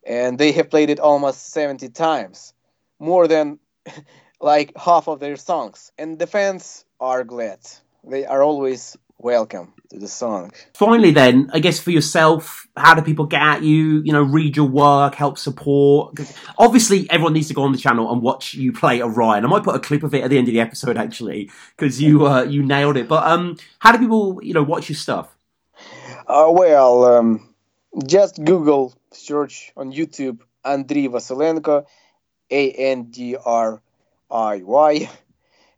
and 0.06 0.38
they 0.38 0.52
have 0.52 0.70
played 0.70 0.88
it 0.88 1.00
almost 1.00 1.50
70 1.50 1.88
times, 1.90 2.54
more 2.98 3.26
than 3.26 3.58
like 4.40 4.72
half 4.76 5.08
of 5.08 5.20
their 5.20 5.36
songs. 5.36 5.92
And 5.98 6.18
the 6.18 6.26
fans 6.26 6.84
are 7.00 7.24
glad. 7.24 7.58
They 8.04 8.24
are 8.24 8.42
always 8.42 8.96
welcome 9.18 9.72
to 9.90 9.98
the 9.98 10.06
song. 10.06 10.52
Finally, 10.74 11.10
then, 11.10 11.50
I 11.52 11.58
guess 11.58 11.80
for 11.80 11.90
yourself, 11.90 12.68
how 12.76 12.94
do 12.94 13.02
people 13.02 13.26
get 13.26 13.42
at 13.42 13.62
you? 13.62 14.00
You 14.04 14.12
know, 14.12 14.22
read 14.22 14.56
your 14.56 14.68
work, 14.68 15.16
help 15.16 15.38
support. 15.38 16.18
Obviously, 16.56 17.10
everyone 17.10 17.32
needs 17.32 17.48
to 17.48 17.54
go 17.54 17.62
on 17.62 17.72
the 17.72 17.78
channel 17.78 18.12
and 18.12 18.22
watch 18.22 18.54
you 18.54 18.72
play 18.72 19.02
Orion. 19.02 19.44
I 19.44 19.48
might 19.48 19.64
put 19.64 19.74
a 19.74 19.80
clip 19.80 20.04
of 20.04 20.14
it 20.14 20.22
at 20.22 20.30
the 20.30 20.38
end 20.38 20.46
of 20.46 20.54
the 20.54 20.60
episode, 20.60 20.96
actually, 20.96 21.50
because 21.76 22.00
you 22.00 22.26
uh, 22.26 22.44
you 22.44 22.62
nailed 22.62 22.96
it. 22.96 23.08
But 23.08 23.26
um, 23.26 23.56
how 23.80 23.90
do 23.90 23.98
people, 23.98 24.38
you 24.42 24.54
know, 24.54 24.62
watch 24.62 24.88
your 24.88 24.96
stuff? 24.96 25.36
Uh, 26.28 26.50
well, 26.50 27.04
um, 27.04 27.55
just 28.04 28.42
Google 28.42 28.94
search 29.12 29.72
on 29.76 29.92
YouTube 29.92 30.40
Andriy 30.64 31.08
Vasilenko, 31.08 31.86
A 32.50 32.70
N 32.70 33.04
D 33.04 33.36
R 33.36 33.80
I 34.30 34.62
Y, 34.62 35.10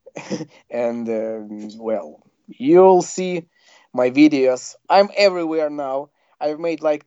and 0.70 1.08
uh, 1.08 1.40
well, 1.78 2.22
you'll 2.46 3.02
see 3.02 3.44
my 3.92 4.10
videos. 4.10 4.74
I'm 4.88 5.10
everywhere 5.16 5.70
now. 5.70 6.10
I've 6.40 6.58
made 6.58 6.82
like 6.82 7.04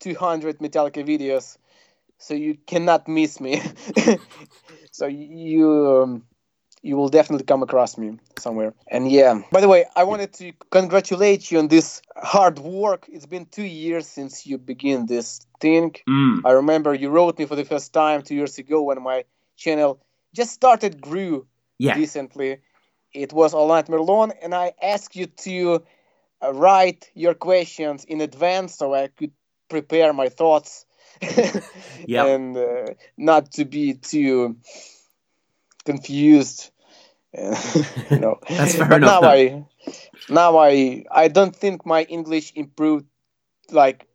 200 0.00 0.58
Metallica 0.58 1.04
videos, 1.04 1.58
so 2.18 2.34
you 2.34 2.56
cannot 2.66 3.08
miss 3.08 3.40
me. 3.40 3.62
so 4.92 5.06
you 5.06 6.02
um, 6.02 6.22
you 6.86 6.96
will 6.96 7.08
definitely 7.08 7.44
come 7.44 7.64
across 7.64 7.98
me 7.98 8.18
somewhere. 8.38 8.72
And 8.86 9.10
yeah, 9.10 9.42
by 9.50 9.60
the 9.60 9.68
way, 9.68 9.86
I 9.96 10.04
wanted 10.04 10.32
to 10.34 10.52
congratulate 10.70 11.50
you 11.50 11.58
on 11.58 11.66
this 11.66 12.00
hard 12.16 12.60
work. 12.60 13.06
It's 13.08 13.26
been 13.26 13.46
two 13.46 13.64
years 13.64 14.06
since 14.06 14.46
you 14.46 14.56
began 14.56 15.06
this 15.06 15.40
thing. 15.60 15.96
Mm. 16.08 16.42
I 16.44 16.52
remember 16.52 16.94
you 16.94 17.10
wrote 17.10 17.38
me 17.40 17.46
for 17.46 17.56
the 17.56 17.64
first 17.64 17.92
time 17.92 18.22
two 18.22 18.36
years 18.36 18.56
ago 18.58 18.82
when 18.82 19.02
my 19.02 19.24
channel 19.56 20.00
just 20.32 20.52
started 20.52 21.00
grew 21.00 21.46
yeah. 21.78 21.94
decently. 21.94 22.58
It 23.12 23.32
was 23.32 23.52
All 23.52 23.66
Nightmare 23.66 24.00
Long, 24.00 24.32
and 24.40 24.54
I 24.54 24.72
asked 24.80 25.16
you 25.16 25.26
to 25.26 25.82
uh, 26.40 26.52
write 26.52 27.10
your 27.14 27.34
questions 27.34 28.04
in 28.04 28.20
advance 28.20 28.76
so 28.76 28.94
I 28.94 29.08
could 29.08 29.32
prepare 29.68 30.12
my 30.12 30.28
thoughts 30.28 30.86
yep. 32.06 32.26
and 32.26 32.56
uh, 32.56 32.86
not 33.16 33.50
to 33.52 33.64
be 33.64 33.94
too 33.94 34.56
confused 35.84 36.70
you 38.10 38.18
know. 38.18 38.38
That's 38.48 38.74
fair 38.74 38.88
but 38.88 38.96
enough. 38.96 39.22
Now 39.22 39.26
I, 39.26 39.64
now 40.28 40.58
I, 40.58 41.04
I 41.10 41.28
don't 41.28 41.54
think 41.54 41.86
my 41.86 42.02
English 42.04 42.52
improved 42.54 43.06
like 43.70 44.06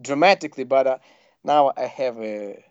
dramatically, 0.00 0.64
but 0.64 0.86
uh, 0.86 0.98
now 1.44 1.72
I 1.76 1.86
have 1.86 2.18
a, 2.20 2.64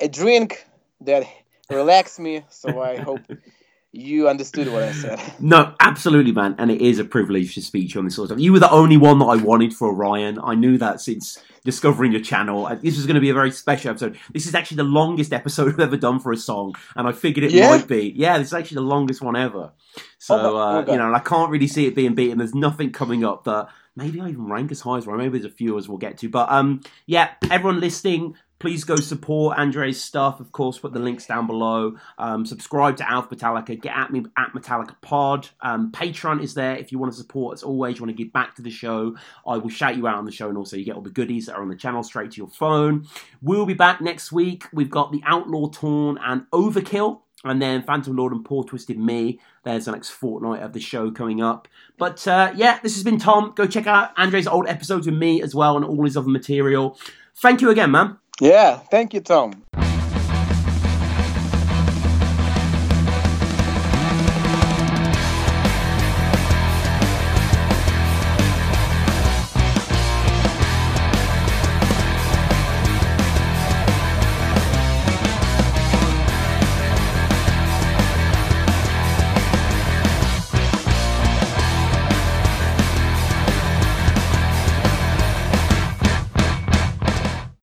a 0.00 0.08
drink 0.08 0.66
that 1.02 1.24
relax 1.70 2.18
me. 2.18 2.44
So 2.50 2.80
I 2.80 2.98
hope 2.98 3.26
you 3.92 4.28
understood 4.28 4.68
what 4.72 4.82
I 4.82 4.92
said. 4.92 5.18
No, 5.40 5.74
absolutely, 5.80 6.32
man. 6.32 6.54
And 6.58 6.70
it 6.70 6.80
is 6.82 6.98
a 6.98 7.04
privilege 7.04 7.54
to 7.54 7.62
speak 7.62 7.88
to 7.90 7.94
you 7.94 7.98
on 8.00 8.04
this 8.04 8.16
sort 8.16 8.26
of 8.30 8.36
stuff. 8.36 8.42
You 8.42 8.52
were 8.52 8.58
the 8.58 8.70
only 8.70 8.96
one 8.96 9.18
that 9.20 9.24
I 9.26 9.36
wanted 9.36 9.72
for 9.74 9.88
Orion. 9.88 10.38
I 10.42 10.54
knew 10.54 10.76
that 10.78 11.00
since 11.00 11.38
discovering 11.64 12.12
your 12.12 12.20
channel. 12.20 12.68
This 12.82 12.98
is 12.98 13.06
going 13.06 13.14
to 13.14 13.20
be 13.20 13.30
a 13.30 13.34
very 13.34 13.50
special 13.50 13.90
episode. 13.90 14.18
This 14.32 14.46
is 14.46 14.54
actually 14.54 14.78
the 14.78 14.84
longest 14.84 15.32
episode 15.32 15.68
I've 15.72 15.80
ever 15.80 15.96
done 15.96 16.18
for 16.20 16.32
a 16.32 16.36
song, 16.36 16.74
and 16.96 17.08
I 17.08 17.12
figured 17.12 17.44
it 17.44 17.52
Yeah? 17.52 17.70
might 17.70 17.86
be. 17.88 18.12
Yeah, 18.16 18.38
this 18.38 18.48
is 18.48 18.54
actually 18.54 18.76
the 18.76 18.80
longest 18.82 19.22
one 19.22 19.36
ever. 19.36 19.72
So, 20.18 20.36
Oh 20.38 20.42
my- 20.42 20.48
oh 20.48 20.58
uh, 20.58 20.92
you 20.92 20.98
know, 20.98 21.06
and 21.06 21.16
I 21.16 21.20
can't 21.20 21.50
really 21.50 21.66
see 21.68 21.86
it 21.86 21.94
being 21.94 22.14
beaten. 22.14 22.38
There's 22.38 22.54
nothing 22.54 22.90
coming 22.92 23.24
up 23.24 23.44
that 23.44 23.68
maybe 23.96 24.20
I 24.20 24.28
even 24.28 24.46
rank 24.48 24.70
as 24.70 24.80
high 24.80 24.98
as 24.98 25.06
Orion. 25.06 25.18
Maybe 25.24 25.38
there's 25.38 25.50
a 25.52 25.54
few 25.56 25.76
as 25.78 25.88
we'll 25.88 25.98
get 25.98 26.18
to. 26.18 26.28
But 26.28 26.50
um, 26.50 26.80
yeah, 27.06 27.30
everyone 27.50 27.80
listening, 27.80 28.34
please 28.58 28.84
go 28.84 28.96
support 28.96 29.58
Andre's 29.58 30.00
stuff. 30.00 30.40
Of 30.40 30.52
course, 30.52 30.78
put 30.78 30.92
the 30.92 30.98
links 30.98 31.26
down 31.26 31.46
below. 31.46 31.96
Um, 32.18 32.44
subscribe 32.44 32.96
to 32.98 33.10
Alpha 33.10 33.34
Metallica. 33.34 33.80
Get 33.80 33.96
at 33.96 34.10
me 34.10 34.24
at 34.36 34.52
Metallica 34.52 34.94
Pod. 35.00 35.48
Um, 35.60 35.92
Patreon 35.92 36.42
is 36.42 36.54
there 36.54 36.76
if 36.76 36.92
you 36.92 36.98
want 36.98 37.12
to 37.12 37.18
support. 37.18 37.54
As 37.54 37.62
always, 37.62 37.98
you 37.98 38.04
want 38.04 38.16
to 38.16 38.22
give 38.22 38.32
back 38.32 38.56
to 38.56 38.62
the 38.62 38.70
show. 38.70 39.16
I 39.46 39.58
will 39.58 39.70
shout 39.70 39.96
you 39.96 40.06
out 40.06 40.16
on 40.16 40.24
the 40.24 40.32
show, 40.32 40.48
and 40.48 40.58
also 40.58 40.76
you 40.76 40.84
get 40.84 40.96
all 40.96 41.02
the 41.02 41.10
goodies 41.10 41.46
that 41.46 41.54
are 41.54 41.62
on 41.62 41.68
the 41.68 41.76
channel 41.76 42.02
straight 42.02 42.32
to 42.32 42.36
your 42.36 42.48
phone. 42.48 43.06
We'll 43.42 43.66
be 43.66 43.74
back 43.74 44.00
next 44.00 44.32
week. 44.32 44.64
We've 44.72 44.90
got 44.90 45.12
the 45.12 45.22
Outlaw 45.24 45.68
Torn 45.68 46.18
and 46.22 46.46
Overkill. 46.52 47.20
And 47.44 47.62
then 47.62 47.84
Phantom 47.84 48.16
Lord 48.16 48.32
and 48.32 48.44
Poor 48.44 48.64
Twisted 48.64 48.98
Me. 48.98 49.38
There's 49.62 49.84
the 49.84 49.92
next 49.92 50.10
fortnight 50.10 50.60
of 50.60 50.72
the 50.72 50.80
show 50.80 51.12
coming 51.12 51.40
up. 51.40 51.68
But 51.96 52.26
uh, 52.26 52.52
yeah, 52.56 52.80
this 52.82 52.96
has 52.96 53.04
been 53.04 53.18
Tom. 53.18 53.52
Go 53.54 53.64
check 53.64 53.86
out 53.86 54.10
Andre's 54.16 54.48
old 54.48 54.66
episodes 54.66 55.06
with 55.06 55.14
me 55.14 55.40
as 55.40 55.54
well 55.54 55.76
and 55.76 55.84
all 55.84 56.04
his 56.04 56.16
other 56.16 56.28
material. 56.28 56.98
Thank 57.36 57.60
you 57.60 57.70
again, 57.70 57.92
man. 57.92 58.18
Yeah, 58.40 58.78
thank 58.90 59.14
you, 59.14 59.20
Tom. 59.20 59.64